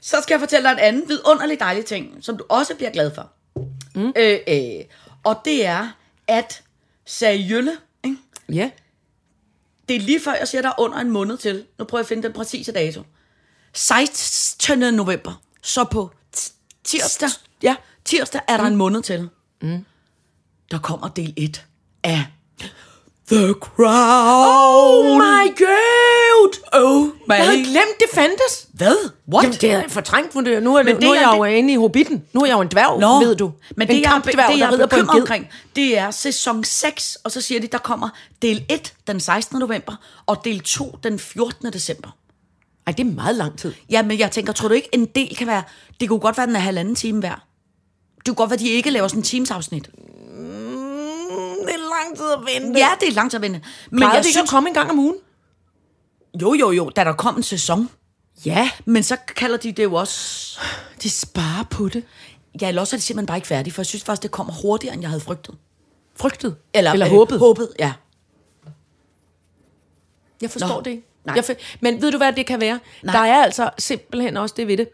Så 0.00 0.16
skal 0.22 0.34
jeg 0.34 0.40
fortælle 0.40 0.68
dig 0.68 0.72
en 0.72 0.78
anden 0.78 1.08
vidunderlig 1.08 1.60
dejlig 1.60 1.84
ting, 1.84 2.16
som 2.20 2.36
du 2.36 2.44
også 2.48 2.74
bliver 2.74 2.90
glad 2.90 3.10
for. 3.14 3.30
Mm. 3.94 4.12
Øh, 4.16 4.38
øh, 4.48 4.84
og 5.24 5.36
det 5.44 5.66
er, 5.66 5.88
at 6.28 6.62
Seriølle, 7.06 7.72
ikke? 8.04 8.16
Ja. 8.52 8.70
det 9.88 9.96
er 9.96 10.00
lige 10.00 10.20
før, 10.20 10.32
jeg 10.38 10.48
siger, 10.48 10.62
der 10.62 10.68
er 10.68 10.80
under 10.80 10.98
en 10.98 11.10
måned 11.10 11.36
til. 11.36 11.64
Nu 11.78 11.84
prøver 11.84 12.00
jeg 12.00 12.04
at 12.04 12.08
finde 12.08 12.22
den 12.22 12.32
præcise 12.32 12.72
dato. 12.72 13.02
16. 13.74 14.78
november. 14.94 15.42
Så 15.62 15.84
på 15.84 16.10
tirsdag, 16.84 17.28
ja, 17.62 17.76
tirsdag 18.04 18.40
er 18.48 18.56
der 18.56 18.64
en 18.64 18.76
måned 18.76 19.02
til. 19.02 19.28
Mm. 19.62 19.84
Der 20.70 20.78
kommer 20.78 21.08
del 21.08 21.34
1 21.36 21.64
af 22.04 22.24
The 23.30 23.52
Crown. 23.60 24.46
Oh 24.48 25.04
my 25.16 25.58
god! 25.58 26.52
Oh 26.72 27.06
my 27.06 27.10
Jeg 27.28 27.44
havde 27.44 27.62
glemt, 27.64 27.98
det 28.00 28.06
fandtes. 28.14 28.66
Hvad? 28.72 29.10
What? 29.32 29.44
Jamen, 29.44 29.58
det 29.60 29.72
er 29.72 29.88
fortrængt 29.88 30.32
for 30.32 30.40
det. 30.40 30.62
Nu 30.62 30.74
er, 30.76 30.82
det, 30.82 30.94
det 30.96 31.02
nu 31.04 31.10
er 31.10 31.14
jeg 31.20 31.28
det- 31.32 31.38
jo 31.38 31.44
inde 31.44 31.72
i 31.72 31.76
Hobbiten. 31.76 32.24
Nu 32.32 32.40
er 32.40 32.46
jeg 32.46 32.54
jo 32.54 32.60
en 32.60 32.68
dværg, 32.68 33.00
Nå, 33.00 33.20
ved 33.20 33.36
du. 33.36 33.52
Men 33.76 33.88
en 33.90 33.94
det, 33.96 34.02
jeg, 34.02 34.22
det, 34.24 34.34
jeg 34.58 34.64
er 34.64 34.68
på 34.70 34.82
en 34.82 34.88
bekymret 34.88 35.20
omkring, 35.20 35.48
det 35.76 35.98
er 35.98 36.10
sæson 36.10 36.64
6, 36.64 37.18
og 37.24 37.32
så 37.32 37.40
siger 37.40 37.60
de, 37.60 37.66
der 37.66 37.78
kommer 37.78 38.08
del 38.42 38.64
1 38.68 38.94
den 39.06 39.20
16. 39.20 39.58
november, 39.58 39.92
og 40.26 40.40
del 40.44 40.60
2 40.60 40.98
den 41.02 41.18
14. 41.18 41.72
december. 41.72 42.08
Ej, 42.88 42.92
det 42.92 43.06
er 43.06 43.10
meget 43.10 43.36
lang 43.36 43.58
tid. 43.58 43.72
Ja, 43.90 44.02
men 44.02 44.18
jeg 44.18 44.30
tænker, 44.30 44.52
tror 44.52 44.68
du 44.68 44.74
ikke, 44.74 44.88
en 44.92 45.06
del 45.06 45.36
kan 45.36 45.46
være, 45.46 45.62
det 46.00 46.08
kunne 46.08 46.20
godt 46.20 46.36
være, 46.36 46.46
den 46.46 46.56
er 46.56 46.60
halvanden 46.60 46.94
time 46.94 47.20
hver. 47.20 47.46
Det 48.16 48.26
kunne 48.26 48.34
godt 48.34 48.50
være, 48.50 48.58
de 48.58 48.68
ikke 48.68 48.90
laver 48.90 49.08
sådan 49.08 49.20
en 49.20 49.24
teamsafsnit. 49.24 49.84
Det 49.84 49.92
er 51.74 52.04
lang 52.04 52.16
tid 52.16 52.26
at 52.32 52.38
vente. 52.54 52.80
Ja, 52.80 52.88
det 53.00 53.08
er 53.08 53.12
langt 53.12 53.34
at 53.34 53.42
vende. 53.42 53.60
Men 53.90 53.98
Plejede 53.98 54.16
jeg 54.16 54.24
det 54.24 54.32
synes, 54.32 54.50
komme 54.50 54.68
en 54.68 54.74
gang 54.74 54.90
om 54.90 54.98
ugen? 54.98 55.16
jo, 56.42 56.54
jo, 56.54 56.70
jo, 56.70 56.90
da 56.96 57.04
der 57.04 57.12
kom 57.12 57.36
en 57.36 57.42
sæson. 57.42 57.90
Ja. 58.44 58.70
Men 58.84 59.02
så 59.02 59.16
kalder 59.36 59.56
de 59.56 59.72
det 59.72 59.82
jo 59.84 59.94
også... 59.94 60.58
De 61.02 61.10
sparer 61.10 61.64
på 61.70 61.88
det. 61.88 62.04
Ja, 62.60 62.68
eller 62.68 62.80
også 62.80 62.96
er 62.96 62.98
det 62.98 63.04
simpelthen 63.04 63.26
bare 63.26 63.38
ikke 63.38 63.48
færdigt, 63.48 63.74
for 63.74 63.82
jeg 63.82 63.86
synes 63.86 64.04
faktisk, 64.04 64.22
det 64.22 64.30
kommer 64.30 64.52
hurtigere, 64.52 64.94
end 64.94 65.02
jeg 65.02 65.10
havde 65.10 65.20
frygtet. 65.20 65.54
Frygtet. 66.16 66.56
Eller, 66.74 66.92
Eller 66.92 67.06
øh, 67.06 67.12
håbet. 67.12 67.38
Håbet, 67.38 67.68
ja. 67.78 67.92
Jeg 70.40 70.50
forstår 70.50 70.68
Nå, 70.68 70.80
det. 70.80 71.02
Nej. 71.36 71.44
Jeg 71.48 71.56
men 71.80 72.02
ved 72.02 72.10
du, 72.12 72.16
hvad 72.16 72.32
det 72.32 72.46
kan 72.46 72.60
være? 72.60 72.80
Nej. 73.02 73.12
Der 73.12 73.32
er 73.32 73.44
altså 73.44 73.70
simpelthen 73.78 74.36
også 74.36 74.54
det 74.58 74.68
ved 74.68 74.76
det. 74.76 74.88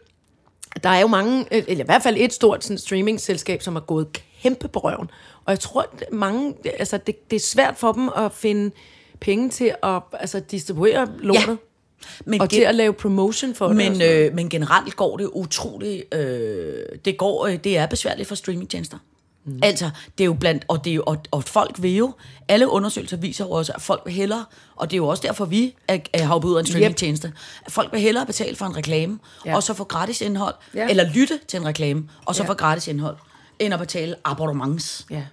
Der 0.83 0.89
er 0.89 0.99
jo 0.99 1.07
mange, 1.07 1.45
øh, 1.51 1.63
eller 1.67 1.83
i 1.83 1.85
hvert 1.85 2.03
fald 2.03 2.15
et 2.19 2.33
stort 2.33 2.63
sådan, 2.63 2.77
streaming-selskab, 2.77 3.61
som 3.61 3.75
er 3.75 3.79
gået 3.79 4.07
kæmpe 4.41 4.67
på 4.67 4.79
røven. 4.79 5.09
Og 5.45 5.51
jeg 5.51 5.59
tror, 5.59 5.81
at 5.81 6.03
mange, 6.11 6.53
altså, 6.79 6.97
det, 6.97 7.31
det 7.31 7.35
er 7.35 7.39
svært 7.39 7.77
for 7.77 7.91
dem 7.91 8.09
at 8.17 8.31
finde 8.31 8.71
penge 9.19 9.49
til 9.49 9.75
at 9.83 10.01
altså, 10.13 10.39
distribuere 10.39 11.07
lortet. 11.19 11.57
Men 12.25 12.41
Og 12.41 12.49
til 12.49 12.61
at 12.61 12.75
lave 12.75 12.93
promotion 12.93 13.55
for 13.55 13.67
det. 13.67 13.75
Men, 13.75 13.91
noget. 13.91 14.25
øh, 14.27 14.35
men 14.35 14.49
generelt 14.49 14.95
går 14.95 15.17
det 15.17 15.29
utroligt, 15.33 16.13
øh, 16.13 16.83
det, 17.05 17.17
går, 17.17 17.45
øh, 17.45 17.55
det 17.63 17.77
er 17.77 17.85
besværligt 17.85 18.27
for 18.27 18.35
streamingtjenester. 18.35 18.97
Mm. 19.45 19.59
Altså, 19.63 19.89
det 20.17 20.23
er 20.23 20.25
jo 20.25 20.33
blandt, 20.33 20.65
og, 20.67 20.83
det 20.83 20.91
er 20.91 20.95
jo, 20.95 21.03
og, 21.07 21.17
og 21.31 21.43
folk 21.43 21.75
vil 21.79 21.95
jo, 21.95 22.13
alle 22.47 22.69
undersøgelser 22.69 23.17
viser 23.17 23.45
jo 23.45 23.51
også, 23.51 23.71
at 23.75 23.81
folk 23.81 24.01
vil 24.05 24.13
hellere, 24.13 24.45
og 24.75 24.91
det 24.91 24.95
er 24.95 24.97
jo 24.97 25.07
også 25.07 25.23
derfor, 25.27 25.45
vi 25.45 25.75
er, 25.87 25.97
er 26.13 26.25
hoppet 26.25 26.49
ud 26.49 26.55
af 26.55 26.59
en 26.59 26.65
streamingtjeneste, 26.65 27.33
at 27.65 27.71
folk 27.71 27.91
vil 27.91 28.01
hellere 28.01 28.25
betale 28.25 28.55
for 28.55 28.65
en 28.65 28.75
reklame, 28.77 29.19
Ja. 29.45 29.55
og 29.55 29.63
så 29.63 29.73
få 29.73 29.83
gratis 29.83 30.21
indhold, 30.21 30.55
ja. 30.73 30.89
eller 30.89 31.09
lytte 31.13 31.39
til 31.47 31.59
en 31.59 31.65
reklame, 31.65 32.09
og 32.25 32.35
så 32.35 32.43
Ja. 32.43 32.49
få 32.49 32.53
gratis 32.53 32.87
indhold, 32.87 33.17
end 33.59 33.73
at 33.73 33.79
betale 33.79 34.15
abonnements. 34.25 35.05
Ja. 35.09 35.23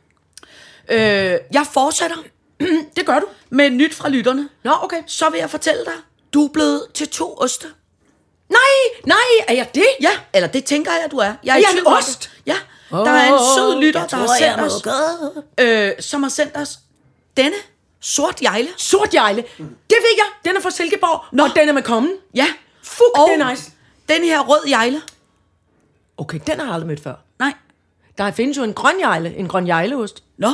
Øh, 0.89 1.39
jeg 1.53 1.67
fortsætter 1.73 2.17
Det 2.97 3.07
gør 3.07 3.19
du. 3.19 3.27
med 3.51 3.71
nyt 3.71 3.95
fra 3.95 4.09
lytterne. 4.09 4.49
Nå, 4.65 4.73
okay. 4.83 5.03
Så 5.07 5.31
vil 5.31 5.39
jeg 5.39 5.51
fortælle 5.51 5.85
dig, 5.85 5.93
du 6.35 6.45
er 6.45 6.49
blevet 6.53 6.83
til 6.95 7.09
to 7.09 7.37
oste. 7.39 7.67
Nej, 8.53 9.01
nej, 9.07 9.45
er 9.49 9.55
jeg 9.55 9.69
det? 9.75 9.87
Ja, 10.01 10.11
eller 10.35 10.49
det 10.49 10.65
tænker 10.65 10.91
jeg, 10.93 11.11
du 11.11 11.17
er. 11.17 11.35
Jeg 11.45 11.53
Er 11.55 11.59
i 11.59 11.63
jeg 11.63 11.79
en 11.81 11.87
ost? 11.87 12.31
Ja, 12.47 12.57
der 12.91 13.11
er 13.11 13.33
en 13.33 13.39
sød 13.57 13.81
lytter, 13.81 14.07
der 14.07 14.17
har 14.17 14.27
sendt 14.39 14.61
os, 14.61 14.73
øh, 15.61 15.93
som 16.01 16.23
har 16.23 16.31
sendt 16.31 16.57
os 16.57 16.79
denne 17.37 17.57
sort 18.01 18.43
jejle. 18.43 18.69
Sort 18.77 19.15
jejle. 19.15 19.43
Det 19.59 19.99
ved 20.01 20.15
jeg. 20.17 20.27
Den 20.45 20.57
er 20.57 20.61
fra 20.61 20.71
Silkeborg, 20.71 21.25
Nå. 21.33 21.43
og 21.45 21.51
den 21.57 21.69
er 21.69 21.73
med 21.73 21.83
kommen. 21.83 22.13
Ja. 22.35 22.47
Fuck, 22.83 23.01
og 23.19 23.29
det 23.35 23.41
er 23.43 23.51
nice. 23.51 23.71
den 24.09 24.25
her 24.25 24.41
rød 24.41 24.67
jejle. 24.69 25.03
Okay, 26.17 26.41
den 26.47 26.59
har 26.59 26.67
jeg 26.67 26.75
aldrig 26.75 26.89
mødt 26.89 27.03
før. 27.03 27.15
Nej. 27.39 27.53
Der 28.19 28.31
findes 28.31 28.57
jo 28.57 28.63
en 28.63 28.75
grønjejle, 28.75 29.35
en 29.37 29.49
grønjejleost. 29.49 30.23
Nå, 30.39 30.51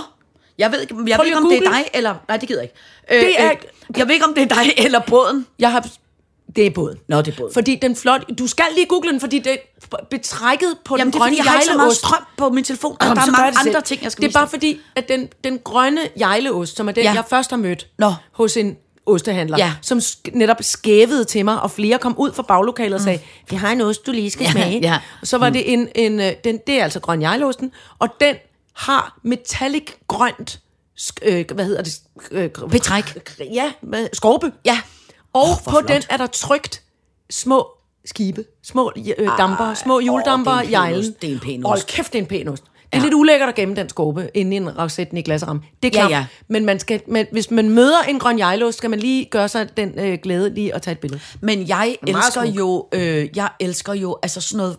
jeg 0.59 0.73
ved, 0.73 0.81
ikke- 0.81 0.95
jeg 1.07 1.17
Prøv 1.17 1.25
ved 1.25 1.27
ikke, 1.27 1.37
om 1.39 1.49
det 1.49 1.59
er 1.59 1.63
google. 1.63 1.77
dig, 1.79 1.91
eller... 1.95 2.15
Nej, 2.29 2.37
det 2.37 2.49
gider 2.49 2.61
jeg 2.63 2.71
ikke. 3.11 3.25
Øh, 3.27 3.35
Det 3.37 3.41
er- 3.43 3.51
øh, 3.51 3.57
jeg 3.99 4.07
ved 4.09 4.15
ikke, 4.15 4.27
om 4.27 4.35
det 4.35 4.43
er 4.53 4.55
dig 4.63 4.75
eller 4.85 5.01
båden. 5.01 5.47
Jeg 5.59 5.73
har... 5.73 5.87
Det 6.57 6.67
er 6.67 6.71
båden. 6.71 6.99
Nå, 7.09 7.19
det 7.23 7.33
er 7.33 7.37
båden. 7.37 7.55
Fordi 7.55 7.75
den 7.83 7.97
flot... 7.97 8.25
Du 8.39 8.47
skal 8.47 8.65
lige 8.75 8.87
google 8.87 9.11
den, 9.13 9.21
fordi 9.21 9.39
det 9.39 9.59
betrækket 10.11 10.75
på 10.85 10.97
Jamen, 10.99 11.13
den 11.13 11.13
det 11.13 11.19
er 11.19 11.21
grønne 11.23 11.37
fordi, 11.37 11.47
jeg 11.49 11.53
har 11.53 11.61
så 11.63 11.71
meget 11.71 11.79
jejleost... 11.79 11.99
strøm 11.99 12.23
på 12.37 12.49
min 12.51 12.65
telefon. 12.65 12.93
og 13.01 13.07
Jamen, 13.07 13.17
der 13.17 13.23
er 13.23 13.31
mange 13.31 13.47
det 13.53 13.59
selv. 13.63 13.69
andre 13.77 13.81
ting, 13.81 14.03
jeg 14.03 14.13
skal 14.13 14.23
Det 14.23 14.29
er 14.29 14.33
bare 14.33 14.45
dig. 14.45 14.51
fordi, 14.51 14.81
at 14.97 15.09
den, 15.09 15.29
den 15.45 15.59
grønne 15.65 16.01
jejleost, 16.21 16.77
som 16.77 16.89
er 16.89 16.93
den, 16.93 17.05
Ja. 17.05 17.13
jeg 17.13 17.25
først 17.31 17.51
har 17.51 17.57
mødt 17.57 17.87
Nå. 17.99 18.13
hos 18.33 18.57
en 18.57 18.77
ostehandler, 19.07 19.59
Ja. 19.59 19.73
som 19.83 20.01
netop 20.33 20.57
skævede 20.61 21.25
til 21.25 21.45
mig, 21.45 21.61
og 21.63 21.71
flere 21.71 21.99
kom 21.99 22.15
ud 22.19 22.33
fra 22.33 22.43
baglokalet 22.43 22.95
og 22.95 23.01
sagde, 23.01 23.21
vi 23.51 23.57
har 23.57 23.73
en 23.73 23.81
ost, 23.81 24.07
du 24.07 24.13
lige 24.13 24.31
skal 24.31 24.45
Ja, 24.45 24.51
smage. 24.53 24.81
ja. 24.81 24.99
Og 25.21 25.27
så 25.27 25.39
var 25.39 25.51
det 25.51 25.73
en, 25.73 25.89
en 25.95 26.21
øh, 26.21 26.33
den, 26.45 26.59
det 26.67 26.75
er 26.81 26.83
altså 26.85 27.01
grøn 27.01 27.23
jejleosten, 27.23 27.73
og 27.99 28.09
den 28.21 28.35
har 28.75 29.19
metallic 29.23 29.87
grønt, 30.09 30.61
øh, 31.23 31.45
hvad 31.55 31.65
hedder 31.65 31.83
det? 31.83 31.99
Øh, 32.31 32.51
Betræk. 32.71 33.19
Ja, 33.53 33.73
skorpe. 34.13 34.53
Ja. 34.65 34.81
Og 35.33 35.43
oh, 35.43 35.57
på 35.65 35.71
flot. 35.71 35.89
den 35.89 36.03
er 36.11 36.17
der 36.17 36.27
trygt 36.27 36.83
små 37.31 37.67
skibe, 38.05 38.45
små 38.65 38.93
øh, 39.19 39.29
damper, 39.39 39.75
små 39.75 40.01
juledamper, 40.01 40.53
åh, 40.53 40.59
det 40.63 40.63
er 40.63 40.63
en 40.63 40.67
pæn 40.67 40.73
jejlen. 40.73 40.99
ost. 41.01 41.23
Det 41.23 41.29
er 41.31 41.35
en 41.35 41.41
pæn 41.41 41.63
Hold 41.63 41.79
ost. 41.79 41.87
kæft, 41.87 42.13
det 42.13 42.19
er 42.19 42.23
en 42.23 42.29
pæn 42.29 42.49
ost. 42.49 42.63
Det 42.65 42.71
er 42.93 42.99
Ja. 42.99 43.05
lidt 43.05 43.15
ulækkert 43.15 43.49
at 43.49 43.55
gemme 43.55 43.77
den 43.77 43.89
skorpe 43.89 44.31
inde 44.35 44.53
i 44.55 44.57
en 44.57 44.79
racette 44.79 45.19
i 45.19 45.23
glasramme. 45.23 45.63
Det 45.83 45.97
er 45.97 46.01
Ja, 46.03 46.09
klart. 46.09 46.21
ja. 46.21 46.27
Men, 46.49 46.65
man 46.65 46.79
skal, 46.79 47.01
men 47.09 47.27
hvis 47.33 47.51
man 47.51 47.71
møder 47.71 48.03
en 48.09 48.19
grøn 48.19 48.39
jejlost, 48.39 48.79
skal 48.79 48.91
man 48.91 48.99
lige 48.99 49.25
gøre 49.25 49.49
sig 49.49 49.77
den 49.77 49.99
øh, 49.99 50.19
glæde 50.23 50.55
lige 50.55 50.75
at 50.75 50.83
tage 50.83 50.93
et 50.93 50.99
billede. 50.99 51.21
Men 51.41 51.69
jeg 51.69 51.97
elsker 52.07 52.43
smuk. 52.45 52.57
jo, 52.57 52.89
øh, 52.93 53.29
jeg 53.37 53.49
elsker 53.61 53.93
jo, 53.95 54.19
altså 54.23 54.41
sådan 54.41 54.57
noget, 54.57 54.77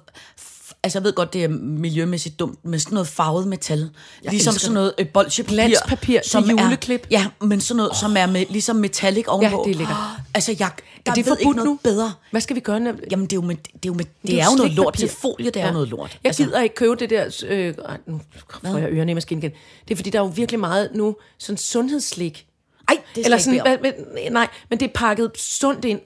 altså 0.83 0.99
jeg 0.99 1.03
ved 1.03 1.13
godt, 1.13 1.33
det 1.33 1.43
er 1.43 1.47
miljømæssigt 1.49 2.39
dumt, 2.39 2.65
men 2.65 2.79
sådan 2.79 2.93
noget 2.93 3.07
farvet 3.07 3.47
metal. 3.47 3.89
Jeg 4.23 4.31
ligesom 4.31 4.53
sådan 4.53 4.73
noget 4.73 4.93
øh, 4.97 5.07
bolsjepapir. 5.07 5.55
Glanspapir 5.55 6.19
til 6.21 6.39
juleklip. 6.49 7.01
Er, 7.01 7.07
ja, 7.11 7.25
men 7.41 7.61
sådan 7.61 7.77
noget, 7.77 7.95
som 7.95 8.17
er 8.17 8.25
med, 8.25 8.45
ligesom 8.49 8.75
metallic 8.75 9.25
ovenpå. 9.27 9.63
det 9.65 9.71
er 9.71 9.75
lækkert. 9.77 9.97
Altså 10.33 10.51
jeg, 10.51 10.59
jeg 10.59 10.71
Er 11.05 11.13
det 11.13 11.25
ved 11.25 11.31
forbudt 11.31 11.39
ikke 11.41 11.51
noget 11.51 11.65
nu? 11.69 11.79
bedre. 11.83 12.13
Hvad 12.31 12.41
skal 12.41 12.55
vi 12.55 12.61
gøre? 12.61 12.79
Når... 12.79 12.93
Jamen 13.11 13.25
det 13.25 13.33
er 13.33 13.37
jo, 13.37 13.41
med, 13.41 13.55
det 13.55 13.73
er 13.73 13.79
jo, 13.85 13.93
med, 13.93 14.05
det 14.05 14.31
Det 14.31 14.41
er 14.41 14.45
jo 14.51 14.55
noget 14.57 14.71
lort 14.71 14.93
til 14.97 15.09
folie, 15.09 15.49
det 15.49 15.61
er 15.61 15.67
jo 15.67 15.73
noget 15.73 15.87
lort. 15.89 16.19
Jeg 16.23 16.33
gider 16.35 16.61
ikke 16.61 16.75
købe 16.75 16.95
det 16.95 17.09
der... 17.09 17.43
Øh, 17.47 17.73
nu 18.05 18.21
får 18.65 18.77
jeg 18.77 18.89
ørerne 18.91 19.11
i 19.11 19.15
maskinen 19.15 19.43
igen. 19.43 19.51
Det 19.87 19.93
er 19.93 19.95
fordi, 19.95 20.09
der 20.09 20.19
er 20.19 20.23
jo 20.23 20.29
virkelig 20.35 20.59
meget 20.59 20.89
nu 20.93 21.15
sådan 21.37 21.57
sundhedsslik. 21.57 22.45
Ej, 22.87 22.97
det 23.15 23.25
Eller 23.25 23.37
sådan, 23.37 23.61
hvad, 23.61 23.91
nej, 24.31 24.47
men 24.69 24.79
det 24.79 24.85
er 24.85 24.91
pakket 24.95 25.31
sundt 25.35 25.85
ind. 25.85 25.99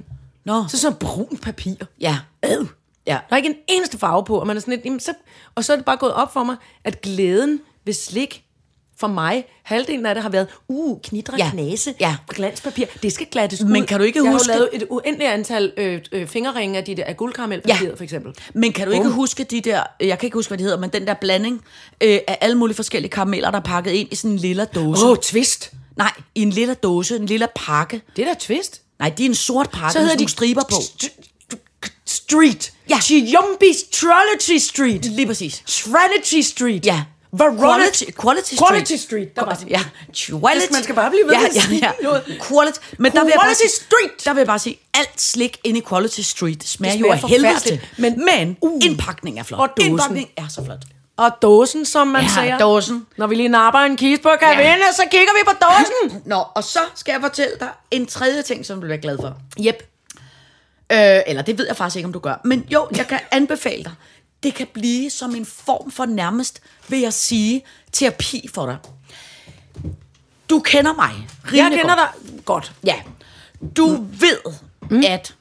Nå, 0.46 0.66
Så 0.70 0.78
sådan 0.78 0.98
brun 0.98 1.38
papir. 1.42 1.74
ja. 2.02 2.18
Øh. 2.46 2.68
Ja. 3.08 3.12
Der 3.30 3.34
er 3.34 3.38
ikke 3.38 3.50
en 3.50 3.56
eneste 3.68 3.98
farve 3.98 4.24
på, 4.26 4.40
og 4.40 4.48
man 4.48 4.58
er 4.58 4.62
sådan 4.62 4.74
lidt, 4.74 4.86
jamen, 4.86 5.00
så, 5.00 5.14
og 5.56 5.64
så 5.64 5.74
er 5.74 5.78
det 5.78 5.86
bare 5.86 5.98
gået 5.98 6.14
op 6.14 6.34
for 6.34 6.44
mig, 6.44 6.56
at 6.84 7.02
glæden 7.02 7.62
ved 7.86 7.94
slik, 7.94 8.44
for 9.00 9.08
mig, 9.08 9.46
halvdelen 9.64 10.06
af 10.06 10.16
det 10.16 10.22
har 10.22 10.30
været, 10.30 10.48
uh, 10.68 11.02
knitre, 11.02 11.34
Ja. 11.38 11.50
knase, 11.52 11.94
Ja. 12.00 12.16
glaspapir, 12.30 12.86
det 13.04 13.14
skal 13.14 13.28
glattes 13.32 13.62
ud. 13.62 13.68
Men 13.68 13.86
kan 13.86 14.00
du 14.00 14.06
ikke 14.06 14.24
jeg 14.24 14.32
huske- 14.32 14.48
Jeg 14.52 14.54
har 14.56 14.60
lavet 14.60 14.70
et 14.84 14.88
uendeligt 14.90 15.30
antal 15.32 15.74
øh, 15.78 16.02
øh, 16.12 16.28
fingerringe 16.28 16.78
af 16.78 16.84
de 16.84 16.96
der 16.96 17.04
af 17.04 17.18
guldkaramelpapiret, 17.18 17.90
Ja. 17.90 17.96
for 17.96 18.04
eksempel. 18.04 18.34
Men 18.54 18.74
kan 18.74 18.88
du 18.88 18.94
ikke 18.94 19.04
Bum. 19.04 19.14
huske 19.14 19.44
de 19.44 19.62
der, 19.62 19.84
jeg 20.00 20.20
kan 20.20 20.28
ikke 20.28 20.36
huske, 20.38 20.50
hvad 20.50 20.58
de 20.58 20.64
hedder, 20.64 20.78
men 20.80 20.90
den 20.90 21.08
der 21.08 21.14
blanding 21.14 21.62
øh, 22.04 22.20
af 22.28 22.38
alle 22.42 22.58
mulige 22.58 22.76
forskellige 22.76 23.12
karameller, 23.12 23.52
der 23.52 23.58
er 23.58 23.64
pakket 23.64 23.92
ind 23.92 24.08
i 24.12 24.16
sådan 24.16 24.32
en 24.32 24.38
lille 24.38 24.66
dåse. 24.66 25.04
Åh, 25.06 25.10
oh, 25.12 25.18
twist. 25.18 25.72
Nej, 25.98 26.12
i 26.36 26.42
en 26.42 26.50
lille 26.50 26.74
dåse, 26.74 27.16
en 27.16 27.26
lille 27.26 27.48
pakke. 27.56 28.02
Det 28.16 28.22
er 28.28 28.34
da 28.34 28.40
twist. 28.40 28.82
Nej, 29.00 29.10
de 29.10 29.26
er 29.26 29.30
en 29.30 29.36
sort 29.36 29.70
pakke 29.70 29.94
Så 29.94 30.00
med 30.00 30.16
de 30.18 30.28
striber 30.32 30.62
på. 30.70 30.76
Street. 32.28 32.72
Ja. 32.90 32.98
Trology 33.92 34.58
Street. 34.60 35.06
Lige 35.06 35.28
præcis. 35.28 35.64
Trinity 35.68 36.50
Street. 36.50 36.86
Ja. 36.86 37.04
Variety. 37.38 38.04
Quality, 38.04 38.04
quality 38.22 38.54
Street. 38.56 38.68
Quality 38.70 38.96
Street. 38.96 39.36
Der 39.36 39.46
var 39.46 39.60
Ja, 39.70 39.82
quality. 40.18 40.72
Man 40.72 40.84
skal 40.84 40.96
bare 40.96 41.10
blive 41.10 41.24
ved 41.26 41.34
ja, 41.34 41.40
med 41.40 41.48
at 41.50 41.56
ja, 41.72 41.76
ja. 41.76 41.92
noget. 42.04 42.24
Quality. 42.48 42.78
Men 42.98 43.12
der 43.12 43.20
vil 43.24 43.30
jeg 43.30 43.36
bare 43.38 43.46
Quality 43.46 43.60
sige, 43.62 43.70
Street. 43.70 44.26
Der 44.26 44.34
vil 44.34 44.40
jeg 44.40 44.48
bare 44.48 44.60
sige, 44.60 44.80
alt 44.94 45.22
slik 45.22 45.58
inde 45.64 45.80
i 45.80 45.84
Quality 45.90 46.22
Street 46.22 46.64
smager, 46.68 46.94
Det 46.94 47.02
jo 47.02 47.12
af 47.12 47.20
helvede. 47.30 47.80
Men- 47.98 48.26
Men, 48.26 48.58
Uh. 48.62 48.82
indpakningen 48.86 49.40
er 49.40 49.44
flot. 49.44 49.60
Og 49.60 49.70
dåsen. 49.78 49.92
Indpakningen 49.92 50.32
er 50.38 50.48
så 50.50 50.66
flot. 50.66 50.78
Og 51.18 51.32
dåsen, 51.42 51.86
som 51.86 52.08
man 52.08 52.24
Ja, 52.24 52.30
siger. 52.30 52.58
dåsen. 52.58 53.06
Når 53.18 53.28
vi 53.28 53.36
lige 53.36 53.50
napper 53.50 53.80
en 53.80 53.98
kis 53.98 54.20
på 54.20 54.30
kavinde, 54.40 54.84
så 54.96 55.04
kigger 55.12 55.34
vi 55.40 55.44
på 55.46 55.52
dåsen. 55.62 56.22
Nå, 56.26 56.44
og 56.56 56.64
så 56.64 56.80
skal 56.96 57.12
jeg 57.12 57.22
fortælle 57.22 57.54
dig 57.60 57.70
en 57.92 58.06
tredje 58.06 58.42
ting, 58.42 58.66
som 58.66 58.76
du 58.82 58.82
bliver 58.82 58.98
glad 58.98 59.18
for. 59.22 59.38
Jep. 59.60 59.93
Øh, 60.92 61.22
eller 61.28 61.42
det 61.42 61.58
ved 61.58 61.68
jeg 61.68 61.76
faktisk 61.78 61.96
ikke, 61.96 62.08
om 62.08 62.14
du 62.14 62.20
gør. 62.20 62.42
Men 62.46 62.66
jo, 62.70 62.88
jeg 62.98 63.08
kan 63.08 63.20
anbefale 63.32 63.84
dig. 63.84 63.94
Det 64.44 64.54
kan 64.54 64.68
blive 64.74 65.10
som 65.10 65.36
en 65.36 65.46
form 65.46 65.92
for 65.92 66.06
nærmest, 66.06 66.62
vil 66.88 67.00
jeg 67.00 67.14
sige, 67.14 67.64
terapi 67.92 68.50
for 68.54 68.66
dig. 68.66 68.78
Du 70.50 70.60
kender 70.60 70.94
mig. 70.94 71.28
Jeg 71.54 71.72
kender 71.72 71.96
godt. 71.96 72.00
dig 72.34 72.46
godt. 72.46 72.74
Ja. 72.86 72.96
Du 73.78 74.06
ved, 74.20 74.40
mm. 74.90 75.04
at, 75.08 75.36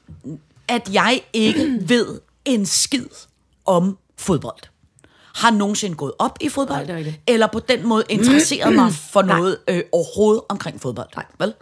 at 0.67 0.89
jeg 0.93 1.21
ikke 1.33 1.79
ved 1.91 2.19
en 2.45 2.65
skid 2.65 3.05
om 3.65 3.97
fodbold. 4.17 4.59
Har 5.35 5.51
nogensinde 5.51 5.95
gået 5.95 6.13
op 6.19 6.37
i 6.41 6.49
fodbold, 6.49 6.77
Nej, 6.77 6.85
det 6.85 6.95
rigtigt. 6.95 7.21
eller 7.27 7.47
på 7.47 7.59
den 7.59 7.87
måde 7.87 8.03
interesseret 8.09 8.73
mig 8.75 8.93
for 8.93 9.21
noget 9.21 9.57
øh, 9.67 9.81
overhovedet 9.91 10.43
omkring 10.49 10.81
fodbold. 10.81 11.07
Nej. 11.15 11.25
Vel? 11.39 11.53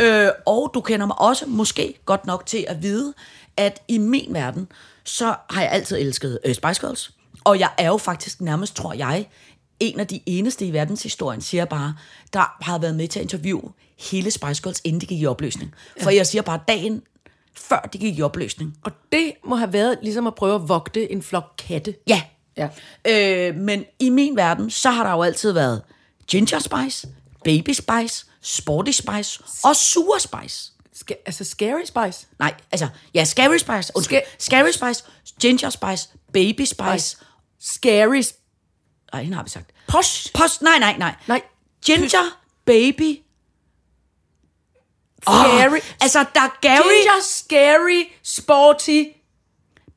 Øh, 0.00 0.28
og 0.46 0.70
du 0.74 0.80
kender 0.80 1.06
mig 1.06 1.20
også 1.20 1.46
måske 1.46 1.94
godt 2.04 2.26
nok 2.26 2.46
til 2.46 2.64
at 2.68 2.82
vide, 2.82 3.14
at 3.56 3.82
i 3.88 3.98
min 3.98 4.34
verden, 4.34 4.68
så 5.04 5.34
har 5.50 5.62
jeg 5.62 5.70
altid 5.72 5.96
elsket 5.96 6.38
øh, 6.44 6.54
Spice 6.54 6.80
Girls. 6.80 7.10
Og 7.44 7.58
jeg 7.58 7.70
er 7.78 7.86
jo 7.86 7.96
faktisk 7.96 8.40
nærmest, 8.40 8.76
tror 8.76 8.92
jeg, 8.92 9.26
en 9.80 10.00
af 10.00 10.06
de 10.06 10.20
eneste 10.26 10.66
i 10.66 10.72
verdenshistorien, 10.72 11.40
siger 11.40 11.64
bare, 11.64 11.94
der 12.32 12.56
har 12.64 12.78
været 12.78 12.94
med 12.94 13.08
til 13.08 13.18
at 13.18 13.22
interviewe 13.22 13.72
hele 14.10 14.30
Spice 14.30 14.62
Girls, 14.62 14.80
inden 14.84 15.00
de 15.00 15.06
gik 15.06 15.20
i 15.20 15.26
opløsning. 15.26 15.74
For 16.02 16.10
jeg 16.10 16.26
siger 16.26 16.42
bare, 16.42 16.60
dagen 16.68 17.02
før 17.54 17.88
de 17.92 17.98
gik 17.98 18.18
i 18.18 18.22
opløsning. 18.22 18.76
Og 18.84 18.92
det 19.12 19.32
må 19.44 19.56
have 19.56 19.72
været 19.72 19.98
ligesom 20.02 20.26
at 20.26 20.34
prøve 20.34 20.54
at 20.54 20.68
vogte 20.68 21.12
en 21.12 21.22
flok 21.22 21.54
katte. 21.58 21.94
Ja. 22.08 22.22
Ja. 22.56 22.68
Øh, 23.08 23.54
men 23.54 23.84
i 23.98 24.10
min 24.10 24.36
verden, 24.36 24.70
så 24.70 24.90
har 24.90 25.04
der 25.04 25.10
jo 25.10 25.22
altid 25.22 25.52
været 25.52 25.82
Ginger 26.28 26.58
Spice, 26.58 27.08
Baby 27.44 27.70
Spice, 27.70 28.25
Sporty 28.46 28.90
Spice 28.90 29.40
og 29.64 29.76
Sure 29.76 30.20
Spice. 30.20 30.72
Ska- 30.92 31.14
altså 31.26 31.44
Scary 31.44 31.84
Spice. 31.84 32.26
Nej, 32.38 32.54
altså, 32.72 32.88
ja, 33.14 33.24
Scary 33.24 33.58
Spice, 33.58 33.92
undskyld, 33.94 34.18
Ska- 34.18 34.30
Scary 34.38 34.70
Spice, 34.70 35.04
Ginger 35.40 35.70
Spice, 35.70 36.08
Baby 36.32 36.64
Spice, 36.64 37.16
Scary 37.60 38.22
Sp- 38.22 39.08
nej, 39.12 39.22
hende 39.22 39.36
har 39.36 39.44
vi 39.44 39.50
sagt. 39.50 39.70
Posh. 39.88 40.32
Post, 40.34 40.62
nej, 40.62 40.78
nej, 40.78 40.96
nej. 40.98 41.14
Nej. 41.26 41.42
Ginger, 41.86 42.38
Baby, 42.66 43.18
Scary. 45.22 45.80
altså, 46.00 46.24
der 46.34 46.40
er 46.40 46.58
Gary, 46.62 46.82
Ginger, 46.82 47.22
Scary, 47.22 48.04
Sporty. 48.22 49.02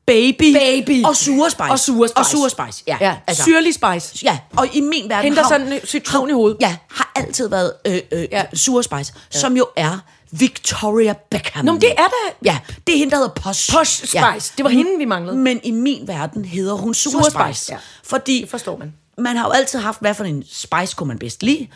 Baby, 0.06 0.54
Baby. 0.54 1.04
og 1.04 1.16
Sure 1.16 1.50
Spice. 1.50 1.70
Og 1.70 1.78
Sure 1.78 2.08
Spice. 2.08 2.16
Og 2.18 2.26
Sure 2.26 2.50
Spice, 2.50 2.84
ja. 2.86 2.96
Ja, 3.00 3.16
altså. 3.26 3.42
Syrlig 3.42 3.74
Spice. 3.74 4.18
Ja, 4.24 4.38
og 4.56 4.66
i 4.72 4.80
min 4.80 5.08
verden 5.08 5.36
har- 5.36 5.48
sådan 5.48 5.72
en 5.72 5.80
citron 5.86 6.30
i 6.30 6.32
hovedet. 6.32 6.56
Ja, 6.60 6.76
har 6.90 7.12
altid 7.16 7.48
været 7.48 7.72
øh, 7.86 7.98
øh, 8.12 8.26
Ja. 8.32 8.44
Sure 8.54 8.82
Spice, 8.82 9.12
ja. 9.34 9.38
som 9.38 9.56
jo 9.56 9.66
er 9.76 9.98
Victoria 10.30 11.14
Beckham. 11.30 11.64
Nå, 11.64 11.72
men 11.72 11.80
det 11.80 11.90
er 11.90 11.94
da- 11.96 12.34
Ja, 12.44 12.58
det 12.86 12.94
er 12.94 12.98
hende, 12.98 13.10
der 13.10 13.16
hedder 13.16 13.32
Posh. 13.34 13.72
Posh 13.76 13.96
Spice. 13.98 14.18
Ja. 14.18 14.32
Det 14.56 14.64
var 14.64 14.70
hende, 14.70 14.98
vi 14.98 15.04
manglede. 15.04 15.36
Men 15.36 15.60
i 15.64 15.70
min 15.70 16.08
verden 16.08 16.44
hedder 16.44 16.74
hun 16.74 16.94
Sure 16.94 17.24
Spice, 17.24 17.54
Spice. 17.60 17.72
ja. 17.72 17.78
Fordi 18.04 18.40
Det 18.40 18.50
forstår 18.50 18.76
man. 18.76 18.92
man 19.18 19.36
har 19.36 19.44
jo 19.46 19.50
altid 19.50 19.78
haft, 19.78 20.00
hvad 20.00 20.14
for 20.14 20.24
en 20.24 20.44
spice 20.50 20.94
kunne 20.96 21.08
man 21.08 21.18
bedst 21.18 21.42
lide. 21.42 21.66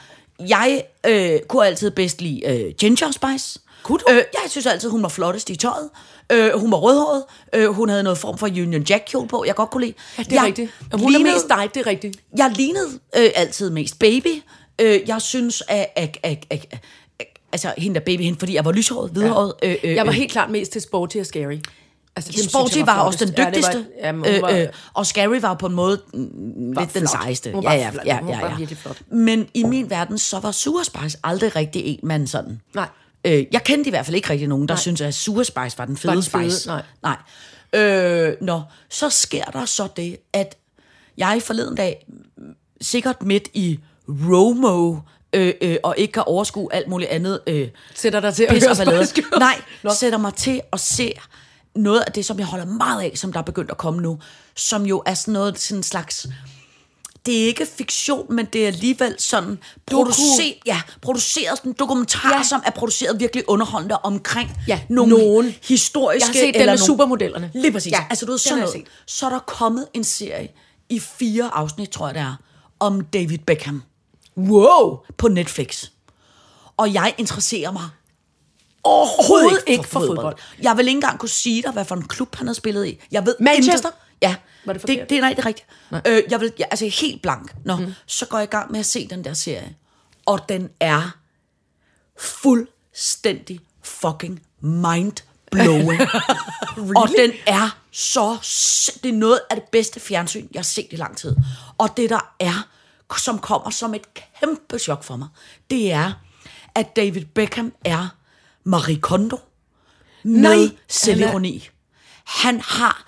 Jeg 0.48 0.82
øh, 1.06 1.40
kunne 1.48 1.66
altid 1.66 1.90
bedst 1.90 2.20
lide 2.20 2.46
øh, 2.46 2.72
Ginger 2.78 3.10
Spice. 3.10 3.58
Kunne 3.84 3.98
du? 3.98 4.04
Øh, 4.10 4.16
jeg 4.16 4.50
synes 4.50 4.66
altid, 4.66 4.88
hun 4.88 5.02
var 5.02 5.08
flottest 5.08 5.50
i 5.50 5.56
tøjet. 5.56 5.90
Øh, 6.32 6.50
hun 6.60 6.70
var 6.72 6.78
rødhåret. 6.78 7.24
Øh, 7.52 7.68
hun 7.68 7.88
havde 7.88 8.02
noget 8.02 8.18
form 8.18 8.38
for 8.38 8.46
Union 8.46 8.82
Jack 8.82 9.04
kjole 9.06 9.28
på, 9.28 9.44
jeg 9.46 9.54
godt 9.54 9.70
kunne 9.70 9.84
lide. 9.86 9.94
Ja, 10.18 10.22
det 10.22 10.32
er 10.32 10.36
jeg 10.36 10.44
rigtigt. 10.44 10.70
Og 10.92 10.98
hun 10.98 11.14
er 11.14 11.18
lignede- 11.18 11.34
mest 11.34 11.48
dig, 11.48 11.68
det 11.74 11.80
er 11.80 11.86
rigtigt. 11.86 12.16
jeg 12.38 12.52
lignede 12.56 12.86
øh, 13.16 13.30
altid 13.34 13.70
mest 13.70 13.98
baby. 13.98 14.42
Øh, 14.80 15.00
jeg 15.08 15.22
synes, 15.22 15.62
at, 15.68 15.86
at, 15.96 16.16
at, 16.22 16.46
at, 16.50 16.66
at, 16.72 16.78
at 17.20 17.26
altså 17.52 17.74
hende 17.78 17.94
der 17.94 18.00
baby, 18.04 18.20
hende, 18.22 18.38
fordi 18.38 18.54
jeg 18.54 18.64
var 18.64 18.72
lyshåret, 18.72 19.10
hvidhåret. 19.10 19.52
Ja. 19.62 19.68
Øh, 19.68 19.76
øh, 19.84 19.94
Jeg 19.94 20.06
var 20.06 20.12
øh, 20.12 20.16
helt 20.18 20.32
klart 20.32 20.50
mest 20.50 20.72
til 20.72 20.80
Sporty 20.80 21.16
og 21.16 21.26
Scary. 21.26 21.58
Altså, 22.16 22.32
dem 22.36 22.48
Sporty 22.48 22.76
jeg 22.78 22.86
var, 22.86 23.00
også 23.00 23.24
den 23.24 23.34
dygtigste, 23.46 23.86
Ja, 24.02 24.12
det 24.12 24.20
var, 24.20 24.28
ja, 24.28 24.32
hun 24.32 24.42
var, 24.42 24.50
øh, 24.50 24.60
øh, 24.62 24.68
og 24.94 25.06
Scary 25.06 25.40
var 25.40 25.54
på 25.54 25.66
en 25.66 25.74
måde 25.74 26.00
mm, 26.14 26.72
lidt 26.78 26.94
den 26.94 27.00
flot. 27.00 27.08
sejeste. 27.10 27.52
Hun 27.52 27.62
Ja, 27.62 27.68
var 27.68 27.74
ja, 27.74 27.90
flot. 27.90 28.06
ja, 28.06 28.18
Hun 28.20 28.28
ja, 28.28 28.40
var 28.40 28.48
ja. 28.50 28.56
virkelig 28.56 28.78
flot. 28.78 28.96
Men 29.10 29.46
i 29.54 29.62
min 29.64 29.90
verden, 29.90 30.18
så 30.18 30.38
var 30.38 30.50
Sure 30.50 30.84
Spice 30.84 31.18
aldrig 31.24 31.56
rigtig 31.56 31.82
en, 31.84 31.98
man 32.02 32.26
sådan... 32.26 32.60
Nej. 32.74 32.88
Øh, 33.24 33.44
jeg 33.52 33.64
kendte 33.64 33.88
i 33.88 33.90
hvert 33.90 34.06
fald 34.06 34.16
ikke 34.16 34.30
rigtig 34.30 34.48
nogen, 34.48 34.68
der 34.68 34.74
Nej. 34.74 34.80
synes 34.80 35.00
at 35.00 35.14
Sure 35.14 35.44
Spice 35.44 35.78
var 35.78 35.84
den 35.84 35.96
fede 35.96 36.08
Var 36.08 36.14
den 36.14 36.22
fede, 36.22 36.50
Spice. 36.50 36.68
nej. 36.68 36.82
nej. 37.02 37.16
Øh, 37.82 38.34
nå, 38.40 38.62
så 38.90 39.10
sker 39.10 39.44
der 39.44 39.64
så 39.64 39.88
det, 39.96 40.16
at 40.32 40.56
jeg 41.16 41.42
forleden 41.44 41.76
dag, 41.76 42.06
sikkert 42.80 43.22
midt 43.22 43.48
i 43.54 43.78
Romo, 44.08 44.96
øh, 45.32 45.54
øh, 45.60 45.76
og 45.82 45.94
ikke 45.98 46.12
kan 46.12 46.22
overskue 46.26 46.74
alt 46.74 46.88
muligt 46.88 47.10
andet 47.10 47.40
øh, 47.46 47.68
Sætter 47.94 48.20
dig 48.20 48.34
til 48.34 48.44
at 48.44 48.50
høre. 48.50 48.60
Spice 49.06 49.14
Girls. 49.14 49.38
Nej, 49.38 49.60
Nå. 49.82 49.90
sætter 49.94 50.18
mig 50.18 50.34
til 50.34 50.60
at 50.72 50.80
se 50.80 51.12
noget 51.74 52.00
af 52.00 52.12
det, 52.12 52.24
som 52.24 52.38
jeg 52.38 52.46
holder 52.46 52.66
meget 52.66 53.02
af, 53.02 53.12
som 53.14 53.32
der 53.32 53.40
er 53.40 53.44
begyndt 53.44 53.70
at 53.70 53.76
komme 53.76 54.02
nu, 54.02 54.18
som 54.56 54.86
jo 54.86 55.02
er 55.06 55.14
sådan 55.14 55.32
noget, 55.34 55.58
sådan 55.58 55.78
en 55.78 55.82
slags 55.82 56.26
det 57.26 57.42
er 57.42 57.46
ikke 57.46 57.66
fiktion, 57.66 58.34
men 58.34 58.46
det 58.46 58.62
er 58.62 58.66
alligevel 58.66 59.14
sådan 59.18 59.58
produceret, 59.86 60.54
ja, 60.66 60.80
produceret 61.02 61.58
sådan 61.58 61.70
en 61.70 61.76
dokumentar, 61.78 62.36
ja. 62.36 62.42
Som 62.42 62.62
er 62.66 62.70
produceret 62.70 63.20
virkelig 63.20 63.48
underholdende 63.48 63.96
omkring 64.02 64.50
Ja, 64.68 64.80
nogle 64.88 65.12
nogen. 65.18 65.54
historiske... 65.62 66.20
Jeg 66.20 66.26
har 66.26 66.32
set 66.32 66.54
den 66.54 66.60
eller 66.60 66.72
med 66.72 66.78
nogle- 66.78 66.86
supermodellerne. 66.86 67.50
Lige 67.54 67.72
præcis. 67.72 67.92
Ja, 67.92 68.04
altså 68.10 68.26
du 68.26 68.32
ved 68.32 68.38
den 68.38 68.48
sådan 68.48 68.58
noget. 68.58 68.84
Så 69.06 69.26
er 69.26 69.30
der 69.30 69.38
kommet 69.38 69.86
en 69.94 70.04
serie 70.04 70.48
i 70.88 70.98
fire 71.00 71.50
afsnit, 71.54 71.88
tror 71.90 72.06
jeg 72.06 72.14
det 72.14 72.20
er, 72.22 72.34
om 72.80 73.00
David 73.00 73.38
Beckham 73.38 73.82
Wow! 74.36 74.98
på 75.16 75.28
Netflix. 75.28 75.84
Og 76.76 76.94
jeg 76.94 77.14
interesserer 77.18 77.70
mig 77.72 77.82
Overhovedet 78.86 79.58
ikke 79.66 79.70
ikke 79.72 79.88
for 79.88 80.00
fodbold. 80.00 80.36
Jeg 80.62 80.76
vil 80.76 80.88
ikke 80.88 80.96
engang 80.96 81.18
kunne 81.18 81.28
sige 81.28 81.62
dig, 81.62 81.72
hvad 81.72 81.84
for 81.84 81.94
en 81.94 82.08
klub 82.08 82.36
han 82.36 82.46
har 82.46 82.54
spillet 82.54 82.86
i. 82.86 82.98
Jeg 83.12 83.26
ved 83.26 83.34
Manchester? 83.40 83.88
Intet. 83.88 83.92
Ja. 84.28 84.36
Var 84.64 84.72
det 84.72 84.82
det, 84.82 84.90
forkert? 84.90 85.10
det, 85.10 85.20
nej, 85.20 85.30
det 85.30 85.38
er 85.38 85.46
rigtigt. 85.46 85.68
Øh, 86.06 86.22
jeg 86.30 86.40
vil, 86.40 86.52
jeg, 86.58 86.68
altså 86.70 86.88
helt 87.00 87.22
blank. 87.22 87.54
Nå, 87.64 87.76
mm. 87.76 87.94
så 88.06 88.26
går 88.26 88.38
jeg 88.38 88.48
i 88.48 88.50
gang 88.50 88.72
med 88.72 88.80
at 88.80 88.86
se 88.86 89.08
den 89.08 89.24
der 89.24 89.34
serie. 89.34 89.74
Og 90.26 90.48
den 90.48 90.70
er 90.80 91.10
fuldstændig 92.18 93.60
fucking 93.82 94.42
mind-blowing. 94.60 96.00
really? 96.76 96.96
Og 96.96 97.08
den 97.18 97.32
er 97.46 97.78
så... 97.90 98.36
Det 99.02 99.08
er 99.08 99.12
noget 99.12 99.40
af 99.50 99.56
det 99.56 99.64
bedste 99.72 100.00
fjernsyn, 100.00 100.48
jeg 100.52 100.58
har 100.58 100.64
set 100.64 100.86
i 100.90 100.96
lang 100.96 101.16
tid. 101.16 101.36
Og 101.78 101.96
det 101.96 102.10
der 102.10 102.34
er, 102.40 102.68
som 103.18 103.38
kommer 103.38 103.70
som 103.70 103.94
et 103.94 104.14
kæmpe 104.14 104.78
chok 104.78 105.04
for 105.04 105.16
mig, 105.16 105.28
det 105.70 105.92
er, 105.92 106.12
at 106.74 106.96
David 106.96 107.24
Beckham 107.24 107.72
er 107.84 108.08
Marie 108.64 109.00
Kondo 109.00 109.38
med 110.22 110.70
selvironi. 110.88 111.68
Han 112.24 112.60
har... 112.60 113.04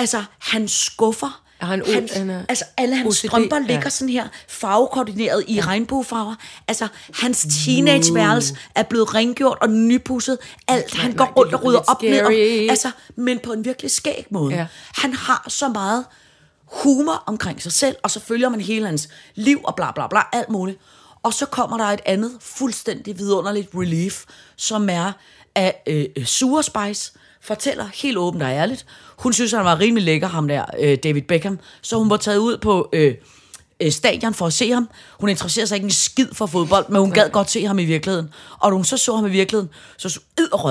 Altså, 0.00 0.24
han 0.38 0.68
skuffer... 0.68 1.42
Er 1.60 1.66
han 1.66 1.82
hans, 1.94 2.12
han 2.12 2.30
er 2.30 2.42
altså, 2.48 2.64
alle 2.76 2.96
hans 2.96 3.08
OCD, 3.24 3.28
strømper 3.28 3.56
ja. 3.56 3.62
ligger 3.66 3.88
sådan 3.88 4.08
her 4.08 4.28
farvekoordineret 4.48 5.44
i 5.48 5.60
regnbuefarver. 5.60 6.34
Altså, 6.68 6.88
hans 7.14 7.46
teenageværelse 7.64 8.56
er 8.74 8.82
blevet 8.82 9.14
rengjort 9.14 9.58
og 9.60 9.70
nypudset. 9.70 10.38
Alt, 10.68 10.94
han 10.94 11.10
nej, 11.10 11.16
går 11.16 11.24
det 11.24 11.36
rundt 11.36 11.54
og 11.54 11.64
rydder 11.64 11.78
op 11.78 12.02
med. 12.02 12.18
scary. 12.18 12.66
Og, 12.66 12.70
altså, 12.70 12.90
men 13.16 13.38
på 13.38 13.52
en 13.52 13.64
virkelig 13.64 13.90
skæg 13.90 14.26
måde. 14.30 14.54
Ja. 14.54 14.66
Han 14.96 15.12
har 15.12 15.44
så 15.48 15.68
meget 15.68 16.04
humor 16.64 17.22
omkring 17.26 17.62
sig 17.62 17.72
selv, 17.72 17.96
og 18.02 18.10
så 18.10 18.20
følger 18.20 18.48
man 18.48 18.60
hele 18.60 18.86
hans 18.86 19.08
liv 19.34 19.60
og 19.64 19.74
bla 19.76 19.92
bla 19.92 20.06
bla, 20.06 20.20
alt 20.32 20.48
muligt. 20.48 20.78
Og 21.22 21.34
så 21.34 21.46
kommer 21.46 21.76
der 21.76 21.84
et 21.84 22.00
andet 22.06 22.32
fuldstændig 22.40 23.18
vidunderligt 23.18 23.68
relief, 23.74 24.24
som 24.56 24.88
er 24.90 25.12
af 25.54 25.82
øh, 25.86 26.04
øh, 26.16 26.26
Sure 26.26 26.62
Spice, 26.62 27.12
fortæller 27.42 27.86
helt 27.94 28.18
åbent 28.18 28.42
og 28.42 28.50
ærligt. 28.50 28.86
Hun 29.18 29.32
synes, 29.32 29.52
han 29.52 29.64
var 29.64 29.80
rimelig 29.80 30.04
lækker, 30.04 30.28
ham 30.28 30.48
der, 30.48 30.64
øh, 30.78 30.98
David 31.02 31.22
Beckham. 31.22 31.58
Så 31.82 31.96
hun 31.96 32.10
var 32.10 32.16
taget 32.16 32.38
ud 32.38 32.58
på 32.58 32.88
øh, 32.92 33.14
øh, 33.80 33.92
stadion 33.92 34.34
for 34.34 34.46
at 34.46 34.52
se 34.52 34.70
ham. 34.70 34.88
Hun 35.20 35.28
interesserer 35.28 35.66
sig 35.66 35.76
ikke 35.76 35.84
en 35.84 35.90
skid 35.90 36.28
for 36.32 36.46
fodbold, 36.46 36.88
men 36.88 37.00
hun 37.00 37.10
gad 37.10 37.30
godt 37.30 37.50
se 37.50 37.66
ham 37.66 37.78
i 37.78 37.84
virkeligheden. 37.84 38.28
Og 38.58 38.70
da 38.70 38.74
hun 38.74 38.84
så 38.84 38.96
så 38.96 39.16
ham 39.16 39.26
i 39.26 39.30
virkeligheden, 39.30 39.70
så 39.98 40.08
så 40.08 40.20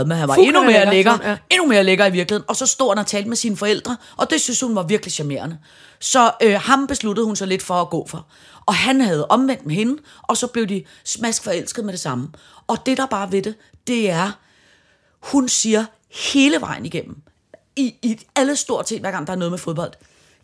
med, 0.08 0.16
han 0.16 0.28
var 0.28 0.36
Fuck, 0.36 0.48
endnu 0.48 0.62
er 0.62 0.66
mere 0.66 0.94
lækker, 0.94 1.12
sådan, 1.12 1.28
ja. 1.30 1.38
Endnu 1.50 1.68
mere 1.68 1.84
lækker 1.84 2.06
i 2.06 2.12
virkeligheden. 2.12 2.50
Og 2.50 2.56
så 2.56 2.66
stod 2.66 2.92
han 2.92 2.98
og 2.98 3.08
talte 3.08 3.30
med 3.30 3.38
sine 3.38 3.58
forældre, 3.58 3.98
og 4.18 4.30
det 4.30 4.42
synes 4.42 4.62
hun 4.62 4.76
var 4.76 4.84
virkelig 4.84 5.14
charmerende. 5.14 5.58
Så 6.00 6.32
øh, 6.44 6.60
ham 6.62 6.88
besluttede 6.88 7.26
hun 7.26 7.36
sig 7.36 7.48
lidt 7.48 7.62
for 7.62 7.82
at 7.82 7.90
gå 7.90 8.08
for. 8.08 8.28
Og 8.66 8.76
han 8.76 9.02
havde 9.02 9.28
omvendt 9.28 9.66
med 9.66 9.76
hende, 9.76 9.98
og 10.22 10.38
så 10.38 10.48
blev 10.48 10.68
de 10.68 10.84
smask 11.06 11.44
forelsket 11.44 11.86
med 11.86 11.94
det 11.94 12.00
samme. 12.00 12.28
Og 12.68 12.86
det 12.86 12.98
der 12.98 13.06
bare 13.06 13.32
ved 13.32 13.42
det, 13.42 13.56
det 13.88 14.10
er, 14.10 14.32
hun 15.20 15.50
siger 15.50 15.86
hele 16.12 16.62
vejen 16.62 16.86
igennem, 16.86 17.18
i, 17.76 17.96
i 18.02 18.20
alle 18.36 18.56
stort 18.56 18.90
set, 18.90 19.00
hver 19.00 19.12
gang 19.12 19.28
der 19.28 19.34
er 19.34 19.38
noget 19.38 19.52
med 19.52 19.60
fodbold, 19.60 19.92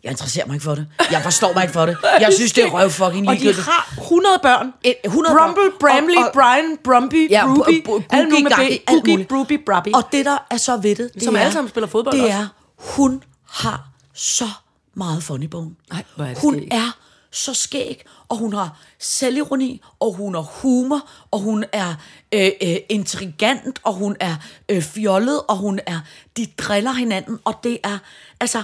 jeg 0.04 0.10
interesserer 0.10 0.46
mig 0.46 0.54
ikke 0.54 0.64
for 0.64 0.74
det. 0.74 0.86
Jeg 1.10 1.22
forstår 1.22 1.52
mig 1.54 1.62
ikke 1.62 1.72
for 1.72 1.86
det. 1.86 1.96
Jeg 2.20 2.32
synes, 2.32 2.52
det 2.52 2.64
er 2.64 2.68
røv 2.70 2.90
fucking 2.90 3.28
Og 3.28 3.34
de 3.34 3.38
ligegyldigt. 3.38 3.66
har 3.66 3.94
100 3.98 4.38
børn. 4.42 4.72
Et- 4.84 4.94
100 5.04 5.34
børn. 5.34 5.54
Brumble, 5.54 5.78
Bramley, 5.80 6.16
Og- 6.16 6.24
og- 6.24 6.30
Brian, 6.32 6.78
Brumby, 6.84 7.30
Ja, 7.30 7.46
Bruby. 7.46 8.02
alle 8.10 8.24
nu 8.24 8.30
Googie, 8.30 8.42
med 8.44 8.86
Googie. 8.86 9.24
Bruby, 9.24 9.64
Brubby. 9.66 9.88
Og 9.94 10.02
det, 10.12 10.24
der 10.24 10.38
er 10.50 10.56
så 10.56 10.76
ved 10.76 10.94
det, 10.96 11.10
det 11.14 11.22
Som 11.22 11.36
er, 11.36 11.40
alle 11.40 11.52
sammen 11.52 11.68
spiller 11.68 11.88
fodbold 11.88 12.14
det 12.16 12.24
også. 12.24 12.36
er, 12.36 12.46
hun 12.76 13.22
har 13.50 13.88
så 14.14 14.48
meget 14.94 15.22
funny 15.22 15.44
bone. 15.44 15.70
Ej, 15.92 16.04
hvor 16.16 16.24
er 16.24 16.28
det 16.28 16.38
hun 16.38 16.62
er 16.70 16.96
så 17.36 17.54
skæg, 17.54 18.04
og 18.28 18.36
hun 18.36 18.52
har 18.52 18.78
selvironi, 18.98 19.80
og 20.00 20.14
hun 20.14 20.34
har 20.34 20.42
humor, 20.42 21.08
og 21.30 21.40
hun 21.40 21.64
er 21.72 21.94
øh, 22.32 22.50
øh, 22.62 22.76
intrigant, 22.88 23.80
og 23.82 23.94
hun 23.94 24.16
er 24.20 24.36
øh, 24.68 24.82
fjollet, 24.82 25.40
og 25.48 25.56
hun 25.56 25.80
er, 25.86 26.00
de 26.36 26.46
driller 26.58 26.92
hinanden, 26.92 27.38
og 27.44 27.54
det 27.62 27.78
er, 27.84 27.98
altså, 28.40 28.62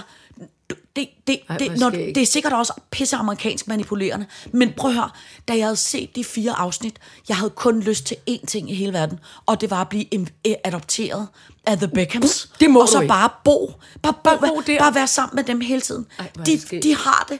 det, 0.95 1.09
det, 1.27 1.39
Ej, 1.49 1.57
det, 1.57 1.79
når, 1.79 1.89
det 1.89 2.17
er 2.17 2.25
sikkert 2.25 2.53
også 2.53 2.73
pisse 2.91 3.15
amerikansk 3.15 3.67
manipulerende, 3.67 4.25
men 4.51 4.73
prøv 4.77 4.91
at 4.91 4.95
høre, 4.95 5.09
da 5.47 5.57
jeg 5.57 5.65
havde 5.65 5.75
set 5.75 6.15
de 6.15 6.23
fire 6.23 6.51
afsnit, 6.51 6.95
jeg 7.29 7.37
havde 7.37 7.49
kun 7.49 7.79
lyst 7.79 8.05
til 8.05 8.17
én 8.29 8.45
ting 8.45 8.71
i 8.71 8.75
hele 8.75 8.93
verden, 8.93 9.19
og 9.45 9.61
det 9.61 9.69
var 9.71 9.81
at 9.81 9.89
blive 9.89 10.05
eh, 10.45 10.55
adopteret 10.63 11.27
af 11.65 11.77
The 11.77 11.87
Beckhams. 11.87 12.49
Det 12.59 12.69
må 12.69 12.81
og 12.81 12.89
så 12.89 13.01
ikke. 13.01 13.07
bare 13.07 13.29
bo. 13.43 13.73
Bare 14.01 14.13
bo, 14.13 14.19
Bare 14.23 14.37
bo 14.37 14.61
der. 14.67 14.79
bare 14.79 14.95
være 14.95 15.07
sammen 15.07 15.35
med 15.35 15.43
dem 15.43 15.61
hele 15.61 15.81
tiden. 15.81 16.05
Ej, 16.19 16.31
de, 16.45 16.57
de 16.83 16.95
har 16.95 17.25
det. 17.29 17.39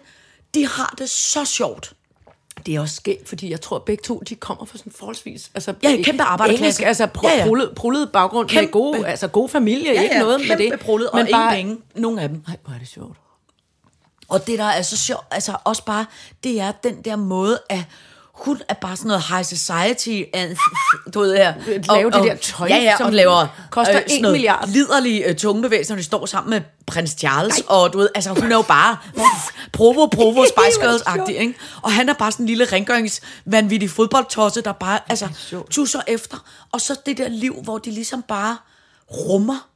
De 0.54 0.68
har 0.68 0.96
det 0.98 1.10
så 1.10 1.46
sjovt. 1.46 1.94
Det 2.66 2.76
er 2.76 2.80
også 2.80 2.96
skægt, 2.96 3.30
fordi 3.30 3.52
jeg 3.52 3.62
tror, 3.62 3.76
at 3.76 3.84
begge 3.84 4.02
to, 4.04 4.20
de 4.30 4.36
kommer 4.36 4.66
fra 4.66 4.78
sådan 4.78 4.92
forholdsvis... 4.92 5.52
Altså, 5.56 5.74
Ja, 5.84 5.98
kæmpe 6.04 6.24
arbejderklasse. 6.24 6.64
Engelsk, 6.64 6.82
altså 6.82 7.08
pr- 7.18 7.28
Ja, 7.30 7.38
ja. 7.38 7.46
prullet, 7.48 7.72
prullet 7.76 8.12
baggrund 8.12 8.50
Kæmpe. 8.50 8.66
med 8.66 8.72
gode, 8.72 9.08
altså 9.08 9.28
god 9.28 9.50
familie, 9.50 10.04
ikke 10.04 10.20
noget 10.20 10.42
med 10.48 10.58
det. 10.58 10.80
prullet, 10.80 11.10
og 11.10 11.20
ingen 11.20 11.50
penge. 11.52 11.78
Nogle 11.96 12.22
af 12.22 12.30
dem. 12.30 12.44
Nej, 12.48 12.58
hvor 12.66 12.74
er 12.74 12.80
det 12.80 12.88
sjovt. 12.88 13.18
Og 14.30 14.48
det, 14.48 14.60
der 14.60 14.66
er 14.66 14.82
så 14.82 14.98
sjovt, 14.98 15.24
altså 15.32 15.56
også 15.64 15.86
bare, 15.86 16.06
det 16.44 16.60
er 16.62 16.72
den 16.72 17.02
der 17.02 17.16
måde, 17.16 17.60
at 17.70 17.84
hun 18.34 18.62
er 18.70 18.74
bare 18.74 18.96
sådan 18.96 19.08
noget 19.08 19.24
high 19.24 19.46
society, 19.46 20.22
and, 20.34 20.58
du 21.14 21.20
ved 21.20 21.38
her. 21.38 21.54
Lave 21.96 22.12
det 22.12 22.24
der 22.24 22.36
tøj, 22.36 22.68
ja, 22.68 22.78
ja, 22.78 22.98
som 22.98 23.06
og 23.06 23.14
laver 23.14 23.48
koster 23.72 23.94
sådan 23.94 24.04
en 24.10 24.22
noget 24.22 24.34
milliard. 24.34 24.68
Liderlige 24.68 25.30
uh, 25.30 25.36
tungebevægelser, 25.36 25.94
når 25.94 26.00
de 26.00 26.04
står 26.04 26.26
sammen 26.26 26.50
med 26.50 26.62
prins 26.88 27.12
Charles, 27.12 27.58
Nej. 27.58 27.78
og 27.78 27.94
du 27.94 27.98
ved, 27.98 28.10
altså 28.16 28.30
hun 28.30 28.52
er 28.52 28.56
jo 28.56 28.62
bare 28.62 28.98
provo, 29.74 30.06
provo, 30.06 30.46
Spice 30.54 30.82
Girls-agtig, 30.82 31.40
ikke? 31.40 31.54
Og 31.82 31.92
han 31.92 32.10
er 32.10 32.14
bare 32.14 32.32
sådan 32.32 32.44
en 32.44 32.48
lille 32.48 32.66
rengøringsvanvittig 32.66 33.90
fodboldtosse, 33.90 34.62
der 34.62 34.72
bare, 34.72 35.00
altså, 35.10 35.30
tusser 35.72 36.02
efter. 36.08 36.38
Og 36.72 36.82
så 36.82 36.96
det 37.06 37.18
der 37.18 37.28
liv, 37.28 37.56
hvor 37.64 37.78
de 37.78 37.92
ligesom 37.92 38.22
bare 38.22 38.58
rummer 39.12 39.68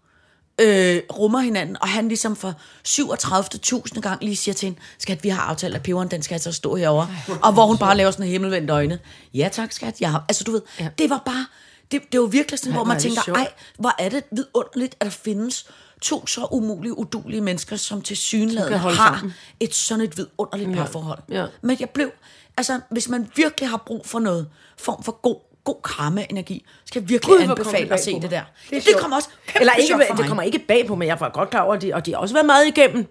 øh, 0.61 1.01
rummer 1.17 1.39
hinanden, 1.39 1.77
og 1.81 1.87
han 1.87 2.07
ligesom 2.07 2.35
for 2.35 2.53
37.000 2.87 3.99
gang 4.01 4.23
lige 4.23 4.35
siger 4.35 4.55
til 4.55 4.65
hende, 4.65 4.79
skat, 4.99 5.23
vi 5.23 5.29
har 5.29 5.41
aftalt, 5.41 5.75
at 5.75 5.83
peberen, 5.83 6.11
den 6.11 6.21
skal 6.23 6.35
altså 6.35 6.51
stå 6.51 6.75
herovre. 6.75 7.09
Og 7.43 7.53
hvor 7.53 7.65
hun 7.65 7.77
bare 7.77 7.97
laver 7.97 8.11
sådan 8.11 8.25
en 8.25 8.31
himmelvendt 8.31 8.69
øjne. 8.69 8.99
Ja 9.33 9.49
tak, 9.51 9.71
skat. 9.71 10.01
Jeg 10.01 10.11
har, 10.11 10.25
altså 10.29 10.43
du 10.43 10.51
ved, 10.51 10.61
ja. 10.79 10.89
det 10.97 11.09
var 11.09 11.21
bare, 11.25 11.45
det, 11.91 12.01
det 12.11 12.19
var 12.19 12.25
virkelig 12.25 12.59
sådan, 12.59 12.71
Ej, 12.71 12.77
hvor 12.77 12.83
man 12.85 12.99
tænker, 12.99 13.21
sjovt. 13.25 13.37
ej, 13.37 13.51
hvor 13.79 13.95
er 13.99 14.09
det 14.09 14.23
vidunderligt, 14.31 14.95
at 14.99 15.05
der 15.05 15.11
findes 15.11 15.65
to 16.01 16.27
så 16.27 16.47
umulige, 16.51 16.97
udulige 16.97 17.41
mennesker, 17.41 17.75
som 17.75 18.01
til 18.01 18.17
synligheden 18.17 18.79
har 18.79 18.95
sammen. 18.95 19.33
et 19.59 19.75
sådan 19.75 20.03
et 20.03 20.17
vidunderligt 20.17 20.73
parforhold. 20.77 21.19
ja. 21.31 21.45
Men 21.61 21.77
jeg 21.79 21.89
blev, 21.89 22.11
altså 22.57 22.79
hvis 22.89 23.09
man 23.09 23.27
virkelig 23.35 23.69
har 23.69 23.83
brug 23.85 24.05
for 24.05 24.19
noget 24.19 24.49
form 24.77 25.03
for 25.03 25.19
god, 25.21 25.35
god 25.73 25.81
karma-energi, 25.83 26.65
skal 26.85 26.99
jeg 27.01 27.09
virkelig 27.09 27.37
Gud, 27.37 27.49
anbefale 27.49 27.85
det 27.85 27.91
at 27.91 28.03
se 28.03 28.11
det 28.13 28.21
mig. 28.21 28.31
der. 28.31 28.39
Det 28.39 28.39
er 28.39 28.43
Det, 28.69 28.71
det 28.75 28.83
sjovt. 28.83 29.01
kommer 29.01 29.17
også 29.17 29.29
Eller 29.59 29.73
ikke, 29.73 29.93
det 29.93 30.17
mig. 30.17 30.27
kommer 30.27 30.43
ikke 30.43 30.59
bag 30.59 30.87
på, 30.87 30.95
men 30.95 31.07
jeg 31.07 31.17
er 31.21 31.29
godt 31.29 31.49
klar 31.49 31.61
over, 31.61 31.73
at 31.75 31.81
de, 31.81 31.93
og 31.93 32.05
de 32.05 32.11
har 32.11 32.17
også 32.19 32.35
været 32.35 32.45
meget 32.45 32.67
igennem. 32.67 33.05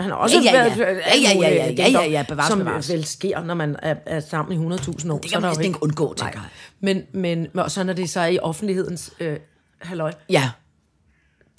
Han 0.00 0.10
har 0.10 0.16
også 0.16 0.36
Ja, 0.38 0.42
ja, 0.52 0.64
ja. 0.64 0.74
været... 0.76 0.96
Ja, 0.96 1.16
ja, 1.16 1.48
ja, 1.48 1.48
ja, 1.54 1.72
ja, 1.78 1.88
ja, 1.90 2.04
ja, 2.10 2.24
bevares, 2.28 2.48
som 2.48 2.58
bevares. 2.58 2.92
vel 2.92 3.04
sker, 3.04 3.42
når 3.44 3.54
man 3.54 3.76
er, 3.82 3.94
er 4.06 4.20
sammen 4.20 4.72
i 4.72 4.74
100.000 4.76 5.12
år. 5.12 5.18
Det 5.18 5.30
kan 5.30 5.40
man 5.40 5.44
er 5.44 5.48
næsten 5.48 5.64
ikke 5.64 5.82
undgå, 5.82 6.14
tænker 6.14 6.40
jeg. 6.40 6.48
Men, 6.80 7.02
men 7.12 7.46
og 7.54 7.70
så 7.70 7.84
når 7.84 7.92
det 7.92 8.10
så 8.10 8.20
er 8.20 8.26
i 8.26 8.38
offentlighedens 8.38 9.10
øh, 9.20 9.36
halløj. 9.80 10.12
Ja, 10.28 10.50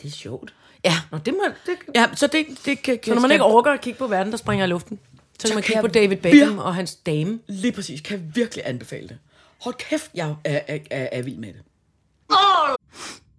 Det 0.02 0.08
er 0.08 0.12
sjovt. 0.12 0.54
ja. 0.86 0.94
Nå, 1.12 1.18
det 1.18 1.34
må, 1.34 1.44
det, 1.66 1.74
Ja, 1.96 2.08
så 2.16 2.28
det, 2.28 2.46
det 2.66 2.82
kan... 2.82 3.00
så 3.06 3.14
når 3.14 3.22
man 3.22 3.32
ikke 3.32 3.44
overgår 3.44 3.72
at 3.72 3.82
kigge 3.82 4.00
på 4.00 4.08
verden, 4.08 4.32
der 4.32 4.38
springer 4.38 4.66
i 4.66 4.70
luften, 4.70 5.00
så 5.40 5.48
kan 5.48 5.56
man 5.56 5.64
kigge 5.64 5.82
på 5.82 5.88
David 5.88 6.18
Beckham 6.18 6.60
og 6.60 6.76
hans 6.76 6.96
dame. 6.96 7.40
Lige 7.48 7.72
præcis, 7.72 8.02
kan 8.02 8.18
jeg 8.20 8.36
virkelig 8.36 8.64
anbefale 8.68 9.08
det. 9.08 9.18
Hold 9.62 9.76
kæft, 9.76 10.12
jeg 10.16 10.36
er, 10.46 10.60
er, 10.68 10.78
er, 10.92 11.08
er 11.12 11.22
vild 11.22 11.38
med 11.38 11.54
det. 11.54 11.62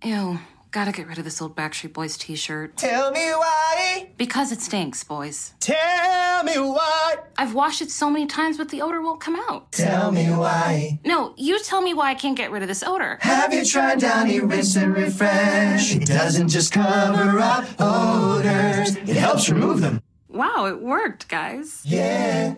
Ew, 0.05 0.37
gotta 0.73 0.91
get 0.91 1.07
rid 1.09 1.19
of 1.19 1.25
this 1.25 1.41
old 1.41 1.55
Backstreet 1.57 1.93
Boys 1.93 2.17
t 2.17 2.37
shirt. 2.37 2.77
Tell 2.77 3.11
me 3.11 3.27
why. 3.43 4.07
Because 4.19 4.53
it 4.53 4.61
stinks, 4.63 5.05
boys. 5.05 5.53
Tell 5.61 6.43
me 6.45 6.59
why. 6.59 7.15
I've 7.39 7.55
washed 7.55 7.83
it 7.83 7.91
so 7.91 8.11
many 8.11 8.27
times, 8.27 8.57
but 8.57 8.69
the 8.69 8.83
odor 8.83 9.01
won't 9.03 9.21
come 9.21 9.37
out. 9.49 9.73
Tell 9.73 10.13
me 10.13 10.27
why. 10.27 11.01
No, 11.05 11.35
you 11.37 11.63
tell 11.63 11.81
me 11.83 11.93
why 11.95 12.11
I 12.11 12.15
can't 12.15 12.37
get 12.37 12.51
rid 12.51 12.63
of 12.63 12.69
this 12.69 12.83
odor. 12.83 13.19
Have 13.21 13.53
you 13.55 13.65
tried 13.65 14.01
Downy 14.01 14.41
Rinse 14.41 14.77
and 14.77 14.95
Refresh? 14.97 15.95
It 15.97 16.07
doesn't 16.07 16.49
just 16.49 16.73
cover 16.73 17.39
up 17.41 17.65
odors, 17.81 18.97
it 18.97 19.17
helps 19.17 19.49
remove 19.51 19.81
them. 19.81 20.01
Wow, 20.35 20.67
it 20.67 20.81
worked, 20.81 21.29
guys. 21.29 21.83
Yeah. 21.85 22.55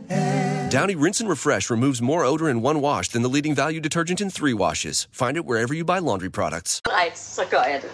Downy 0.71 0.95
Rinse 0.95 1.21
and 1.21 1.29
Refresh 1.31 1.71
removes 1.71 2.01
more 2.01 2.25
odor 2.25 2.49
in 2.49 2.63
one 2.63 2.81
wash 2.81 3.09
than 3.09 3.23
the 3.23 3.29
leading 3.29 3.57
value 3.57 3.81
detergent 3.81 4.21
in 4.21 4.31
three 4.31 4.55
washes. 4.55 5.09
Find 5.13 5.37
it 5.37 5.45
wherever 5.45 5.75
you 5.75 5.85
buy 5.85 5.99
laundry 5.99 6.29
products. 6.31 6.81
Nej, 6.87 7.11
så 7.15 7.43
gør 7.51 7.63
jeg 7.73 7.79
det. 7.83 7.91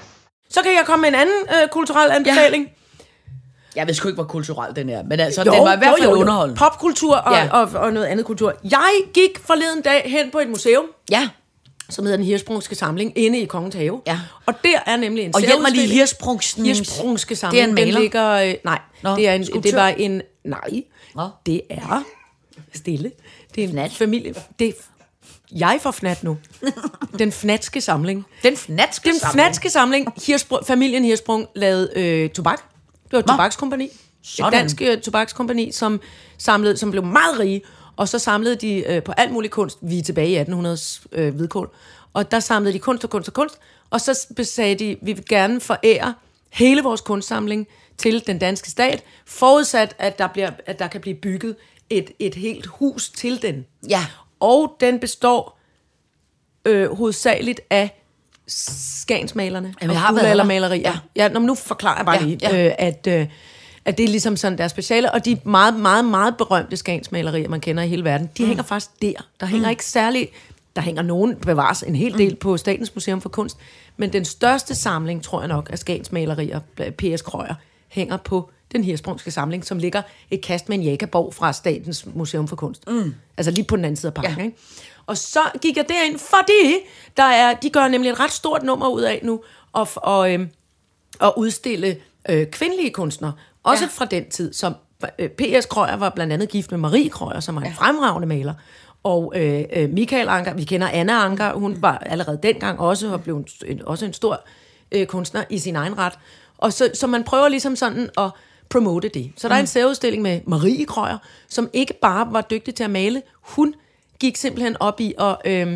Så 0.50 0.62
kan 0.62 0.72
jeg 0.72 0.82
komme 0.86 1.00
med 1.00 1.08
en 1.08 1.14
anden 1.14 1.34
øh, 1.62 1.68
kulturel 1.68 2.10
anbefaling. 2.10 2.68
Jeg 3.76 3.86
ved 3.86 3.94
sgu 3.94 4.08
ikke, 4.08 4.14
hvor 4.14 4.24
kulturel 4.24 4.76
den 4.76 4.88
er, 4.88 5.02
men 5.02 5.20
altså, 5.20 5.42
jo, 5.46 5.52
den 5.52 5.60
var 5.62 5.74
i 5.74 5.78
hvert 5.78 5.94
fald 5.98 6.10
underholdende. 6.12 6.58
Popkultur 6.58 7.16
og, 7.16 7.32
Ja. 7.32 7.44
ja. 7.44 7.48
og, 7.50 7.70
og 7.74 7.92
noget 7.92 8.06
andet 8.06 8.26
kultur. 8.26 8.54
Jeg 8.70 8.92
gik 9.14 9.38
forleden 9.46 9.82
dag 9.82 10.02
hen 10.06 10.30
på 10.30 10.38
et 10.38 10.48
museum, 10.48 10.84
Ja, 11.10 11.28
som 11.90 12.04
hedder 12.04 12.16
Den 12.16 12.26
Hirsprungske 12.26 12.74
Samling, 12.74 13.12
inde 13.18 13.38
i 13.38 13.44
Kongens 13.44 13.74
Have. 13.74 14.02
Ja. 14.06 14.20
Og 14.46 14.54
der 14.64 14.78
er 14.86 14.96
nemlig 14.96 15.24
en 15.24 15.34
og 15.34 15.40
hjælp 15.40 15.60
mig 15.60 15.70
lige. 15.70 15.88
Hirsprungsen. 15.88 16.66
Hirsprungske 16.66 17.36
Samling. 17.36 17.56
Det 17.56 17.64
er 17.64 17.68
en 17.68 17.74
maler. 17.74 17.92
Den 17.92 18.02
ligger, 18.02 18.30
øh, 18.30 18.54
nej, 18.64 18.78
Nå, 19.02 19.16
det, 19.16 19.28
er 19.28 19.34
en, 19.34 19.44
skulptør. 19.46 19.70
det 19.70 19.78
var 19.78 19.88
en... 19.88 20.22
Nej, 20.44 20.82
Nå. 21.14 21.28
det 21.46 21.62
er... 21.70 22.02
Stille. 22.74 23.12
Det 23.54 23.64
er 23.64 23.68
en 23.68 23.72
Fnat. 23.72 23.92
familie... 23.92 24.34
Det 24.58 24.68
er, 24.68 24.72
jeg 25.52 25.78
får 25.82 25.90
fnat 25.90 26.24
nu. 26.24 26.38
Den 27.18 27.32
fnatske 27.32 27.80
samling. 27.80 28.26
Den 28.42 28.56
fnatske 28.56 29.08
Den 29.08 29.18
samling. 29.18 29.32
fnatske 29.32 29.70
samling. 29.70 30.12
Hirsprung, 30.26 30.66
familien 30.66 31.04
Hirsprung 31.04 31.46
lavede 31.54 31.90
øh, 31.96 32.30
tobak. 32.30 32.58
Det 33.04 33.12
var 33.12 33.18
et 33.18 33.26
Nå. 33.26 33.32
tobakskompani. 33.32 33.88
Sådan. 34.22 34.48
Et 34.48 34.52
dansk 34.60 34.82
øh, 34.82 35.00
tobakskompani, 35.00 35.72
som, 35.72 36.00
samlede, 36.38 36.76
som 36.76 36.90
blev 36.90 37.04
meget 37.04 37.38
rige. 37.38 37.62
Og 38.00 38.08
så 38.08 38.18
samlede 38.18 38.56
de 38.56 38.84
øh, 38.86 39.02
på 39.02 39.12
alt 39.12 39.32
mulig 39.32 39.50
kunst. 39.50 39.78
Vi 39.82 39.98
er 39.98 40.02
tilbage 40.02 40.28
i 40.30 40.40
1800's 40.42 41.04
øh, 41.12 41.34
hvidkål. 41.34 41.74
Og 42.12 42.30
der 42.30 42.40
samlede 42.40 42.74
de 42.74 42.78
kunst 42.78 43.04
og 43.04 43.10
kunst 43.10 43.28
og 43.28 43.34
kunst. 43.34 43.58
Og 43.90 44.00
så 44.00 44.26
sagde 44.42 44.74
de, 44.74 44.96
vi 45.02 45.12
vil 45.12 45.24
gerne 45.28 45.60
forære 45.60 46.14
hele 46.50 46.82
vores 46.82 47.00
kunstsamling 47.00 47.66
til 47.98 48.26
den 48.26 48.38
danske 48.38 48.70
stat, 48.70 49.02
forudsat, 49.26 49.96
at 49.98 50.18
der, 50.18 50.26
bliver, 50.26 50.50
at 50.66 50.78
der 50.78 50.88
kan 50.88 51.00
blive 51.00 51.14
bygget 51.14 51.56
et, 51.90 52.10
et 52.18 52.34
helt 52.34 52.66
hus 52.66 53.10
til 53.10 53.42
den. 53.42 53.66
Ja. 53.88 54.06
Og 54.40 54.76
den 54.80 55.00
består 55.00 55.58
øh, 56.64 56.96
hovedsageligt 56.96 57.60
af 57.70 58.02
skansmalerne 58.46 59.74
Jamen, 59.82 59.96
og 59.96 60.02
guldaldermalerier. 60.08 60.98
Ja. 61.16 61.22
Ja. 61.22 61.28
nå, 61.28 61.40
nu 61.40 61.54
forklarer 61.54 61.96
jeg 61.96 62.06
bare 62.06 62.16
Ja, 62.16 62.24
lige, 62.24 62.38
ja. 62.42 62.66
Øh, 62.66 62.74
at, 62.78 63.06
øh, 63.06 63.26
at 63.84 63.98
det 63.98 64.04
er 64.04 64.08
ligesom 64.08 64.36
sådan 64.36 64.58
deres 64.58 64.70
speciale, 64.70 65.12
og 65.12 65.24
de 65.24 65.40
meget, 65.44 65.74
meget, 65.74 66.04
meget 66.04 66.36
berømte 66.36 66.76
skansmalerier, 66.76 67.48
man 67.48 67.60
kender 67.60 67.82
i 67.82 67.88
hele 67.88 68.04
verden, 68.04 68.30
de 68.38 68.42
mm. 68.42 68.48
hænger 68.48 68.62
faktisk 68.62 69.02
der. 69.02 69.12
Der 69.40 69.46
hænger 69.46 69.68
mm. 69.68 69.70
ikke 69.70 69.84
særlig, 69.84 70.28
der 70.76 70.82
hænger 70.82 71.02
nogen, 71.02 71.36
bevares 71.36 71.82
en 71.82 71.96
hel 71.96 72.18
del 72.18 72.30
mm. 72.30 72.36
på 72.36 72.56
Statens 72.56 72.94
Museum 72.94 73.20
for 73.20 73.28
Kunst, 73.28 73.56
men 73.96 74.12
den 74.12 74.24
største 74.24 74.74
samling, 74.74 75.22
tror 75.22 75.40
jeg 75.40 75.48
nok, 75.48 75.70
af 75.72 75.78
skansmalerier, 75.78 76.60
P.S. 76.98 77.22
Krøyer, 77.22 77.54
hænger 77.88 78.16
på 78.16 78.50
den 78.72 78.84
hirsprungske 78.84 79.30
samling, 79.30 79.64
som 79.64 79.78
ligger 79.78 80.02
et 80.30 80.40
kast 80.40 80.68
med 80.68 80.78
en 80.78 80.82
jakaborg 80.82 81.34
fra 81.34 81.52
Statens 81.52 82.06
Museum 82.14 82.48
for 82.48 82.56
Kunst. 82.56 82.88
Mm. 82.88 83.14
Altså 83.36 83.50
lige 83.50 83.64
på 83.64 83.76
den 83.76 83.84
anden 83.84 83.96
side 83.96 84.10
af 84.10 84.14
parken. 84.14 84.38
Ja. 84.38 84.44
Ikke? 84.44 84.56
Og 85.06 85.16
så 85.16 85.40
gik 85.62 85.76
jeg 85.76 85.84
derind, 85.88 86.18
fordi 86.18 86.76
der 87.16 87.22
er, 87.22 87.54
de 87.54 87.70
gør 87.70 87.88
nemlig 87.88 88.10
et 88.10 88.20
ret 88.20 88.32
stort 88.32 88.62
nummer 88.62 88.88
ud 88.88 89.02
af 89.02 89.20
nu, 89.22 89.40
og, 89.72 89.88
og, 89.96 90.32
øhm, 90.32 90.48
at 91.20 91.32
udstille 91.36 91.96
øh, 92.28 92.46
kvindelige 92.46 92.90
kunstnere, 92.90 93.32
også 93.62 93.84
Ja. 93.84 93.88
fra 93.92 94.04
den 94.04 94.30
tid, 94.30 94.52
som 94.52 94.74
øh, 95.18 95.28
P.S. 95.28 95.66
Krøyer 95.66 95.96
var 95.96 96.10
blandt 96.10 96.32
andet 96.32 96.48
gift 96.48 96.70
med 96.70 96.78
Marie 96.78 97.08
Krøyer, 97.10 97.40
som 97.40 97.54
var 97.54 97.60
en 97.60 97.66
ja. 97.66 97.72
fremragende 97.72 98.28
maler. 98.28 98.54
Og 99.02 99.32
øh, 99.36 99.64
øh, 99.76 99.90
Michael 99.90 100.28
Anker, 100.28 100.54
vi 100.54 100.64
kender 100.64 100.88
Anna 100.88 101.12
Anker, 101.12 101.52
hun 101.52 101.82
var 101.82 101.98
allerede 101.98 102.38
dengang 102.42 102.80
også, 102.80 103.12
og 103.12 103.22
blev 103.22 103.36
en, 103.36 103.46
en, 103.66 103.82
også 103.84 104.04
en 104.06 104.12
stor 104.12 104.40
øh, 104.92 105.06
kunstner 105.06 105.44
i 105.50 105.58
sin 105.58 105.76
egen 105.76 105.98
ret. 105.98 106.12
Og 106.58 106.72
så, 106.72 106.90
så 106.94 107.06
man 107.06 107.24
prøver 107.24 107.48
ligesom 107.48 107.76
sådan 107.76 108.10
at 108.18 108.30
promote 108.68 109.08
det. 109.08 109.32
Så 109.36 109.48
der 109.48 109.54
er 109.54 109.60
en 109.60 109.66
særudstilling 109.66 110.22
med 110.22 110.40
Marie 110.46 110.84
Krøyer, 110.86 111.18
som 111.48 111.70
ikke 111.72 111.94
bare 112.02 112.32
var 112.32 112.40
dygtig 112.40 112.74
til 112.74 112.84
at 112.84 112.90
male, 112.90 113.22
hun 113.40 113.74
gik 114.20 114.36
simpelthen 114.36 114.76
op 114.80 115.00
i 115.00 115.14
at 115.18 115.36
øh, 115.44 115.72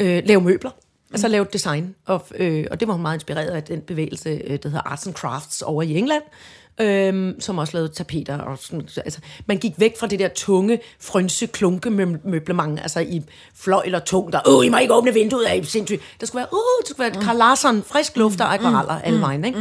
øh, 0.00 0.22
lave 0.26 0.40
møbler. 0.40 0.70
Altså 1.12 1.28
lave 1.28 1.46
design, 1.52 1.94
og, 2.06 2.26
øh, 2.34 2.66
og 2.70 2.80
det 2.80 2.88
var 2.88 2.94
hun 2.94 3.02
meget 3.02 3.16
inspireret 3.16 3.50
af 3.50 3.62
den 3.62 3.80
bevægelse, 3.80 4.30
øh, 4.30 4.58
der 4.62 4.68
hedder 4.68 4.80
Arts 4.80 5.06
and 5.06 5.14
Crafts 5.14 5.62
over 5.62 5.82
i 5.82 5.98
England, 5.98 6.22
øh, 6.80 7.34
som 7.40 7.58
også 7.58 7.76
lavede 7.76 7.92
tapeter. 7.92 8.38
Og 8.38 8.58
sådan, 8.58 8.88
altså, 8.96 9.20
man 9.46 9.58
gik 9.58 9.72
væk 9.76 9.98
fra 9.98 10.06
det 10.06 10.18
der 10.18 10.28
tunge, 10.28 10.80
frynse, 11.00 11.46
klunke 11.46 11.88
mø- 11.88 12.28
møblement, 12.28 12.80
altså 12.80 13.00
i 13.00 13.22
fløjl 13.54 13.94
og 13.94 14.04
tung, 14.04 14.32
der, 14.32 14.40
åh, 14.46 14.66
I 14.66 14.68
må 14.68 14.78
ikke 14.78 14.94
åbne 14.94 15.14
vinduet 15.14 15.44
af, 15.44 15.64
sindssygt. 15.64 16.02
Der 16.20 16.26
skulle 16.26 16.40
være, 16.40 16.48
åh, 16.52 16.82
det 16.82 16.90
skulle 16.90 17.10
være 17.10 17.20
mm. 17.20 17.26
Carl 17.26 17.36
Larsson, 17.36 17.82
frisk 17.82 18.16
luft 18.16 18.40
og 18.40 18.54
akvareller, 18.54 19.00
alle 19.00 19.20
vejen, 19.20 19.44
ikke? 19.44 19.58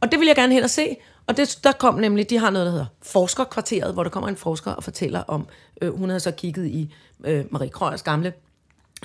Og 0.00 0.12
det 0.12 0.20
vil 0.20 0.26
jeg 0.26 0.36
gerne 0.36 0.54
hen 0.54 0.62
og 0.62 0.70
se. 0.70 0.96
Og 1.26 1.36
det, 1.36 1.58
der 1.64 1.72
kom 1.72 1.94
nemlig, 1.94 2.30
de 2.30 2.38
har 2.38 2.50
noget, 2.50 2.66
der 2.66 2.72
hedder 2.72 2.86
Forskerkvarteret, 3.02 3.92
hvor 3.92 4.02
der 4.02 4.10
kommer 4.10 4.28
en 4.28 4.36
forsker 4.36 4.70
og 4.70 4.84
fortæller 4.84 5.22
om, 5.22 5.46
øh, 5.82 5.98
hun 5.98 6.08
havde 6.08 6.20
så 6.20 6.30
kigget 6.30 6.66
i 6.66 6.94
øh, 7.24 7.44
Marie 7.50 7.68
Krøyers 7.68 8.02
gamle 8.02 8.32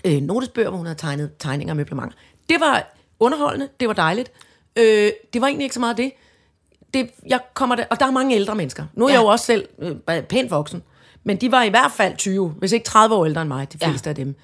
øh, 0.05 0.21
notesbøger, 0.21 0.69
hvor 0.69 0.77
hun 0.77 0.85
havde 0.85 0.99
tegnet 0.99 1.31
tegninger 1.39 1.71
og 1.71 1.77
møblementer. 1.77 2.17
Det 2.49 2.59
var 2.59 2.95
underholdende, 3.19 3.67
det 3.79 3.87
var 3.87 3.93
dejligt. 3.93 4.31
Øh, 4.75 5.11
det 5.33 5.41
var 5.41 5.47
egentlig 5.47 5.63
ikke 5.65 5.73
så 5.73 5.79
meget 5.79 5.97
det. 5.97 6.11
Det 6.95 7.09
jeg 7.27 7.39
kommer 7.53 7.75
der, 7.75 7.85
og 7.89 7.99
der 7.99 8.05
er 8.05 8.11
mange 8.11 8.35
ældre 8.35 8.55
mennesker. 8.55 8.85
Nu 8.93 9.05
er 9.05 9.09
ja. 9.09 9.15
jeg 9.15 9.23
jo 9.23 9.27
også 9.27 9.45
selv 9.45 9.67
øh, 9.79 10.21
pænt 10.21 10.51
voksen, 10.51 10.83
men 11.23 11.37
de 11.37 11.51
var 11.51 11.63
i 11.63 11.69
hvert 11.69 11.91
fald 11.91 12.17
20, 12.17 12.49
hvis 12.49 12.71
ikke 12.71 12.85
30 12.85 13.15
år 13.15 13.25
ældre 13.25 13.41
end 13.41 13.47
mig, 13.47 13.73
de 13.73 13.77
fleste 13.77 14.07
ja. 14.07 14.11
af 14.11 14.15
dem. 14.15 14.35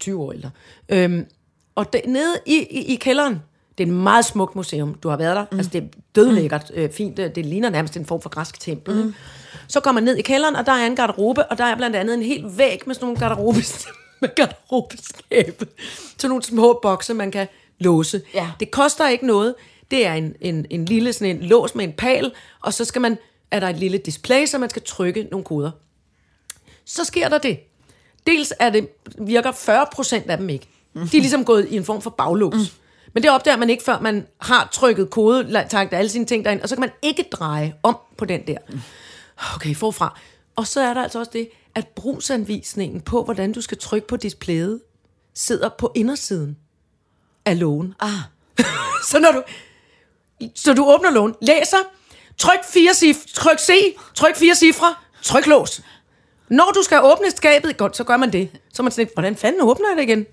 20 0.00 0.22
år 0.22 0.32
ældre. 0.32 0.50
Øhm, 0.88 1.26
og 1.74 1.92
der, 1.92 2.00
nede 2.06 2.34
i, 2.46 2.66
i, 2.70 2.92
i 2.92 2.96
kælderen, 2.96 3.42
det 3.78 3.84
er 3.84 3.88
et 3.88 3.94
meget 3.94 4.24
smukt 4.24 4.56
museum. 4.56 4.94
Du 4.94 5.08
har 5.08 5.16
været 5.16 5.36
der. 5.36 5.44
Mm. 5.52 5.58
Altså, 5.58 5.70
det 5.72 5.82
er 5.82 5.86
dødlækkert, 6.14 6.70
øh, 6.74 6.90
fint. 6.92 7.16
Det, 7.16 7.36
det 7.36 7.46
ligner 7.46 7.70
nærmest 7.70 7.96
en 7.96 8.06
form 8.06 8.22
for 8.22 8.28
græsk 8.28 8.60
tempel. 8.60 9.04
Mm. 9.04 9.14
Så 9.68 9.80
går 9.80 9.92
man 9.92 10.02
ned 10.02 10.16
i 10.16 10.22
kælderen, 10.22 10.56
og 10.56 10.66
der 10.66 10.72
er 10.72 10.86
en 10.86 10.96
garderobe, 10.96 11.46
og 11.46 11.58
der 11.58 11.64
er 11.64 11.76
blandt 11.76 11.96
andet 11.96 12.14
en 12.14 12.22
hel 12.22 12.44
væg 12.56 12.82
med 12.86 12.94
sådan 12.94 13.04
nogle 13.04 13.20
garderobes, 13.20 13.86
med 14.20 14.34
garderobeskabe. 14.34 15.66
Sådan 16.18 16.28
nogle 16.28 16.42
små 16.42 16.78
bokse, 16.82 17.14
man 17.14 17.30
kan 17.30 17.46
låse. 17.78 18.22
Ja. 18.34 18.50
Det 18.60 18.70
koster 18.70 19.08
ikke 19.08 19.26
noget. 19.26 19.54
Det 19.90 20.06
er 20.06 20.14
en, 20.14 20.34
en, 20.40 20.66
en 20.70 20.84
lille 20.84 21.12
sådan 21.12 21.36
en 21.36 21.42
lås 21.42 21.74
med 21.74 21.84
en 21.84 21.92
pal, 21.92 22.32
og 22.62 22.74
så 22.74 22.84
skal 22.84 23.02
man, 23.02 23.18
er 23.50 23.60
der 23.60 23.68
et 23.68 23.76
lille 23.76 23.98
display, 23.98 24.46
så 24.46 24.58
man 24.58 24.70
skal 24.70 24.82
trykke 24.82 25.28
nogle 25.30 25.44
koder. 25.44 25.70
Så 26.84 27.04
sker 27.04 27.28
der 27.28 27.38
det. 27.38 27.60
Dels 28.26 28.52
er 28.60 28.70
det, 28.70 28.88
virker 29.18 29.52
40% 29.52 30.30
af 30.30 30.38
dem 30.38 30.48
ikke. 30.48 30.68
De 30.94 31.00
er 31.00 31.20
ligesom 31.20 31.44
gået 31.44 31.68
i 31.70 31.76
en 31.76 31.84
form 31.84 32.02
for 32.02 32.10
baglås. 32.10 32.54
Mm. 32.54 32.80
Men 33.12 33.22
det 33.22 33.30
opdager 33.30 33.56
man 33.56 33.70
ikke, 33.70 33.84
før 33.84 34.00
man 34.00 34.26
har 34.40 34.68
trykket 34.72 35.10
kode, 35.10 35.66
tagt 35.68 35.94
alle 35.94 36.08
sine 36.08 36.26
ting 36.26 36.44
derind, 36.44 36.60
og 36.60 36.68
så 36.68 36.74
kan 36.74 36.80
man 36.80 36.90
ikke 37.02 37.24
dreje 37.32 37.74
om 37.82 37.96
på 38.16 38.24
den 38.24 38.46
der. 38.46 38.58
Okay, 39.54 39.74
forfra. 39.74 40.18
Og 40.56 40.66
så 40.66 40.80
er 40.80 40.94
der 40.94 41.02
altså 41.02 41.18
også 41.18 41.30
det, 41.34 41.48
at 41.74 41.88
brugsanvisningen 41.88 43.00
på, 43.00 43.24
hvordan 43.24 43.52
du 43.52 43.60
skal 43.60 43.78
trykke 43.78 44.08
på 44.08 44.16
displayet, 44.16 44.80
sidder 45.34 45.68
på 45.78 45.92
indersiden 45.94 46.56
af 47.44 47.58
lågen. 47.58 47.94
Ah. 48.00 48.10
så 49.10 49.18
når 49.18 49.32
du, 49.32 49.42
så 50.54 50.72
du 50.72 50.84
åbner 50.84 51.10
lågen, 51.10 51.34
læser, 51.42 51.76
tryk 52.38 52.64
fire 52.72 52.94
cifre, 52.94 53.20
tryk 53.34 53.58
C, 53.58 53.96
tryk 54.14 54.36
fire 54.36 54.54
cifre, 54.54 54.94
tryk 55.22 55.46
lås. 55.46 55.80
Når 56.48 56.72
du 56.74 56.82
skal 56.82 57.00
åbne 57.02 57.30
skabet, 57.30 57.76
godt, 57.76 57.96
så 57.96 58.04
gør 58.04 58.16
man 58.16 58.32
det. 58.32 58.50
Så 58.72 58.82
man 58.82 58.92
lidt, 58.96 59.10
hvordan 59.14 59.36
fanden 59.36 59.60
åbner 59.62 59.88
jeg 59.88 59.96
det 59.96 60.02
igen? 60.02 60.26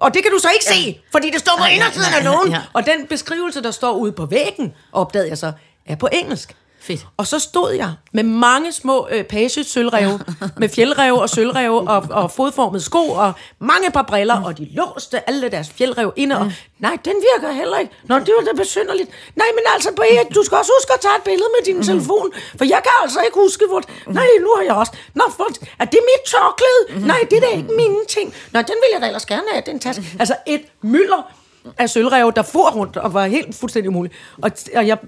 Og 0.00 0.14
det 0.14 0.22
kan 0.22 0.32
du 0.32 0.38
så 0.38 0.48
ikke 0.50 0.64
se, 0.64 1.00
fordi 1.12 1.30
det 1.30 1.40
står 1.40 1.52
på 1.58 1.64
indersiden 1.64 2.14
af 2.14 2.50
ja. 2.50 2.62
Og 2.72 2.86
den 2.86 3.06
beskrivelse, 3.06 3.62
der 3.62 3.70
står 3.70 3.92
ude 3.92 4.12
på 4.12 4.26
væggen, 4.26 4.74
opdagede 4.92 5.28
jeg 5.28 5.38
så, 5.38 5.52
er 5.86 5.96
på 5.96 6.08
engelsk. 6.12 6.56
Fedt. 6.80 7.06
Og 7.16 7.26
så 7.26 7.38
stod 7.38 7.72
jeg 7.72 7.92
med 8.12 8.22
mange 8.22 8.72
små 8.72 9.08
øh, 9.10 9.24
page-sølvrev, 9.24 10.18
med 10.60 10.68
fjeldrev 10.68 11.14
og 11.14 11.30
sølvrev 11.30 11.74
og, 11.74 12.06
og 12.10 12.30
fodformede 12.30 12.82
sko 12.82 13.08
og 13.08 13.32
mange 13.58 13.90
par 13.90 14.02
briller, 14.02 14.42
og 14.44 14.58
de 14.58 14.68
låste 14.72 15.28
alle 15.28 15.48
deres 15.48 15.70
fjeldrev 15.70 16.12
inde, 16.16 16.38
og 16.38 16.52
nej, 16.78 16.96
den 17.04 17.14
virker 17.32 17.52
heller 17.54 17.78
ikke. 17.78 17.92
Nå, 18.04 18.18
det 18.18 18.32
var 18.38 18.44
da 18.44 18.56
besynderligt. 18.56 19.10
Nej, 19.36 19.46
men 19.54 19.64
altså, 19.74 19.90
Bea, 19.96 20.22
du 20.34 20.42
skal 20.44 20.58
også 20.58 20.72
huske 20.78 20.92
at 20.94 21.00
tage 21.00 21.16
et 21.18 21.22
billede 21.24 21.48
med 21.56 21.74
din 21.74 21.82
telefon, 21.82 22.32
for 22.58 22.64
jeg 22.64 22.80
kan 22.82 22.92
altså 23.02 23.20
ikke 23.20 23.38
huske, 23.44 23.64
hvor... 23.68 23.82
Nej, 24.06 24.26
nu 24.40 24.50
har 24.56 24.62
jeg 24.62 24.74
også... 24.74 24.92
Nå, 25.14 25.22
for, 25.36 25.46
er 25.78 25.84
det 25.84 26.00
mit 26.10 26.22
tørklæde? 26.32 27.06
Nej, 27.06 27.20
det 27.30 27.36
er 27.36 27.40
da 27.40 27.56
ikke 27.56 27.72
mine 27.76 28.04
ting. 28.08 28.34
Nå, 28.52 28.58
den 28.58 28.76
vil 28.82 28.88
jeg 28.92 29.00
da 29.02 29.06
ellers 29.06 29.26
gerne 29.26 29.48
have, 29.52 29.62
den 29.66 29.78
taske. 29.80 30.02
Altså, 30.18 30.36
et 30.46 30.62
mylder 30.82 31.32
af 31.78 31.90
sølvrev, 31.90 32.32
der 32.36 32.42
for 32.42 32.70
rundt 32.70 32.96
og 32.96 33.14
var 33.14 33.26
helt 33.26 33.56
fuldstændig 33.56 33.88
umuligt. 33.88 34.14
Og, 34.42 34.50
og 34.76 34.86
jeg 34.86 34.98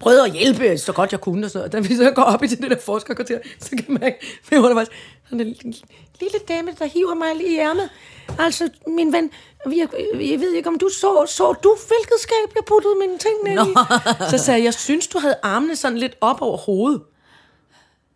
prøvede 0.00 0.24
at 0.24 0.32
hjælpe 0.32 0.78
så 0.78 0.92
godt 0.92 1.12
jeg 1.12 1.20
kunne, 1.20 1.46
og 1.46 1.50
så, 1.50 1.68
da 1.68 1.80
vi 1.80 1.96
så 1.96 2.10
går 2.10 2.22
op 2.22 2.42
i 2.42 2.46
det 2.46 2.70
der 2.70 2.78
forskerkvarter, 2.80 3.38
så 3.60 3.70
kan 3.70 3.84
man 3.88 4.00
mærke, 4.00 4.16
er 4.50 4.74
faktisk 4.74 4.92
sådan 5.24 5.40
en 5.40 5.46
lille, 5.46 5.78
lille 6.20 6.38
dame, 6.48 6.70
der 6.78 6.86
hiver 6.86 7.14
mig 7.14 7.36
lige 7.36 7.54
i 7.54 7.58
ærmet. 7.58 7.90
Altså, 8.38 8.70
min 8.86 9.12
ven, 9.12 9.30
jeg, 9.66 9.88
jeg 10.12 10.40
ved 10.40 10.52
ikke, 10.52 10.68
om 10.68 10.78
du 10.78 10.88
så, 10.88 11.26
så 11.28 11.52
du, 11.52 11.76
hvilket 11.88 12.20
skab 12.20 12.54
jeg 12.54 12.64
puttede 12.64 12.94
mine 13.00 13.18
ting 13.18 13.34
ned 13.44 13.66
i? 13.66 13.74
Så 14.30 14.38
sagde 14.38 14.58
jeg, 14.58 14.64
jeg 14.64 14.74
synes, 14.74 15.06
du 15.06 15.18
havde 15.18 15.36
armene 15.42 15.76
sådan 15.76 15.98
lidt 15.98 16.16
op 16.20 16.42
over 16.42 16.56
hovedet. 16.56 17.02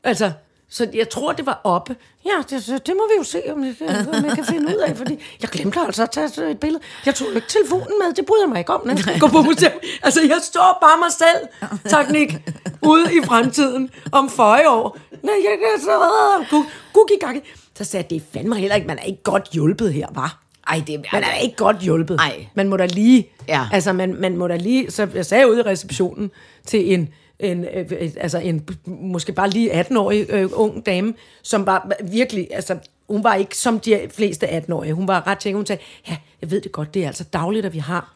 Altså, 0.05 0.33
så 0.71 0.89
jeg 0.95 1.09
tror, 1.09 1.33
det 1.33 1.47
var 1.47 1.61
oppe. 1.65 1.97
Ja, 2.25 2.31
det, 2.51 2.67
det 2.87 2.95
må 2.97 3.03
vi 3.09 3.15
jo 3.19 3.23
se, 3.25 3.43
om 3.53 3.65
jeg, 3.65 3.75
om 4.19 4.25
jeg 4.25 4.35
kan 4.35 4.45
finde 4.45 4.67
ud 4.77 4.81
af, 4.81 4.97
fordi 4.97 5.19
jeg 5.43 5.49
glemte 5.51 5.81
altså 5.81 6.03
at 6.03 6.11
tage 6.11 6.51
et 6.51 6.61
billede. 6.61 6.83
Jeg 7.07 7.15
tog 7.15 7.29
ikke 7.35 7.49
telefonen 7.49 7.99
med, 8.03 8.15
det 8.15 8.27
bryder 8.27 8.43
jeg 8.43 8.49
mig 8.49 8.59
ikke 8.59 8.73
om, 8.73 8.81
når 8.87 8.93
jeg 8.95 8.99
skal 9.03 9.21
gå 9.21 9.29
på 9.29 9.43
museum. 9.43 9.73
Altså, 10.03 10.21
jeg 10.21 10.39
står 10.43 10.79
bare 10.81 10.99
mig 10.99 11.13
selv, 11.13 11.71
teknik, 11.97 12.37
ude 12.83 13.05
i 13.15 13.27
fremtiden 13.27 13.91
om 14.13 14.31
40 14.31 14.71
år. 14.71 14.99
Nej, 15.23 15.35
jeg 15.45 15.59
kan 15.59 15.85
så... 15.85 16.65
Gugigaggi. 16.93 17.41
Så 17.79 17.85
sagde 17.85 18.03
jeg, 18.05 18.11
det 18.11 18.17
er 18.17 18.39
fandme 18.39 18.57
heller 18.57 18.75
ikke, 18.75 18.87
man 18.87 18.99
er 18.99 19.03
ikke 19.03 19.23
godt 19.23 19.49
hjulpet 19.53 19.93
her, 19.93 20.07
var. 20.15 20.39
Ej, 20.69 20.83
det 20.87 21.05
Man 21.13 21.25
er 21.25 21.35
ikke 21.35 21.57
godt 21.57 21.79
hjulpet. 21.79 22.17
Ej. 22.21 22.47
Man 22.55 22.69
må 22.69 22.77
da 22.77 22.87
lige, 22.87 23.31
Ja. 23.49 23.69
altså 23.73 23.93
man, 23.93 24.15
man 24.15 24.37
må 24.37 24.49
da 24.49 24.57
lige, 24.57 24.91
så 24.91 25.09
jeg 25.15 25.27
sagde 25.27 25.51
ude 25.51 25.59
i 25.59 25.63
receptionen 25.63 26.31
til 26.67 26.93
en 26.95 27.09
en, 27.41 27.65
øh, 27.65 28.11
altså 28.17 28.39
en 28.39 28.69
måske 28.87 29.33
bare 29.33 29.51
lige 29.51 29.81
18-årig 29.81 30.27
øh, 30.29 30.51
ung 30.53 30.87
dame, 30.87 31.15
som 31.43 31.67
var 31.67 31.91
virkelig, 32.05 32.49
altså 32.51 32.77
hun 33.09 33.25
var 33.25 33.35
ikke 33.35 33.57
som 33.57 33.81
de 33.81 34.01
fleste 34.15 34.47
18-årige. 34.47 34.93
Hun 34.93 35.09
var 35.09 35.27
ret 35.27 35.39
tænkt, 35.39 35.57
hun 35.57 35.67
sagde, 35.67 35.83
ja, 36.09 36.17
jeg 36.41 36.51
ved 36.51 36.61
det 36.61 36.73
godt, 36.73 36.95
det 36.95 37.03
er 37.03 37.07
altså 37.07 37.25
dagligt, 37.25 37.67
at 37.67 37.73
vi 37.73 37.79
har 37.79 38.15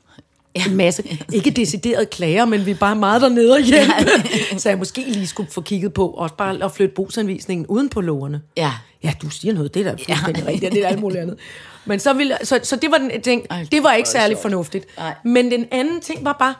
en 0.54 0.76
masse, 0.76 1.02
ikke 1.32 1.50
decideret 1.50 2.10
klager, 2.10 2.44
men 2.44 2.66
vi 2.66 2.70
er 2.70 2.74
bare 2.74 2.96
meget 2.96 3.22
dernede 3.22 3.52
og 3.52 3.60
hjælpe. 3.60 3.92
Så 4.60 4.68
jeg 4.68 4.78
måske 4.78 5.04
lige 5.08 5.26
skulle 5.26 5.50
få 5.50 5.60
kigget 5.60 5.94
på, 5.94 6.08
også 6.08 6.34
bare 6.34 6.64
at 6.64 6.72
flytte 6.72 6.94
brugsanvisningen 6.94 7.66
uden 7.66 7.88
på 7.88 8.00
lågerne. 8.00 8.40
Ja. 8.56 8.72
Ja, 9.04 9.12
du 9.22 9.30
siger 9.30 9.54
noget, 9.54 9.74
det 9.74 9.86
er 9.86 9.90
da 9.90 9.90
fuldstændig 9.90 10.46
rigtigt, 10.46 10.72
det 10.72 10.84
er 10.84 10.88
alt 10.88 11.00
muligt 11.00 11.20
andet. 11.20 11.38
Men 11.84 12.00
så, 12.00 12.12
ville, 12.12 12.36
så, 12.42 12.60
så 12.62 12.76
det 12.76 12.90
var 12.90 12.98
den 12.98 13.22
ting, 13.22 13.46
det 13.72 13.82
var 13.82 13.92
ikke 13.92 14.08
særlig 14.08 14.36
fornuftigt. 14.42 14.86
Men 15.24 15.50
den 15.50 15.66
anden 15.70 16.00
ting 16.00 16.24
var 16.24 16.36
bare, 16.38 16.54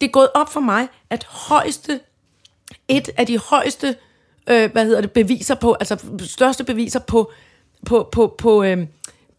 det 0.00 0.06
er 0.06 0.10
gået 0.10 0.28
op 0.34 0.52
for 0.52 0.60
mig, 0.60 0.88
at 1.10 1.24
højeste, 1.24 2.00
et 2.88 3.10
af 3.16 3.26
de 3.26 3.38
højeste, 3.38 3.96
øh, 4.46 4.72
hvad 4.72 4.84
hedder 4.84 5.00
det, 5.00 5.12
beviser 5.12 5.54
på, 5.54 5.72
altså 5.72 5.98
største 6.24 6.64
beviser 6.64 7.00
på, 7.00 7.32
på, 7.86 8.08
på, 8.12 8.34
på 8.38 8.62
øh, 8.62 8.86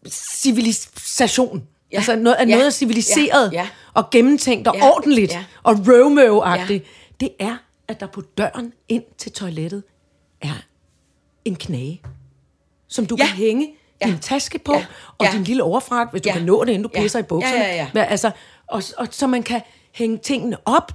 civilisation. 0.08 1.62
Ja. 1.92 1.96
Altså 1.96 2.16
noget, 2.16 2.36
Ja. 2.40 2.44
noget 2.44 2.66
er 2.66 2.70
civiliseret 2.70 3.52
Ja. 3.52 3.60
Ja. 3.62 3.68
og 3.94 4.10
gennemtænkt 4.10 4.68
og 4.68 4.74
Ja. 4.76 4.90
ordentligt 4.90 5.32
Ja. 5.32 5.44
og 5.62 5.74
Romeo-agtigt. 5.74 6.82
Det 7.20 7.28
er, 7.38 7.56
at 7.88 8.00
der 8.00 8.06
på 8.06 8.20
døren 8.38 8.72
ind 8.88 9.04
til 9.18 9.32
toilettet 9.32 9.82
er 10.40 10.62
en 11.44 11.56
knage, 11.56 12.02
som 12.88 13.06
du 13.06 13.16
Ja. 13.18 13.26
kan 13.26 13.36
hænge 13.36 13.74
Ja. 14.02 14.06
din 14.06 14.18
taske 14.18 14.58
på, 14.58 14.72
Ja. 14.74 14.86
og 15.18 15.26
Ja. 15.26 15.32
din 15.32 15.44
lille 15.44 15.62
overfrak, 15.62 16.10
hvis 16.10 16.22
du 16.22 16.28
Ja. 16.28 16.32
kan 16.32 16.42
nå 16.42 16.64
det, 16.64 16.72
inden 16.72 16.82
du 16.82 16.90
Ja. 16.94 17.02
pisser 17.02 17.18
i 17.18 17.22
bukserne. 17.22 17.56
Ja, 17.64 17.74
ja, 17.74 17.88
ja. 17.94 18.02
Altså, 18.04 18.30
og, 18.66 18.82
og, 18.98 19.08
så 19.10 19.26
man 19.26 19.42
kan 19.42 19.60
hænge 19.92 20.18
tingene 20.18 20.56
op, 20.64 20.92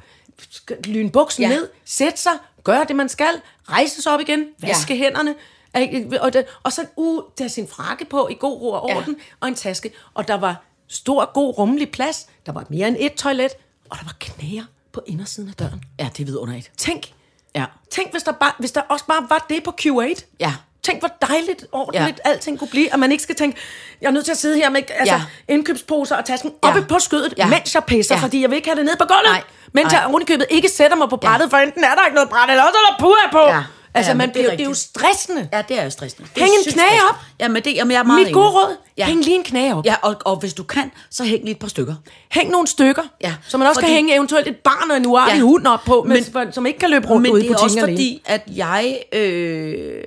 lyne 0.83 1.11
buksen 1.11 1.43
Ja. 1.43 1.49
ned, 1.49 1.69
sætte 1.85 2.21
sig, 2.21 2.31
gøre 2.63 2.85
det, 2.87 2.95
man 2.95 3.09
skal, 3.09 3.41
rejse 3.69 4.01
sig 4.01 4.13
op 4.13 4.19
igen, 4.19 4.45
vaske 4.59 4.93
Ja. 4.93 4.99
hænderne, 5.03 5.35
ikke? 5.79 6.21
og, 6.21 6.33
det, 6.33 6.45
og 6.63 6.73
så 6.73 6.85
uh, 6.95 7.23
tage 7.37 7.49
sin 7.49 7.67
frakke 7.67 8.05
på 8.05 8.27
i 8.31 8.35
god 8.39 8.61
ro 8.61 8.69
og 8.71 8.89
Ja. 8.89 8.97
orden, 8.97 9.15
og 9.39 9.47
en 9.47 9.55
taske. 9.55 9.91
Og 10.13 10.27
der 10.27 10.35
var 10.35 10.63
stor, 10.87 11.33
god, 11.33 11.57
rummelig 11.57 11.91
plads. 11.91 12.27
Der 12.45 12.51
var 12.51 12.65
mere 12.69 12.87
end 12.87 12.97
et 12.99 13.13
toilet, 13.13 13.51
og 13.89 13.97
der 13.97 14.03
var 14.03 14.15
knager 14.19 14.63
på 14.91 15.01
indersiden 15.05 15.49
af 15.49 15.55
døren. 15.55 15.83
Ja, 15.99 16.09
det 16.17 16.19
er 16.19 16.25
vidunderligt. 16.25 16.71
Tænk, 16.77 17.13
Ja. 17.55 17.65
tænk 17.91 18.11
hvis, 18.11 18.23
der 18.23 18.31
bare, 18.31 18.53
hvis 18.59 18.71
der 18.71 18.81
også 18.81 19.05
bare 19.05 19.25
var 19.29 19.45
det 19.49 19.63
på 19.63 19.73
Q8. 19.81 20.23
Ja. 20.39 20.53
Tænk, 20.87 20.99
hvor 20.99 21.11
dejligt 21.27 21.65
ordentligt 21.71 22.19
ja. 22.25 22.29
alting 22.29 22.59
kunne 22.59 22.67
blive, 22.67 22.93
at 22.93 22.99
man 22.99 23.11
ikke 23.11 23.23
skal 23.23 23.35
tænke, 23.35 23.57
jeg 24.01 24.07
er 24.07 24.11
nødt 24.11 24.25
til 24.25 24.31
at 24.31 24.37
sidde 24.37 24.55
her 24.57 24.69
med 24.69 24.81
altså, 24.89 25.15
Ja. 25.15 25.21
indkøbsposer 25.53 26.15
og 26.15 26.25
tasken 26.25 26.51
Ja. 26.63 26.67
oppe 26.69 26.81
på 26.81 26.99
skødet, 26.99 27.33
Ja. 27.37 27.47
mens 27.47 27.75
jeg 27.75 27.83
pisser, 27.83 28.15
Ja. 28.15 28.21
fordi 28.21 28.41
jeg 28.41 28.49
vil 28.49 28.55
ikke 28.55 28.67
have 28.69 28.77
det 28.77 28.85
ned 28.85 28.95
på 28.97 29.05
gulvet. 29.05 29.23
Nej. 29.25 29.41
Mens 29.73 29.91
Nej. 29.91 29.99
jeg 29.99 30.07
ovenikøbet 30.09 30.45
ikke 30.49 30.69
sætter 30.69 30.97
mig 30.97 31.09
på 31.09 31.17
brættet, 31.17 31.49
for 31.49 31.57
enten 31.57 31.83
er 31.83 31.95
der 31.95 32.05
ikke 32.05 32.15
noget 32.15 32.29
bræt, 32.29 32.49
eller 32.49 32.63
også 32.63 32.77
er 32.77 32.91
der 32.91 32.99
puha 32.99 33.31
på. 33.31 33.53
Ja. 33.55 33.63
Altså, 33.93 34.11
Ja, 34.11 34.15
man 34.17 34.27
men 34.27 34.33
det 34.33 34.39
er 34.39 34.43
bliver, 34.43 34.55
det 34.57 34.63
er 34.63 34.69
jo 34.69 34.73
stressende. 34.73 35.49
Ja, 35.53 35.61
det 35.69 35.79
er 35.79 35.83
jo 35.83 35.89
stressende. 35.89 36.29
Det 36.35 36.43
Hæng 36.43 36.53
en 36.67 36.73
knage 36.73 36.99
op. 37.09 37.15
Jamen, 37.39 37.63
det, 37.63 37.75
jamen, 37.75 37.91
jeg 37.91 37.99
er 37.99 38.03
meget 38.03 38.25
Mit 38.25 38.33
gode 38.33 38.49
råd, 38.49 38.75
ja. 38.97 39.05
hæng 39.05 39.23
lige 39.23 39.35
en 39.35 39.43
knage 39.43 39.75
op. 39.75 39.85
Ja, 39.85 39.95
og, 40.01 40.15
og 40.25 40.35
hvis 40.35 40.53
du 40.53 40.63
kan, 40.63 40.91
så 41.11 41.23
hæng 41.23 41.43
lige 41.43 41.51
et 41.51 41.59
par 41.59 41.67
stykker. 41.67 41.95
Hæng 42.31 42.49
nogle 42.49 42.67
stykker, 42.67 43.03
Ja, 43.21 43.33
så 43.47 43.57
man 43.57 43.67
også 43.67 43.79
fordi- 43.79 43.87
kan 43.87 43.95
hænge 43.95 44.15
eventuelt 44.15 44.47
et 44.47 44.55
barn 44.55 44.91
og 44.91 44.97
en 44.97 45.05
uartig 45.05 45.35
Ja. 45.35 45.41
hund 45.41 45.67
op 45.67 45.79
på, 45.85 46.03
men, 46.07 46.25
Men- 46.33 46.53
som 46.53 46.65
ikke 46.65 46.79
kan 46.79 46.89
løbe 46.89 47.07
rundt 47.07 47.21
Men 47.21 47.31
ude 47.31 47.41
det 47.41 47.47
i 47.47 47.49
er 47.49 47.53
butikken 47.53 47.65
også 47.65 47.79
alene. 47.79 47.97
fordi, 47.97 48.21
at 48.25 48.41
jeg 48.55 48.99
øh, 49.13 50.03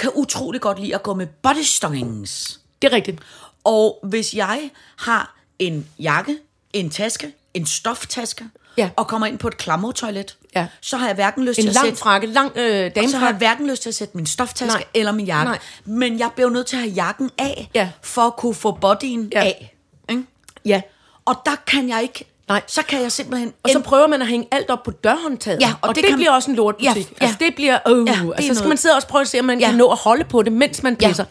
kan 0.00 0.10
utrolig 0.14 0.60
godt 0.60 0.78
lide 0.80 0.94
at 0.94 1.02
gå 1.02 1.14
med 1.14 1.26
body 1.26 1.62
stockings. 1.62 2.60
Det 2.82 2.92
er 2.92 2.96
rigtigt. 2.96 3.18
Og 3.64 3.98
hvis 4.02 4.34
jeg 4.34 4.70
har 4.96 5.36
en 5.58 5.86
jakke, 5.98 6.38
en 6.72 6.90
taske, 6.90 7.32
en 7.54 7.66
stoftaske, 7.66 8.44
Ja. 8.76 8.90
og 8.96 9.06
kommer 9.08 9.26
ind 9.26 9.38
på 9.38 9.48
et 9.48 9.56
klammertoilet, 9.56 10.36
Ja. 10.56 10.66
så 10.80 10.96
har 10.96 11.06
jeg 11.06 11.14
hverken 11.14 11.44
lyst 11.44 11.58
En 11.58 11.62
til 11.64 11.68
at 11.68 11.74
lang 11.74 11.86
sætte... 11.86 11.98
frakke, 11.98 12.26
lang 12.26 12.52
øh, 12.56 12.56
så 12.56 12.66
har 12.66 12.72
jeg 12.82 12.94
damefrakke. 12.94 13.38
hverken 13.38 13.70
lyst 13.70 13.82
til 13.82 13.88
at 13.88 13.94
sætte 13.94 14.16
min 14.16 14.26
stoftaske 14.26 14.74
Nej. 14.74 14.84
Eller 14.94 15.12
min 15.12 15.26
jakke. 15.26 15.50
Nej. 15.50 15.58
Men 15.84 16.18
jeg 16.18 16.30
bliver 16.34 16.48
jo 16.48 16.52
nødt 16.52 16.66
til 16.66 16.76
at 16.76 16.82
have 16.82 16.92
jakken 16.92 17.30
af, 17.38 17.70
Ja. 17.74 17.90
for 18.02 18.22
at 18.22 18.36
kunne 18.36 18.54
få 18.54 18.72
bodyen 18.72 19.28
Ja. 19.32 19.40
af. 19.44 19.74
Ikke? 20.10 20.22
Ja. 20.64 20.82
Og 21.24 21.34
der 21.46 21.56
kan 21.66 21.88
jeg 21.88 22.02
ikke... 22.02 22.24
Nej. 22.50 22.62
Så 22.66 22.82
kan 22.82 23.02
jeg 23.02 23.12
simpelthen... 23.12 23.52
Og 23.62 23.70
så 23.70 23.80
prøver 23.80 24.06
man 24.06 24.22
at 24.22 24.28
hænge 24.28 24.48
alt 24.52 24.70
op 24.70 24.82
på 24.82 24.90
dørhåndtaget. 24.90 25.60
Ja, 25.60 25.72
og 25.82 25.88
og 25.88 25.94
det, 25.94 26.02
det 26.02 26.08
kan- 26.08 26.16
bliver 26.18 26.30
også 26.32 26.50
en 26.50 26.56
lortbutik. 26.56 26.86
Ja, 26.86 27.00
Ja, 27.00 27.04
ja. 27.20 27.24
Altså, 27.26 27.36
det 27.40 27.54
bliver... 27.54 27.78
Øh, 27.88 28.06
Ja, 28.06 28.12
ja, 28.12 28.18
det 28.22 28.32
altså, 28.36 28.48
så 28.48 28.54
skal 28.54 28.62
noget- 28.62 28.68
man 28.68 28.76
sidde 28.76 28.92
og 28.92 28.96
også 28.96 29.08
prøve 29.08 29.22
at 29.22 29.28
se, 29.28 29.38
om 29.38 29.44
man 29.44 29.60
Ja. 29.60 29.66
kan 29.66 29.74
nå 29.74 29.88
at 29.90 29.96
holde 29.98 30.24
på 30.24 30.42
det, 30.42 30.52
mens 30.52 30.82
man 30.82 30.96
pisser. 30.96 31.24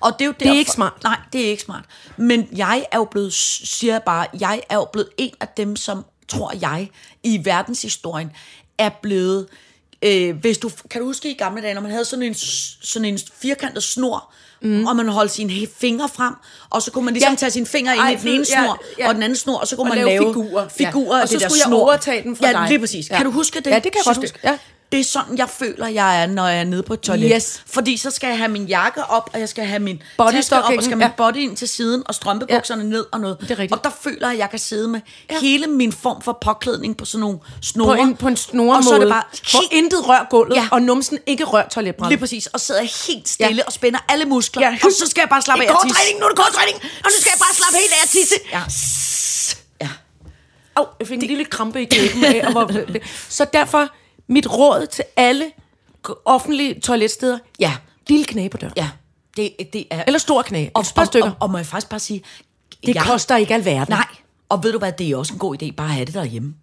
Og 0.00 0.12
det 0.18 0.20
er 0.24 0.26
jo 0.26 0.32
Det 0.32 0.42
er 0.42 0.44
derfor- 0.50 0.58
ikke 0.58 0.70
smart. 0.70 0.92
Nej, 1.04 1.16
det 1.32 1.40
er 1.46 1.50
ikke 1.50 1.62
smart. 1.62 1.84
Men 2.16 2.48
jeg 2.56 2.84
er 2.92 2.98
jo 2.98 3.04
blevet, 3.04 3.32
siger 3.32 3.92
jeg 3.94 4.02
bare, 4.02 4.26
jeg 4.40 4.62
er 4.68 4.74
jo 4.74 4.86
blevet 4.92 5.08
en 5.18 5.34
af 5.40 5.48
dem, 5.56 5.76
som 5.76 6.04
tror 6.28 6.52
jeg, 6.60 6.90
i 7.22 7.40
verdenshistorien, 7.44 8.30
er 8.78 8.88
blevet... 9.02 9.46
Øh, 10.02 10.36
hvis 10.36 10.58
du, 10.58 10.70
kan 10.90 11.00
du 11.00 11.06
huske 11.06 11.30
i 11.30 11.34
gamle 11.34 11.62
dage, 11.62 11.74
når 11.74 11.80
man 11.80 11.90
havde 11.90 12.04
sådan 12.04 12.22
en, 12.22 12.34
sådan 12.82 13.04
en 13.04 13.18
firkantet 13.42 13.82
snor, 13.82 14.32
mm. 14.62 14.86
og 14.86 14.96
man 14.96 15.08
holdt 15.08 15.30
sine 15.32 15.66
fingre 15.80 16.08
frem, 16.14 16.34
og 16.70 16.82
så 16.82 16.90
kunne 16.90 17.04
man 17.04 17.14
ligesom 17.14 17.28
Ja. 17.28 17.32
ja. 17.32 17.36
tage 17.36 17.50
sine 17.50 17.66
fingre 17.66 17.96
ind 17.96 18.18
i 18.18 18.22
den 18.22 18.28
ene 18.34 18.44
ja, 18.50 18.62
snor, 18.64 18.82
ja. 18.98 19.08
og 19.08 19.14
den 19.14 19.22
anden 19.22 19.36
snor, 19.36 19.58
og 19.58 19.66
så 19.68 19.76
kunne 19.76 19.90
Og 19.90 19.96
man 19.96 20.04
lave 20.06 20.34
figurer. 20.34 20.68
figurer 20.68 21.16
Ja. 21.16 21.18
af 21.18 21.22
Og 21.22 21.28
så 21.28 21.34
det 21.34 21.40
der 21.42 21.48
skulle 21.48 21.58
jeg 21.60 21.66
snor. 21.68 21.78
overtage 21.80 22.22
den 22.22 22.36
fra 22.36 22.46
ja, 22.46 22.52
dig. 22.52 22.68
lige 22.68 22.78
præcis. 22.78 23.10
Ja. 23.10 23.16
Kan 23.16 23.26
du 23.26 23.32
huske 23.32 23.60
det? 23.60 23.66
Ja, 23.66 23.74
det 23.74 23.82
kan 23.82 23.92
jeg 23.94 24.04
godt 24.04 24.16
huske. 24.16 24.38
Ja. 24.44 24.58
Det 24.92 25.00
er 25.00 25.04
sådan, 25.04 25.38
jeg 25.38 25.48
føler, 25.48 25.86
jeg 25.88 26.22
er, 26.22 26.26
når 26.26 26.46
jeg 26.48 26.60
er 26.60 26.64
nede 26.64 26.82
på 26.82 26.94
et 26.94 27.00
toilet. 27.00 27.32
Yes. 27.34 27.62
Fordi 27.66 27.96
så 27.96 28.10
skal 28.10 28.28
jeg 28.28 28.38
have 28.38 28.48
min 28.50 28.66
jakke 28.66 29.04
op, 29.04 29.30
og 29.34 29.40
jeg 29.40 29.48
skal 29.48 29.64
have 29.64 29.78
min 29.80 30.02
Body 30.16 30.32
taske 30.32 30.56
op, 30.56 30.64
og 30.76 30.82
skal 30.82 30.98
ja. 30.98 31.06
min 31.06 31.08
body 31.16 31.36
ind 31.36 31.56
til 31.56 31.68
siden, 31.68 32.02
og 32.06 32.14
strømpebukserne 32.14 32.82
ja. 32.82 32.88
ned 32.88 33.06
og 33.12 33.20
noget. 33.20 33.36
Det 33.40 33.50
er 33.50 33.58
rigtigt. 33.58 33.72
Og 33.72 33.84
der 33.84 33.90
føler 34.02 34.26
jeg, 34.26 34.32
at 34.32 34.38
jeg 34.38 34.50
kan 34.50 34.58
sidde 34.58 34.88
med 34.88 35.00
Ja. 35.30 35.34
ja. 35.34 35.40
hele 35.40 35.66
min 35.66 35.92
form 35.92 36.22
for 36.22 36.38
påklædning 36.40 36.96
på 36.96 37.04
sådan 37.04 37.20
nogle 37.20 37.38
På 37.38 37.44
snore. 37.62 37.98
en, 38.00 38.16
på 38.16 38.28
en 38.28 38.36
snoremåde, 38.36 38.76
Og 38.78 38.84
så 38.84 38.94
er 38.94 38.98
det 38.98 39.08
bare 39.08 39.22
hvor 39.50 39.62
intet 39.72 40.08
rør 40.08 40.26
gulvet, 40.30 40.56
Ja. 40.56 40.68
og 40.72 40.82
numsen 40.82 41.18
ikke 41.26 41.44
rør 41.44 41.68
toiletbrættet. 41.68 42.10
lige 42.10 42.20
præcis, 42.20 42.46
og 42.46 42.60
sidder 42.60 42.80
helt 42.82 43.28
stille 43.28 43.50
Ja. 43.50 43.56
ja. 43.56 43.62
og 43.66 43.72
spænder 43.72 43.98
alle 44.08 44.24
muskler. 44.24 44.62
Ja, 44.62 44.70
Ja, 44.70 44.86
og 44.86 44.92
så 44.92 45.06
skal 45.10 45.20
jeg 45.20 45.28
bare 45.28 45.42
slappe 45.42 45.64
af 45.64 45.68
tisse. 45.68 45.88
kortræning, 45.88 46.18
nu 46.20 46.24
er 46.24 46.28
det 46.28 46.38
kortræning, 46.38 46.76
og 46.76 47.04
nu 47.14 47.20
skal 47.20 47.30
jeg 47.34 47.38
bare 47.38 47.54
slappe 47.54 47.76
helt 47.78 47.92
af 47.92 48.02
at 48.04 48.08
tisse. 48.10 48.34
Ja. 48.52 48.62
ja. 49.86 49.90
Au, 50.76 50.86
jeg 51.00 51.08
fik 51.08 51.22
en 51.22 51.28
lille 51.28 51.44
krampe 51.44 51.82
i 51.82 51.84
kæben 51.84 52.24
af. 52.24 52.42
Og 52.46 52.52
hvor, 52.52 52.70
så 53.38 53.46
derfor, 53.52 53.88
mit 54.28 54.52
råd 54.52 54.86
til 54.86 55.04
alle 55.16 55.44
offentlige 56.24 56.80
toiletsteder, 56.80 57.38
Ja. 57.60 57.72
lille 58.08 58.24
knæ 58.24 58.48
på 58.48 58.56
døren. 58.56 58.72
Ja. 58.76 58.88
Det, 59.36 59.52
det 59.72 59.84
er... 59.90 60.04
Eller 60.06 60.18
stor 60.18 60.42
knæ. 60.42 60.66
og, 60.74 60.80
Et 60.80 60.92
par 60.94 61.02
og, 61.02 61.06
stykker. 61.06 61.30
og, 61.30 61.36
og, 61.40 61.50
må 61.50 61.58
jeg 61.58 61.66
faktisk 61.66 61.88
bare 61.90 62.00
sige... 62.00 62.22
det 62.86 62.96
koster 62.98 63.36
ikke 63.36 63.54
alverden. 63.54 63.86
Nej. 63.94 64.06
Og 64.48 64.64
ved 64.64 64.72
du 64.72 64.78
hvad, 64.78 64.92
det 64.92 65.10
er 65.10 65.16
også 65.16 65.32
en 65.32 65.38
god 65.38 65.62
idé, 65.62 65.70
bare 65.76 65.86
at 65.86 65.92
have 65.94 66.04
det 66.06 66.14
derhjemme. 66.14 66.54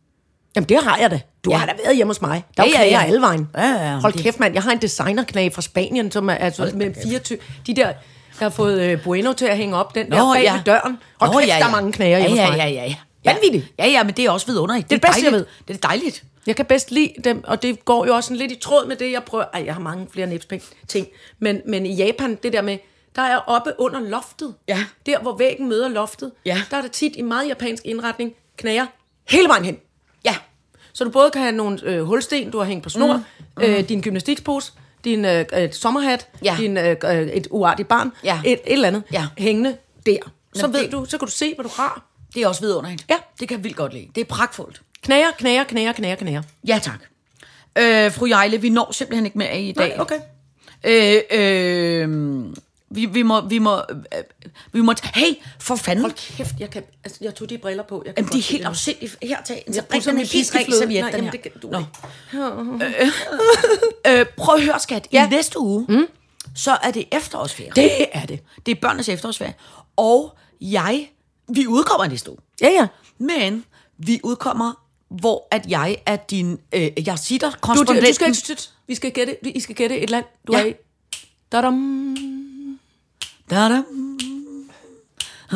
Jamen, 0.55 0.69
det 0.69 0.83
har 0.83 0.97
jeg 0.97 1.11
da. 1.11 1.19
Du 1.45 1.49
ja. 1.49 1.55
Ja. 1.55 1.59
har 1.59 1.65
da 1.65 1.73
været 1.83 1.95
hjemme 1.95 2.09
hos 2.09 2.21
mig. 2.21 2.43
Der 2.57 2.63
er 2.63 2.67
Ja, 2.67 2.81
ja, 2.81 2.87
ja. 2.89 3.03
alle 3.03 3.21
vejen. 3.21 3.47
Ja, 3.57 3.67
ja, 3.67 3.91
ja. 3.91 3.99
Hold 3.99 4.13
Det- 4.13 4.21
kæft, 4.21 4.39
mand. 4.39 4.53
Jeg 4.53 4.63
har 4.63 4.71
en 4.71 4.81
designerknæ 4.81 5.49
fra 5.49 5.61
Spanien, 5.61 6.11
som 6.11 6.29
er 6.29 6.33
altså, 6.33 6.71
med 6.75 6.93
24... 7.03 7.37
De 7.67 7.75
der, 7.75 7.85
jeg 7.87 7.95
har 8.39 8.49
fået 8.49 8.81
øh, 8.81 9.03
Bueno 9.03 9.33
til 9.33 9.45
at 9.45 9.57
hænge 9.57 9.75
op, 9.77 9.95
den 9.95 10.11
der 10.11 10.33
bag 10.33 10.53
ved 10.53 10.63
døren. 10.65 10.97
Hold 11.21 11.31
Nå, 11.33 11.39
kæft, 11.39 11.49
der 11.59 11.65
er 11.65 11.71
mange 11.71 11.91
knæer 11.91 12.19
hjemme 12.19 12.37
ja, 12.37 12.45
hos 12.47 12.57
ja, 12.57 12.63
mig. 12.65 12.73
ja, 12.73 12.81
ja, 12.83 12.85
ja. 12.85 12.95
Vanvittigt. 13.33 13.65
Ja, 13.79 13.87
ja, 13.87 14.03
men 14.03 14.13
det 14.17 14.25
er 14.25 14.31
også 14.31 14.45
vidunderligt. 14.47 14.89
Det 14.89 14.95
er 14.95 14.99
det 14.99 15.07
bedste, 15.07 15.23
jeg 15.25 15.31
dejligt. 15.31 15.67
Det 15.67 15.73
er 15.83 15.87
dejligt. 15.87 16.23
Jeg 16.47 16.55
kan 16.55 16.65
bedst 16.65 16.91
lide 16.91 17.13
dem, 17.23 17.43
og 17.43 17.61
det 17.61 17.85
går 17.85 18.05
jo 18.05 18.15
også 18.15 18.27
sådan 18.27 18.37
lidt 18.37 18.51
i 18.51 18.55
tråd 18.55 18.85
med 18.87 18.95
det, 18.95 19.11
jeg 19.11 19.23
prøver. 19.23 19.45
Ej, 19.53 19.63
jeg 19.65 19.73
har 19.73 19.81
mange 19.81 20.07
flere 20.11 20.27
nipspæng 20.27 20.63
ting. 20.87 21.07
Men, 21.39 21.61
men 21.65 21.85
i 21.85 21.95
Japan, 21.95 22.35
det 22.43 22.53
der 22.53 22.61
med, 22.61 22.77
der 23.15 23.21
er 23.21 23.37
oppe 23.37 23.73
under 23.77 23.99
loftet. 23.99 24.55
Ja. 24.67 24.85
Der, 25.05 25.19
hvor 25.19 25.37
væggen 25.37 25.69
møder 25.69 25.87
loftet. 25.87 26.31
Ja. 26.45 26.61
Der 26.71 26.77
er 26.77 26.81
der 26.81 26.89
tit 26.89 27.15
i 27.15 27.21
meget 27.21 27.47
japansk 27.47 27.85
indretning 27.85 28.33
knæer 28.57 28.85
hele 29.29 29.47
vejen 29.47 29.65
hen. 29.65 29.77
Ja. 30.25 30.35
Så 30.93 31.03
du 31.03 31.09
både 31.09 31.31
kan 31.31 31.41
have 31.41 31.51
nogle 31.51 31.79
øh, 31.83 32.03
hulsten, 32.03 32.51
du 32.51 32.57
har 32.57 32.65
hængt 32.65 32.83
på 32.83 32.89
snor, 32.89 33.23
mm. 33.57 33.63
øh, 33.63 33.89
din 33.89 34.01
gymnastikpose, 34.01 34.71
din 35.03 35.25
øh, 35.25 35.45
øh, 35.53 35.71
sommerhat, 35.73 36.27
Ja. 36.43 36.55
din, 36.59 36.77
øh, 36.77 36.95
øh, 37.05 37.21
et 37.27 37.47
uartigt 37.51 37.87
barn, 37.87 38.11
Ja. 38.23 38.41
et, 38.45 38.51
et 38.53 38.59
eller 38.65 38.87
andet 38.87 39.03
Ja. 39.13 39.27
hængende 39.37 39.77
der. 40.05 40.17
Så 40.53 40.61
Jamen, 40.61 40.73
ved 40.73 40.83
det- 40.83 40.91
du, 40.91 41.05
så 41.05 41.17
kan 41.17 41.25
du 41.27 41.31
se, 41.31 41.55
hvad 41.55 41.63
du 41.65 41.71
har. 41.75 42.05
Det 42.33 42.43
er 42.43 42.47
også 42.47 42.61
vidunderligt. 42.61 43.05
Ja. 43.09 43.15
Det 43.39 43.47
kan 43.47 43.57
jeg 43.57 43.63
vildt 43.63 43.77
godt 43.77 43.93
lide. 43.93 44.07
Det 44.15 44.21
er 44.21 44.25
pragtfuldt. 44.25 44.81
Knæer, 45.01 45.31
knæer, 45.37 45.63
knæer, 45.63 45.93
knæer, 45.93 46.15
knæer. 46.15 46.41
Ja, 46.67 46.79
tak. 46.83 46.99
Øh, 47.77 48.11
fru 48.11 48.25
Jejle, 48.25 48.61
vi 48.61 48.69
når 48.69 48.91
simpelthen 48.91 49.25
ikke 49.25 49.37
mere 49.37 49.61
i 49.61 49.71
dag. 49.71 49.89
Nej, 49.89 49.99
okay. 49.99 50.19
Øh, 50.83 51.21
øh, 51.31 52.45
vi, 52.91 53.05
vi 53.05 53.23
må, 53.23 53.41
vi 53.41 53.59
må, 53.59 53.75
øh, 53.77 54.23
vi 54.71 54.81
må, 54.81 54.93
hey, 55.13 55.33
for 55.59 55.75
fanden. 55.75 56.01
Hold 56.01 56.13
kæft, 56.13 56.55
jeg, 56.59 56.69
kan, 56.69 56.83
altså, 57.03 57.19
jeg 57.21 57.35
tog 57.35 57.49
de 57.49 57.57
briller 57.57 57.83
på. 57.83 58.03
Jeg 58.05 58.15
kan 58.15 58.23
Jamen, 58.23 58.33
de 58.33 58.39
er 58.39 58.51
helt 58.51 58.65
afsindigt. 58.65 59.17
Her, 59.21 59.43
tag 59.43 59.63
en 59.67 59.75
Jeg 59.75 59.83
den 59.91 60.15
min 60.15 60.21
en 60.23 60.27
helt 60.27 60.55
ren 60.55 60.71
serviet, 60.73 61.01
Nej, 61.01 61.11
den 61.11 61.23
her. 61.23 61.31
det 61.31 61.41
kan 61.41 61.51
du 61.61 61.69
Nå. 61.69 61.79
ikke. 61.79 61.89
Øh, 64.07 64.25
prøv 64.37 64.55
at 64.55 64.63
høre, 64.63 64.79
skat. 64.79 65.07
Ja. 65.13 65.27
I 65.27 65.29
næste 65.29 65.59
uge, 65.59 65.85
mm. 65.89 66.07
så 66.55 66.77
er 66.83 66.91
det 66.91 67.05
efterårsferie. 67.11 67.71
Det 67.75 68.05
er 68.13 68.25
det. 68.25 68.39
Det 68.65 68.71
er 68.71 68.75
børnenes 68.81 69.09
efterårsferie. 69.09 69.53
Og 69.97 70.37
jeg, 70.61 71.09
vi 71.49 71.67
udkommer 71.67 72.07
næste 72.07 72.31
uge. 72.31 72.39
Ja, 72.61 72.69
ja. 72.69 72.87
Men 73.17 73.65
vi 73.97 74.19
udkommer, 74.23 74.73
hvor 75.09 75.47
at 75.51 75.65
jeg 75.67 75.97
er 76.05 76.15
din... 76.15 76.59
Øh, 76.73 76.91
jeg 77.05 77.19
sitter 77.19 77.51
korrespondenten... 77.61 78.03
Du, 78.03 78.09
du 78.09 78.13
skal 78.13 78.27
ikke 78.27 78.39
støtte. 78.39 78.63
Vi 78.87 78.95
skal 78.95 79.11
gætte, 79.11 79.47
I 79.47 79.59
skal 79.59 79.75
gætte 79.75 79.99
et 79.99 80.09
land, 80.09 80.25
du 80.47 80.53
ja. 80.53 80.61
er 80.61 80.65
i. 80.65 80.73
Da-dum. 81.51 82.15
Da-dum. 83.49 83.85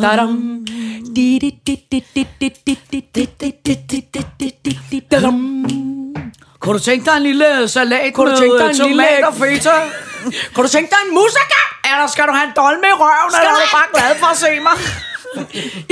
Da-dum. 0.01 0.65
Kunne 6.59 6.79
du 6.79 6.83
tænke 6.83 7.05
dig 7.05 7.17
en 7.17 7.23
lille 7.23 7.67
salat 7.67 8.13
Kunne 8.13 8.31
du 8.31 8.37
tænke 8.37 8.57
dig 8.57 8.63
øh, 8.63 8.69
en 8.69 8.77
tomat 8.77 9.23
og 9.23 9.35
feta? 9.35 9.71
Kunne 10.53 10.67
du 10.67 10.71
tænke 10.71 10.89
dig 10.89 10.97
en 11.07 11.13
musaka? 11.13 11.61
Eller 11.91 12.07
skal 12.07 12.23
du 12.27 12.31
have 12.31 12.47
en 12.47 12.53
dolme 12.55 12.87
i 12.87 12.95
røven, 13.03 13.31
eller 13.39 13.51
er 13.51 13.65
du 13.65 13.69
bare 13.79 13.89
glad 13.93 14.19
for 14.19 14.25
at 14.25 14.37
se 14.37 14.59
mig? 14.59 14.77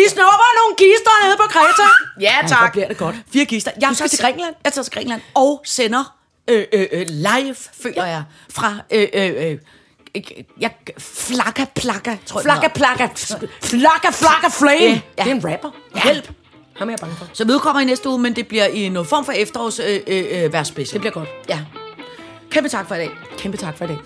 I 0.03 0.05
snupper 0.09 0.49
nogle 0.59 0.75
kister 0.77 1.25
nede 1.25 1.37
på 1.37 1.47
Kreta. 1.49 1.87
Ja, 2.19 2.47
tak. 2.47 2.71
bliver 2.71 2.87
det 2.87 2.97
godt. 2.97 3.15
Fire 3.33 3.45
kister. 3.45 3.71
Jeg 3.81 3.89
Du 3.89 3.95
skal 3.95 4.09
til 4.09 4.19
Grækenland? 4.19 4.55
Jeg 4.63 4.73
tager 4.73 4.83
til 4.83 4.93
Grækenland 4.93 5.21
og 5.33 5.61
sender 5.65 6.15
øh, 6.47 6.65
øh, 6.73 6.87
øh, 6.91 7.05
live, 7.09 7.55
føler 7.83 8.05
jeg, 8.05 8.23
fra... 8.53 8.73
Øh, 8.91 9.07
øh, 9.13 9.31
øh, 9.37 9.57
jeg, 10.59 10.71
flakka 10.97 11.65
plakka, 11.75 12.15
tror 12.25 12.39
jeg. 12.39 12.43
Flakka, 12.43 12.67
plakka. 12.67 13.07
Flakka, 13.61 14.09
flakka, 14.09 14.47
flame. 14.59 15.01
Ja, 15.17 15.23
det 15.23 15.31
er 15.31 15.35
en 15.35 15.51
rapper. 15.51 15.69
Ja. 15.95 16.03
Hjælp. 16.03 16.31
Ham 16.77 16.87
er 16.89 16.91
jeg 16.91 16.99
bange 16.99 17.15
for. 17.15 17.27
Så 17.33 17.45
vi 17.45 17.51
udkommer 17.51 17.81
i 17.81 17.85
næste 17.85 18.09
uge, 18.09 18.19
men 18.19 18.35
det 18.35 18.47
bliver 18.47 18.65
i 18.65 18.89
noget 18.89 19.07
form 19.07 19.25
for 19.25 19.31
efterårs 19.31 19.79
øh, 19.79 19.99
øh, 20.07 20.23
øh, 20.31 20.53
værtsspecial. 20.53 20.93
Det 20.93 21.01
bliver 21.01 21.13
godt. 21.13 21.29
Ja. 21.49 21.59
Kæmpe 22.49 22.69
tak 22.69 22.87
for 22.87 22.95
i 22.95 22.97
dag. 22.97 23.09
Kæmpe 23.37 23.57
tak 23.57 23.77
for 23.77 23.85
i 23.85 23.87
dag. 23.87 23.97